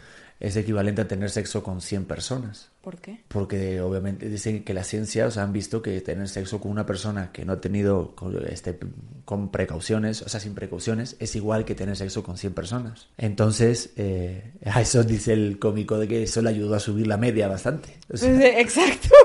es 0.43 0.58
equivalente 0.58 1.02
a 1.02 1.08
tener 1.08 1.30
sexo 1.30 1.63
con 1.63 1.80
100 1.80 2.04
personas. 2.04 2.69
¿Por 2.82 2.97
qué? 2.97 3.21
Porque 3.30 3.80
obviamente 3.80 4.28
dicen 4.28 4.65
que 4.65 4.73
la 4.73 4.84
ciencia, 4.84 5.28
o 5.28 5.32
sea, 5.32 5.43
han 5.43 5.54
visto 5.54 5.82
que 5.82 6.02
tener 6.02 6.28
sexo 6.28 6.60
con 6.60 6.69
una 6.69 6.86
persona 6.86 7.32
que 7.32 7.45
no 7.45 7.54
ha 7.54 7.62
tenido 7.62 8.13
este, 8.49 8.78
con 9.23 9.52
precauciones, 9.52 10.21
o 10.21 10.28
sea, 10.28 10.41
sin 10.41 10.54
precauciones, 10.54 11.15
es 11.19 11.38
igual 11.38 11.63
que 11.63 11.76
tener 11.76 11.95
sexo 11.95 12.23
con 12.23 12.38
100 12.38 12.54
personas. 12.54 13.08
Entonces, 13.17 13.91
eh, 13.95 14.52
a 14.65 14.82
eso 14.82 15.04
dice 15.06 15.32
el 15.32 15.60
cómico 15.60 15.97
de 15.97 16.10
que 16.10 16.23
eso 16.23 16.41
le 16.41 16.49
ayudó 16.49 16.76
a 16.76 16.80
subir 16.82 17.08
la 17.08 17.15
media 17.15 17.47
bastante. 17.47 17.97
O 18.12 18.17
sea, 18.17 18.60
Exacto. 18.60 19.15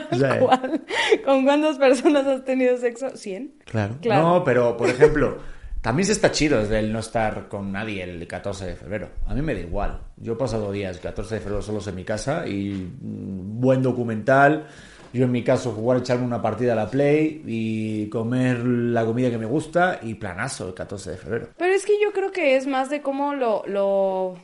Tal 0.20 0.38
cual. 0.40 0.84
¿Con 1.24 1.44
cuántas 1.44 1.78
personas 1.78 2.26
has 2.26 2.44
tenido 2.44 2.76
sexo? 2.76 3.08
¿100? 3.08 3.50
Claro. 3.64 3.96
Claro. 4.00 4.22
No, 4.22 4.44
pero 4.44 4.76
por 4.76 4.88
ejemplo, 4.88 5.38
también 5.86 6.06
se 6.06 6.12
está 6.12 6.32
chido 6.32 6.58
desde 6.58 6.80
el 6.80 6.92
no 6.92 6.98
estar 6.98 7.48
con 7.48 7.70
nadie 7.70 8.02
el 8.02 8.26
14 8.26 8.66
de 8.66 8.74
febrero. 8.74 9.08
A 9.28 9.34
mí 9.34 9.42
me 9.42 9.54
da 9.54 9.60
igual. 9.60 10.00
Yo 10.16 10.32
he 10.32 10.36
pasado 10.36 10.72
días 10.72 10.98
14 10.98 11.36
de 11.36 11.40
febrero 11.40 11.62
solos 11.62 11.86
en 11.86 11.94
mi 11.94 12.02
casa 12.02 12.44
y 12.46 12.90
mm, 13.00 13.60
buen 13.60 13.82
documental. 13.82 14.66
Yo 15.12 15.26
en 15.26 15.30
mi 15.30 15.44
caso 15.44 15.70
jugar, 15.70 15.98
echarme 15.98 16.26
una 16.26 16.42
partida 16.42 16.72
a 16.72 16.74
la 16.76 16.90
Play 16.90 17.42
y 17.46 18.08
comer 18.08 18.66
la 18.66 19.04
comida 19.04 19.30
que 19.30 19.38
me 19.38 19.46
gusta 19.46 20.00
y 20.02 20.14
planazo 20.14 20.66
el 20.66 20.74
14 20.74 21.10
de 21.12 21.16
febrero. 21.16 21.48
Pero 21.56 21.72
es 21.72 21.86
que 21.86 21.92
yo 22.02 22.12
creo 22.12 22.32
que 22.32 22.56
es 22.56 22.66
más 22.66 22.90
de 22.90 23.00
cómo 23.00 23.34
lo, 23.34 23.62
lo 23.68 24.34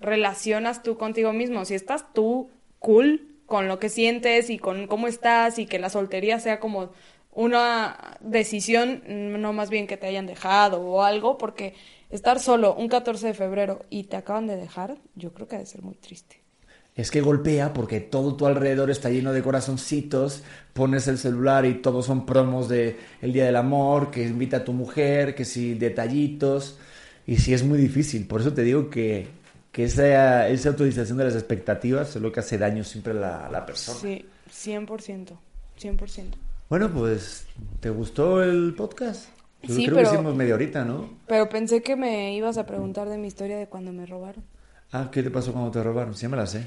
relacionas 0.00 0.82
tú 0.82 0.98
contigo 0.98 1.32
mismo. 1.32 1.64
Si 1.64 1.74
estás 1.74 2.12
tú 2.12 2.50
cool 2.80 3.29
con 3.50 3.66
lo 3.66 3.80
que 3.80 3.88
sientes 3.88 4.48
y 4.48 4.58
con 4.58 4.86
cómo 4.86 5.08
estás 5.08 5.58
y 5.58 5.66
que 5.66 5.80
la 5.80 5.90
soltería 5.90 6.38
sea 6.38 6.60
como 6.60 6.90
una 7.32 8.16
decisión, 8.20 9.02
no 9.08 9.52
más 9.52 9.70
bien 9.70 9.88
que 9.88 9.96
te 9.96 10.06
hayan 10.06 10.26
dejado 10.26 10.80
o 10.80 11.02
algo, 11.02 11.36
porque 11.36 11.74
estar 12.10 12.38
solo 12.38 12.76
un 12.76 12.86
14 12.86 13.26
de 13.26 13.34
febrero 13.34 13.84
y 13.90 14.04
te 14.04 14.16
acaban 14.16 14.46
de 14.46 14.54
dejar, 14.54 14.98
yo 15.16 15.34
creo 15.34 15.48
que 15.48 15.56
ha 15.56 15.58
de 15.58 15.66
ser 15.66 15.82
muy 15.82 15.96
triste. 15.96 16.40
Es 16.94 17.10
que 17.10 17.22
golpea 17.22 17.72
porque 17.72 17.98
todo 17.98 18.36
tu 18.36 18.46
alrededor 18.46 18.88
está 18.88 19.10
lleno 19.10 19.32
de 19.32 19.42
corazoncitos, 19.42 20.44
pones 20.72 21.08
el 21.08 21.18
celular 21.18 21.66
y 21.66 21.74
todos 21.74 22.06
son 22.06 22.26
promos 22.26 22.68
de 22.68 22.98
el 23.20 23.32
Día 23.32 23.46
del 23.46 23.56
Amor, 23.56 24.12
que 24.12 24.22
invita 24.22 24.58
a 24.58 24.64
tu 24.64 24.72
mujer, 24.72 25.34
que 25.34 25.44
si 25.44 25.74
detallitos, 25.74 26.78
y 27.26 27.38
sí 27.38 27.52
es 27.52 27.64
muy 27.64 27.78
difícil. 27.78 28.28
Por 28.28 28.42
eso 28.42 28.52
te 28.52 28.62
digo 28.62 28.90
que, 28.90 29.39
que 29.72 29.84
esa, 29.84 30.48
esa 30.48 30.68
autorización 30.70 31.18
de 31.18 31.24
las 31.24 31.34
expectativas 31.34 32.14
es 32.16 32.22
lo 32.22 32.32
que 32.32 32.40
hace 32.40 32.58
daño 32.58 32.82
siempre 32.84 33.12
a 33.12 33.16
la, 33.16 33.46
a 33.46 33.50
la 33.50 33.64
persona. 33.66 33.98
Sí, 34.00 34.26
100%, 34.70 35.32
100%. 35.80 36.24
Bueno, 36.68 36.90
pues, 36.92 37.46
¿te 37.80 37.90
gustó 37.90 38.42
el 38.42 38.74
podcast? 38.76 39.28
Yo 39.62 39.74
Sí, 39.74 39.84
creo 39.84 39.96
pero- 39.96 40.08
que 40.10 40.14
hicimos 40.16 40.34
media 40.34 40.54
horita, 40.54 40.84
¿no? 40.84 41.10
Pero 41.26 41.48
pensé 41.48 41.82
que 41.82 41.96
me 41.96 42.34
ibas 42.34 42.58
a 42.58 42.66
preguntar 42.66 43.08
de 43.08 43.18
mi 43.18 43.28
historia 43.28 43.58
de 43.58 43.66
cuando 43.66 43.92
me 43.92 44.06
robaron. 44.06 44.42
Ah, 44.92 45.08
¿qué 45.12 45.22
te 45.22 45.30
pasó 45.30 45.52
cuando 45.52 45.70
te 45.70 45.82
robaron? 45.82 46.14
Sí, 46.14 46.26
me 46.28 46.36
la 46.36 46.46
sé. 46.46 46.64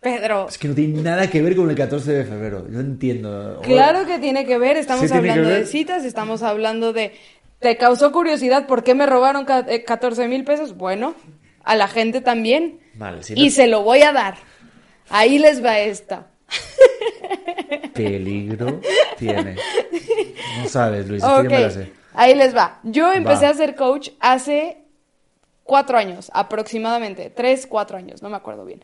Pedro, 0.00 0.48
Es 0.48 0.58
que 0.58 0.66
no 0.66 0.74
tiene 0.74 1.00
nada 1.00 1.30
que 1.30 1.40
ver 1.40 1.54
con 1.54 1.70
el 1.70 1.76
14 1.76 2.12
de 2.12 2.24
febrero. 2.24 2.66
Yo 2.68 2.80
entiendo. 2.80 3.60
Claro 3.62 4.04
que 4.04 4.18
tiene 4.18 4.44
que 4.44 4.58
ver, 4.58 4.76
estamos 4.76 5.08
Sí 5.08 5.14
hablando 5.16 5.48
de 5.48 5.54
ver. 5.58 5.66
citas, 5.68 6.04
estamos 6.04 6.42
hablando 6.42 6.92
de... 6.92 7.12
¿Te 7.60 7.76
causó 7.76 8.10
curiosidad 8.10 8.66
por 8.66 8.82
qué 8.82 8.96
me 8.96 9.06
robaron 9.06 9.44
ca- 9.44 9.64
eh, 9.68 9.84
14 9.84 10.26
mil 10.26 10.42
pesos? 10.42 10.76
Bueno, 10.76 11.14
a 11.64 11.76
la 11.76 11.88
gente 11.88 12.20
también. 12.20 12.80
Vale, 12.94 13.22
si 13.22 13.34
y 13.36 13.46
no- 13.46 13.50
se 13.50 13.66
lo 13.66 13.82
voy 13.82 14.02
a 14.02 14.12
dar. 14.12 14.36
Ahí 15.08 15.38
les 15.38 15.64
va 15.64 15.78
esta. 15.78 16.28
Peligro 17.94 18.80
tiene. 19.18 19.56
No 20.62 20.68
sabes, 20.68 21.08
Luis, 21.08 21.22
es 21.22 21.28
que 21.28 21.34
Ok, 21.34 21.42
yo 21.44 21.50
me 21.50 21.60
la 21.60 21.70
sé. 21.70 21.92
ahí 22.14 22.34
les 22.34 22.54
va. 22.56 22.80
Yo 22.82 23.12
empecé 23.12 23.44
Va. 23.44 23.50
a 23.50 23.54
ser 23.54 23.74
coach 23.74 24.10
hace 24.20 24.78
cuatro 25.64 25.98
años, 25.98 26.30
aproximadamente, 26.34 27.30
tres, 27.30 27.66
cuatro 27.66 27.96
años, 27.96 28.22
no 28.22 28.28
me 28.30 28.36
acuerdo 28.36 28.64
bien. 28.64 28.82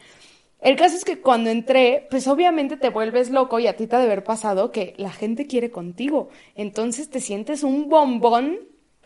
El 0.60 0.76
caso 0.76 0.96
es 0.96 1.04
que 1.04 1.20
cuando 1.20 1.50
entré, 1.50 2.06
pues 2.10 2.26
obviamente 2.26 2.76
te 2.76 2.88
vuelves 2.90 3.30
loco 3.30 3.58
y 3.60 3.66
a 3.68 3.76
ti 3.76 3.86
te 3.86 3.94
ha 3.96 4.00
de 4.00 4.06
haber 4.06 4.24
pasado 4.24 4.72
que 4.72 4.94
la 4.96 5.12
gente 5.12 5.46
quiere 5.46 5.70
contigo. 5.70 6.30
Entonces 6.56 7.08
te 7.10 7.20
sientes 7.20 7.62
un 7.62 7.88
bombón 7.88 8.58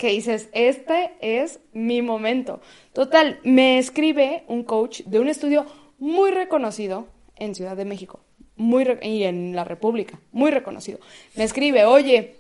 que 0.02 0.08
dices, 0.08 0.48
este 0.52 1.12
es 1.20 1.60
mi 1.72 2.02
momento. 2.02 2.60
Total, 2.92 3.38
me 3.44 3.78
escribe 3.78 4.42
un 4.48 4.64
coach 4.64 5.02
de 5.04 5.20
un 5.20 5.28
estudio 5.28 5.64
muy 6.00 6.32
reconocido 6.32 7.06
en 7.36 7.54
Ciudad 7.54 7.76
de 7.76 7.84
México 7.84 8.18
muy 8.56 8.84
y 9.02 9.22
en 9.22 9.54
la 9.54 9.62
República, 9.62 10.18
muy 10.32 10.50
reconocido. 10.50 10.98
Me 11.36 11.44
escribe, 11.44 11.84
oye, 11.84 12.36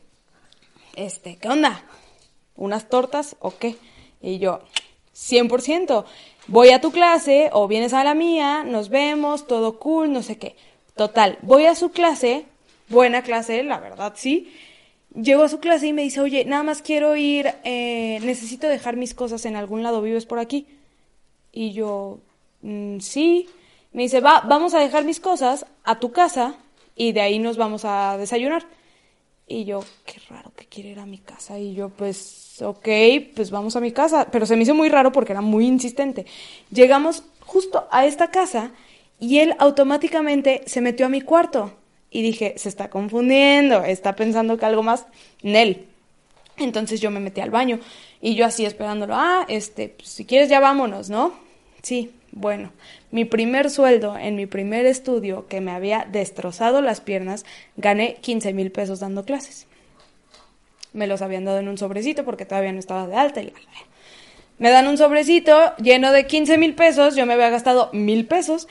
este, 0.96 1.36
¿qué 1.36 1.48
onda? 1.48 1.84
¿Unas 2.56 2.88
tortas 2.88 3.36
o 3.38 3.56
qué? 3.56 3.76
Y 4.20 4.38
yo, 4.38 4.60
100%, 5.14 6.04
voy 6.48 6.70
a 6.70 6.80
tu 6.80 6.90
clase 6.90 7.50
o 7.52 7.68
vienes 7.68 7.92
a 7.92 8.02
la 8.02 8.14
mía, 8.14 8.64
nos 8.64 8.88
vemos, 8.88 9.46
todo 9.46 9.78
cool, 9.78 10.12
no 10.12 10.22
sé 10.24 10.36
qué. 10.36 10.56
Total, 10.96 11.38
voy 11.42 11.66
a 11.66 11.76
su 11.76 11.92
clase, 11.92 12.44
buena 12.88 13.22
clase, 13.22 13.62
la 13.62 13.78
verdad, 13.78 14.14
sí. 14.16 14.52
Llego 15.14 15.42
a 15.42 15.48
su 15.48 15.60
clase 15.60 15.86
y 15.88 15.92
me 15.92 16.02
dice, 16.02 16.20
oye, 16.20 16.44
nada 16.46 16.62
más 16.62 16.80
quiero 16.80 17.16
ir, 17.16 17.48
eh, 17.64 18.18
necesito 18.22 18.66
dejar 18.66 18.96
mis 18.96 19.14
cosas 19.14 19.44
en 19.44 19.56
algún 19.56 19.82
lado, 19.82 20.00
¿vives 20.00 20.24
por 20.24 20.38
aquí? 20.38 20.66
Y 21.52 21.72
yo, 21.72 22.18
"Mm, 22.62 22.98
sí. 23.00 23.48
Me 23.92 24.02
dice, 24.04 24.20
va, 24.20 24.40
vamos 24.48 24.72
a 24.74 24.80
dejar 24.80 25.04
mis 25.04 25.20
cosas 25.20 25.66
a 25.84 25.98
tu 26.00 26.12
casa 26.12 26.54
y 26.96 27.12
de 27.12 27.20
ahí 27.20 27.38
nos 27.38 27.58
vamos 27.58 27.84
a 27.84 28.16
desayunar. 28.16 28.64
Y 29.46 29.64
yo, 29.66 29.84
qué 30.06 30.18
raro 30.30 30.50
que 30.56 30.64
quiere 30.66 30.90
ir 30.90 30.98
a 30.98 31.04
mi 31.06 31.18
casa. 31.18 31.58
Y 31.58 31.74
yo, 31.74 31.90
pues, 31.90 32.62
ok, 32.62 32.88
pues 33.36 33.50
vamos 33.50 33.76
a 33.76 33.80
mi 33.80 33.92
casa. 33.92 34.28
Pero 34.30 34.46
se 34.46 34.56
me 34.56 34.62
hizo 34.62 34.74
muy 34.74 34.88
raro 34.88 35.12
porque 35.12 35.32
era 35.32 35.42
muy 35.42 35.66
insistente. 35.66 36.24
Llegamos 36.70 37.22
justo 37.40 37.86
a 37.90 38.06
esta 38.06 38.30
casa 38.30 38.70
y 39.20 39.40
él 39.40 39.54
automáticamente 39.58 40.62
se 40.66 40.80
metió 40.80 41.04
a 41.06 41.10
mi 41.10 41.20
cuarto. 41.20 41.72
Y 42.12 42.22
dije, 42.22 42.54
se 42.58 42.68
está 42.68 42.90
confundiendo, 42.90 43.82
está 43.84 44.14
pensando 44.14 44.58
que 44.58 44.66
algo 44.66 44.82
más. 44.82 45.06
Nel. 45.42 45.86
Entonces 46.58 47.00
yo 47.00 47.10
me 47.10 47.20
metí 47.20 47.40
al 47.40 47.50
baño 47.50 47.80
y 48.20 48.34
yo 48.34 48.44
así 48.44 48.66
esperándolo, 48.66 49.14
ah, 49.16 49.46
este, 49.48 49.88
pues, 49.88 50.08
si 50.10 50.26
quieres 50.26 50.50
ya 50.50 50.60
vámonos, 50.60 51.08
¿no? 51.08 51.32
Sí, 51.82 52.10
bueno, 52.30 52.70
mi 53.10 53.24
primer 53.24 53.70
sueldo 53.70 54.16
en 54.18 54.36
mi 54.36 54.46
primer 54.46 54.84
estudio 54.86 55.46
que 55.48 55.60
me 55.62 55.72
había 55.72 56.06
destrozado 56.10 56.82
las 56.82 57.00
piernas, 57.00 57.44
gané 57.76 58.16
15 58.20 58.52
mil 58.52 58.70
pesos 58.70 59.00
dando 59.00 59.24
clases. 59.24 59.66
Me 60.92 61.06
los 61.06 61.22
habían 61.22 61.46
dado 61.46 61.58
en 61.58 61.68
un 61.68 61.78
sobrecito 61.78 62.24
porque 62.24 62.44
todavía 62.44 62.72
no 62.72 62.78
estaba 62.78 63.06
de 63.06 63.16
alta 63.16 63.40
y 63.40 63.46
la- 63.46 63.52
me 64.58 64.70
dan 64.70 64.86
un 64.86 64.98
sobrecito 64.98 65.74
lleno 65.78 66.12
de 66.12 66.26
15 66.26 66.58
mil 66.58 66.74
pesos, 66.74 67.16
yo 67.16 67.26
me 67.26 67.32
había 67.32 67.48
gastado 67.50 67.88
mil 67.92 68.26
pesos 68.26 68.68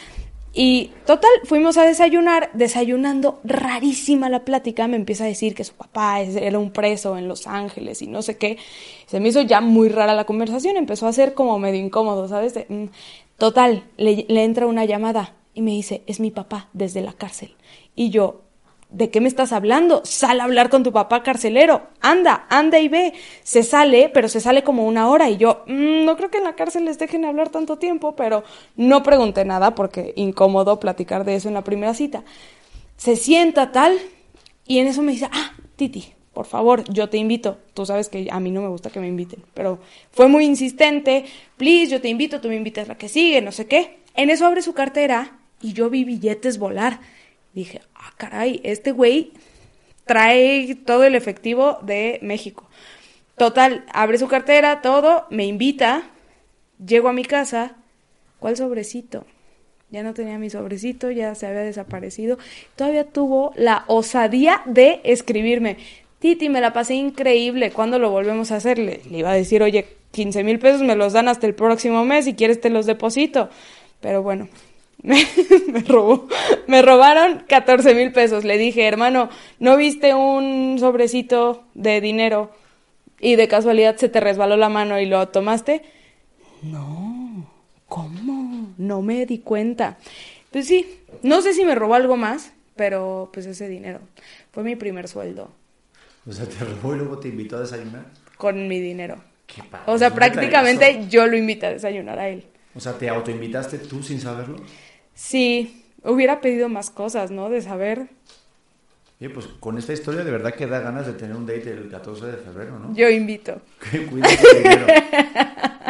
y 0.53 0.91
total, 1.05 1.31
fuimos 1.45 1.77
a 1.77 1.85
desayunar, 1.85 2.49
desayunando, 2.53 3.39
rarísima 3.43 4.29
la 4.29 4.43
plática, 4.43 4.87
me 4.87 4.97
empieza 4.97 5.23
a 5.23 5.27
decir 5.27 5.55
que 5.55 5.63
su 5.63 5.73
papá 5.73 6.21
era 6.21 6.59
un 6.59 6.71
preso 6.71 7.17
en 7.17 7.27
Los 7.27 7.47
Ángeles 7.47 8.01
y 8.01 8.07
no 8.07 8.21
sé 8.21 8.37
qué, 8.37 8.57
se 9.05 9.19
me 9.19 9.29
hizo 9.29 9.41
ya 9.41 9.61
muy 9.61 9.89
rara 9.89 10.13
la 10.13 10.25
conversación, 10.25 10.75
empezó 10.75 11.07
a 11.07 11.13
ser 11.13 11.33
como 11.33 11.57
medio 11.57 11.79
incómodo, 11.79 12.27
¿sabes? 12.27 12.59
Mm. 12.67 12.85
Total, 13.37 13.85
le 13.97 14.43
entra 14.43 14.67
una 14.67 14.85
llamada 14.85 15.35
y 15.53 15.61
me 15.61 15.71
dice, 15.71 16.03
es 16.05 16.19
mi 16.19 16.31
papá 16.31 16.69
desde 16.73 17.01
la 17.01 17.13
cárcel. 17.13 17.55
Y 17.95 18.09
yo, 18.09 18.41
¿De 18.91 19.09
qué 19.09 19.21
me 19.21 19.29
estás 19.29 19.53
hablando? 19.53 20.01
Sal 20.03 20.41
a 20.41 20.43
hablar 20.43 20.69
con 20.69 20.83
tu 20.83 20.91
papá 20.91 21.23
carcelero. 21.23 21.87
Anda, 22.01 22.45
anda 22.49 22.77
y 22.79 22.89
ve. 22.89 23.13
Se 23.41 23.63
sale, 23.63 24.09
pero 24.13 24.27
se 24.27 24.41
sale 24.41 24.63
como 24.63 24.85
una 24.85 25.07
hora. 25.09 25.29
Y 25.29 25.37
yo, 25.37 25.63
"Mm, 25.67 26.03
no 26.03 26.17
creo 26.17 26.29
que 26.29 26.39
en 26.39 26.43
la 26.43 26.55
cárcel 26.55 26.83
les 26.83 26.99
dejen 26.99 27.23
hablar 27.23 27.49
tanto 27.49 27.77
tiempo, 27.77 28.15
pero 28.17 28.43
no 28.75 29.01
pregunté 29.01 29.45
nada 29.45 29.75
porque 29.75 30.13
incómodo 30.17 30.79
platicar 30.79 31.23
de 31.23 31.35
eso 31.35 31.47
en 31.47 31.53
la 31.53 31.63
primera 31.63 31.93
cita. 31.93 32.23
Se 32.97 33.15
sienta 33.15 33.71
tal 33.71 33.97
y 34.67 34.79
en 34.79 34.87
eso 34.87 35.01
me 35.01 35.13
dice, 35.13 35.29
ah, 35.31 35.53
Titi, 35.77 36.13
por 36.33 36.45
favor, 36.45 36.83
yo 36.91 37.09
te 37.09 37.17
invito. 37.17 37.59
Tú 37.73 37.85
sabes 37.85 38.09
que 38.09 38.27
a 38.29 38.39
mí 38.41 38.51
no 38.51 38.61
me 38.61 38.67
gusta 38.67 38.89
que 38.89 38.99
me 38.99 39.07
inviten, 39.07 39.41
pero 39.53 39.79
fue 40.11 40.27
muy 40.27 40.45
insistente. 40.45 41.25
Please, 41.57 41.91
yo 41.91 42.01
te 42.01 42.09
invito, 42.09 42.41
tú 42.41 42.49
me 42.49 42.55
invitas 42.55 42.89
la 42.89 42.97
que 42.97 43.07
sigue, 43.07 43.41
no 43.41 43.53
sé 43.53 43.67
qué. 43.67 43.99
En 44.15 44.29
eso 44.29 44.45
abre 44.45 44.61
su 44.61 44.73
cartera 44.73 45.39
y 45.61 45.73
yo 45.73 45.89
vi 45.89 46.03
billetes 46.03 46.59
volar. 46.59 46.99
Dije, 47.53 47.81
ah, 47.95 48.13
caray, 48.17 48.61
este 48.63 48.91
güey 48.91 49.33
trae 50.05 50.75
todo 50.75 51.03
el 51.03 51.15
efectivo 51.15 51.79
de 51.81 52.19
México. 52.21 52.67
Total, 53.37 53.85
abre 53.93 54.17
su 54.17 54.27
cartera, 54.27 54.81
todo, 54.81 55.25
me 55.29 55.45
invita, 55.45 56.03
llego 56.85 57.09
a 57.09 57.13
mi 57.13 57.25
casa, 57.25 57.75
¿cuál 58.39 58.55
sobrecito? 58.55 59.25
Ya 59.89 60.03
no 60.03 60.13
tenía 60.13 60.37
mi 60.37 60.49
sobrecito, 60.49 61.11
ya 61.11 61.35
se 61.35 61.47
había 61.47 61.61
desaparecido. 61.61 62.37
Todavía 62.77 63.03
tuvo 63.03 63.51
la 63.57 63.83
osadía 63.87 64.61
de 64.65 65.01
escribirme. 65.03 65.77
Titi, 66.19 66.47
me 66.47 66.61
la 66.61 66.71
pasé 66.71 66.93
increíble. 66.93 67.71
¿Cuándo 67.71 67.99
lo 67.99 68.09
volvemos 68.09 68.51
a 68.51 68.55
hacer? 68.57 68.79
Le, 68.79 69.01
le 69.09 69.17
iba 69.17 69.31
a 69.31 69.35
decir, 69.35 69.61
oye, 69.61 69.87
15 70.11 70.43
mil 70.45 70.59
pesos 70.59 70.81
me 70.81 70.95
los 70.95 71.11
dan 71.11 71.27
hasta 71.27 71.45
el 71.45 71.55
próximo 71.55 72.05
mes. 72.05 72.23
Si 72.23 72.35
quieres, 72.35 72.61
te 72.61 72.69
los 72.69 72.85
deposito. 72.85 73.49
Pero 73.99 74.23
bueno, 74.23 74.47
me, 75.03 75.25
me 75.67 75.79
robó. 75.81 76.27
Me 76.67 76.81
robaron 76.81 77.43
14 77.47 77.95
mil 77.95 78.11
pesos. 78.11 78.43
Le 78.43 78.57
dije, 78.57 78.87
hermano, 78.87 79.29
¿no 79.59 79.77
viste 79.77 80.13
un 80.13 80.77
sobrecito 80.79 81.63
de 81.73 82.01
dinero? 82.01 82.51
y 83.21 83.35
de 83.35 83.47
casualidad 83.47 83.95
se 83.97 84.09
te 84.09 84.19
resbaló 84.19 84.57
la 84.57 84.67
mano 84.67 84.99
y 84.99 85.05
lo 85.05 85.27
tomaste. 85.29 85.83
No, 86.63 87.47
¿cómo? 87.87 88.73
No 88.77 89.01
me 89.01 89.25
di 89.25 89.39
cuenta. 89.39 89.97
Pues 90.51 90.67
sí, 90.67 90.99
no 91.21 91.41
sé 91.41 91.53
si 91.53 91.63
me 91.63 91.75
robó 91.75 91.93
algo 91.93 92.17
más, 92.17 92.51
pero 92.75 93.29
pues 93.31 93.45
ese 93.45 93.69
dinero 93.69 93.99
fue 94.51 94.63
mi 94.63 94.75
primer 94.75 95.07
sueldo. 95.07 95.51
O 96.27 96.33
sea, 96.33 96.45
te 96.45 96.65
robó 96.65 96.95
y 96.95 96.97
luego 96.97 97.19
te 97.19 97.29
invitó 97.29 97.57
a 97.57 97.61
desayunar. 97.61 98.05
Con 98.37 98.67
mi 98.67 98.79
dinero. 98.79 99.23
Qué 99.45 99.63
padre, 99.63 99.85
O 99.87 99.97
sea, 99.97 100.13
prácticamente 100.13 101.05
yo 101.09 101.27
lo 101.27 101.37
invité 101.37 101.67
a 101.67 101.71
desayunar 101.73 102.19
a 102.19 102.29
él. 102.29 102.45
O 102.73 102.79
sea, 102.79 102.97
¿te 102.97 103.09
autoinvitaste 103.09 103.79
tú 103.79 104.01
sin 104.01 104.19
saberlo? 104.19 104.57
Sí, 105.21 105.85
hubiera 106.03 106.41
pedido 106.41 106.67
más 106.67 106.89
cosas, 106.89 107.29
¿no? 107.29 107.51
De 107.51 107.61
saber. 107.61 108.07
Oye, 109.19 109.29
pues 109.29 109.45
con 109.45 109.77
esta 109.77 109.93
historia 109.93 110.23
de 110.23 110.31
verdad 110.31 110.55
que 110.55 110.65
da 110.65 110.79
ganas 110.79 111.05
de 111.05 111.13
tener 111.13 111.35
un 111.35 111.45
date 111.45 111.69
el 111.69 111.89
14 111.91 112.25
de 112.25 112.37
febrero, 112.37 112.79
¿no? 112.79 112.95
Yo 112.95 113.07
invito. 113.07 113.61
Dinero. 113.91 114.87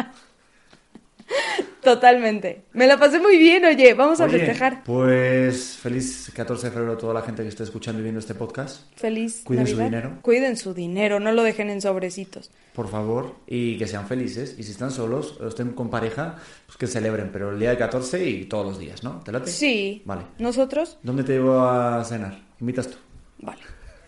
Totalmente. 1.82 2.64
Me 2.72 2.86
la 2.86 2.96
pasé 2.96 3.18
muy 3.18 3.36
bien, 3.38 3.64
oye. 3.64 3.92
Vamos 3.94 4.20
a 4.20 4.24
Oye, 4.24 4.38
festejar. 4.38 4.84
Pues 4.84 5.76
feliz 5.76 6.30
14 6.34 6.68
de 6.68 6.72
febrero 6.72 6.92
a 6.92 6.98
toda 6.98 7.12
la 7.12 7.22
gente 7.22 7.42
que 7.42 7.48
esté 7.48 7.64
escuchando 7.64 7.98
y 7.98 8.02
viendo 8.04 8.20
este 8.20 8.34
podcast. 8.34 8.82
Feliz. 8.96 9.42
Cuiden 9.44 9.66
su 9.66 9.76
dinero. 9.76 10.18
Cuiden 10.22 10.56
su 10.56 10.74
dinero, 10.74 11.18
no 11.18 11.32
lo 11.32 11.42
dejen 11.42 11.70
en 11.70 11.80
sobrecitos. 11.80 12.50
Por 12.72 12.88
favor, 12.88 13.34
y 13.48 13.78
que 13.78 13.88
sean 13.88 14.06
felices. 14.06 14.54
Y 14.58 14.62
si 14.62 14.70
están 14.70 14.92
solos 14.92 15.40
o 15.40 15.48
estén 15.48 15.72
con 15.72 15.90
pareja, 15.90 16.36
pues 16.66 16.78
que 16.78 16.86
celebren. 16.86 17.30
Pero 17.32 17.50
el 17.50 17.58
día 17.58 17.70
del 17.70 17.78
14 17.78 18.24
y 18.28 18.44
todos 18.44 18.64
los 18.64 18.78
días, 18.78 19.02
¿no? 19.02 19.20
¿Te 19.24 19.32
late? 19.32 19.50
Sí. 19.50 20.02
Vale. 20.04 20.22
¿Nosotros? 20.38 20.98
¿Dónde 21.02 21.24
te 21.24 21.32
llevo 21.32 21.60
a 21.60 22.04
cenar? 22.04 22.38
¿Invitas 22.60 22.88
tú? 22.88 22.96
Vale. 23.40 23.60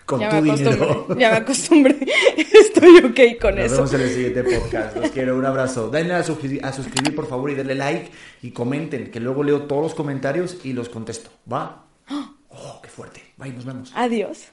Con 0.07 0.21
ya 0.21 0.29
tu 0.29 0.37
me 0.37 0.55
dinero. 0.57 1.07
Ya 1.19 1.31
me 1.31 1.37
acostumbré. 1.39 1.97
Estoy 2.37 2.99
ok 2.99 3.41
con 3.41 3.55
Nos 3.57 3.65
eso. 3.67 3.75
vemos 3.77 3.95
en 3.95 4.01
el 4.03 4.11
siguiente 4.11 4.43
podcast. 4.45 4.97
Los 4.97 5.11
quiero. 5.11 5.37
Un 5.37 5.47
abrazo. 5.47 5.89
Denle 5.89 6.15
a, 6.15 6.23
suscri- 6.25 6.63
a 6.63 6.73
suscribir, 6.73 7.15
por 7.15 7.27
favor, 7.27 7.51
y 7.51 7.55
denle 7.55 7.75
like 7.75 8.11
y 8.43 8.51
comenten, 8.51 9.11
que 9.11 9.21
luego 9.21 9.43
leo 9.43 9.63
todos 9.63 9.83
los 9.83 9.95
comentarios 9.95 10.59
y 10.65 10.73
los 10.73 10.89
contesto. 10.89 11.31
¿Va? 11.51 11.85
Oh, 12.57 12.79
qué 12.81 12.89
fuerte. 12.89 13.21
Bye, 13.37 13.53
nos 13.53 13.65
vemos. 13.65 13.91
Adiós. 13.97 14.45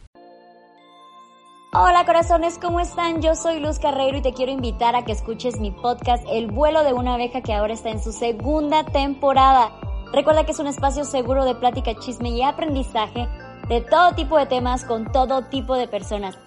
Hola 1.74 2.04
corazones, 2.06 2.58
¿cómo 2.58 2.80
están? 2.80 3.22
Yo 3.22 3.36
soy 3.36 3.60
Luz 3.60 3.78
Carreiro 3.78 4.18
y 4.18 4.22
te 4.24 4.34
quiero 4.34 4.52
invitar 4.52 4.96
a 4.96 5.06
que 5.06 5.12
escuches 5.12 5.60
mi 5.60 5.70
podcast 5.72 6.24
El 6.32 6.48
vuelo 6.48 6.84
de 6.84 6.94
una 6.94 7.14
abeja 7.14 7.42
que 7.42 7.54
ahora 7.54 7.74
está 7.76 7.92
en 7.92 8.02
su 8.04 8.12
segunda 8.12 8.84
temporada. 8.86 9.72
Recuerda 10.12 10.46
que 10.46 10.52
es 10.52 10.60
un 10.60 10.66
espacio 10.68 11.06
seguro 11.06 11.46
de 11.46 11.56
plática, 11.56 11.94
chisme 12.00 12.30
y 12.32 12.42
aprendizaje 12.42 13.28
de 13.72 13.80
todo 13.80 14.12
tipo 14.16 14.38
de 14.38 14.48
temas 14.48 14.84
con 14.84 15.10
todo 15.14 15.44
tipo 15.44 15.76
de 15.76 15.88
personas. 15.88 16.38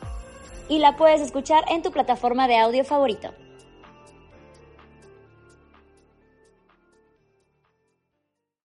Y 0.69 0.79
la 0.79 0.99
puedes 0.99 1.23
escuchar 1.23 1.65
en 1.71 1.81
tu 1.81 1.91
plataforma 1.91 2.47
de 2.49 2.59
audio 2.59 2.85
favorito. 2.85 3.31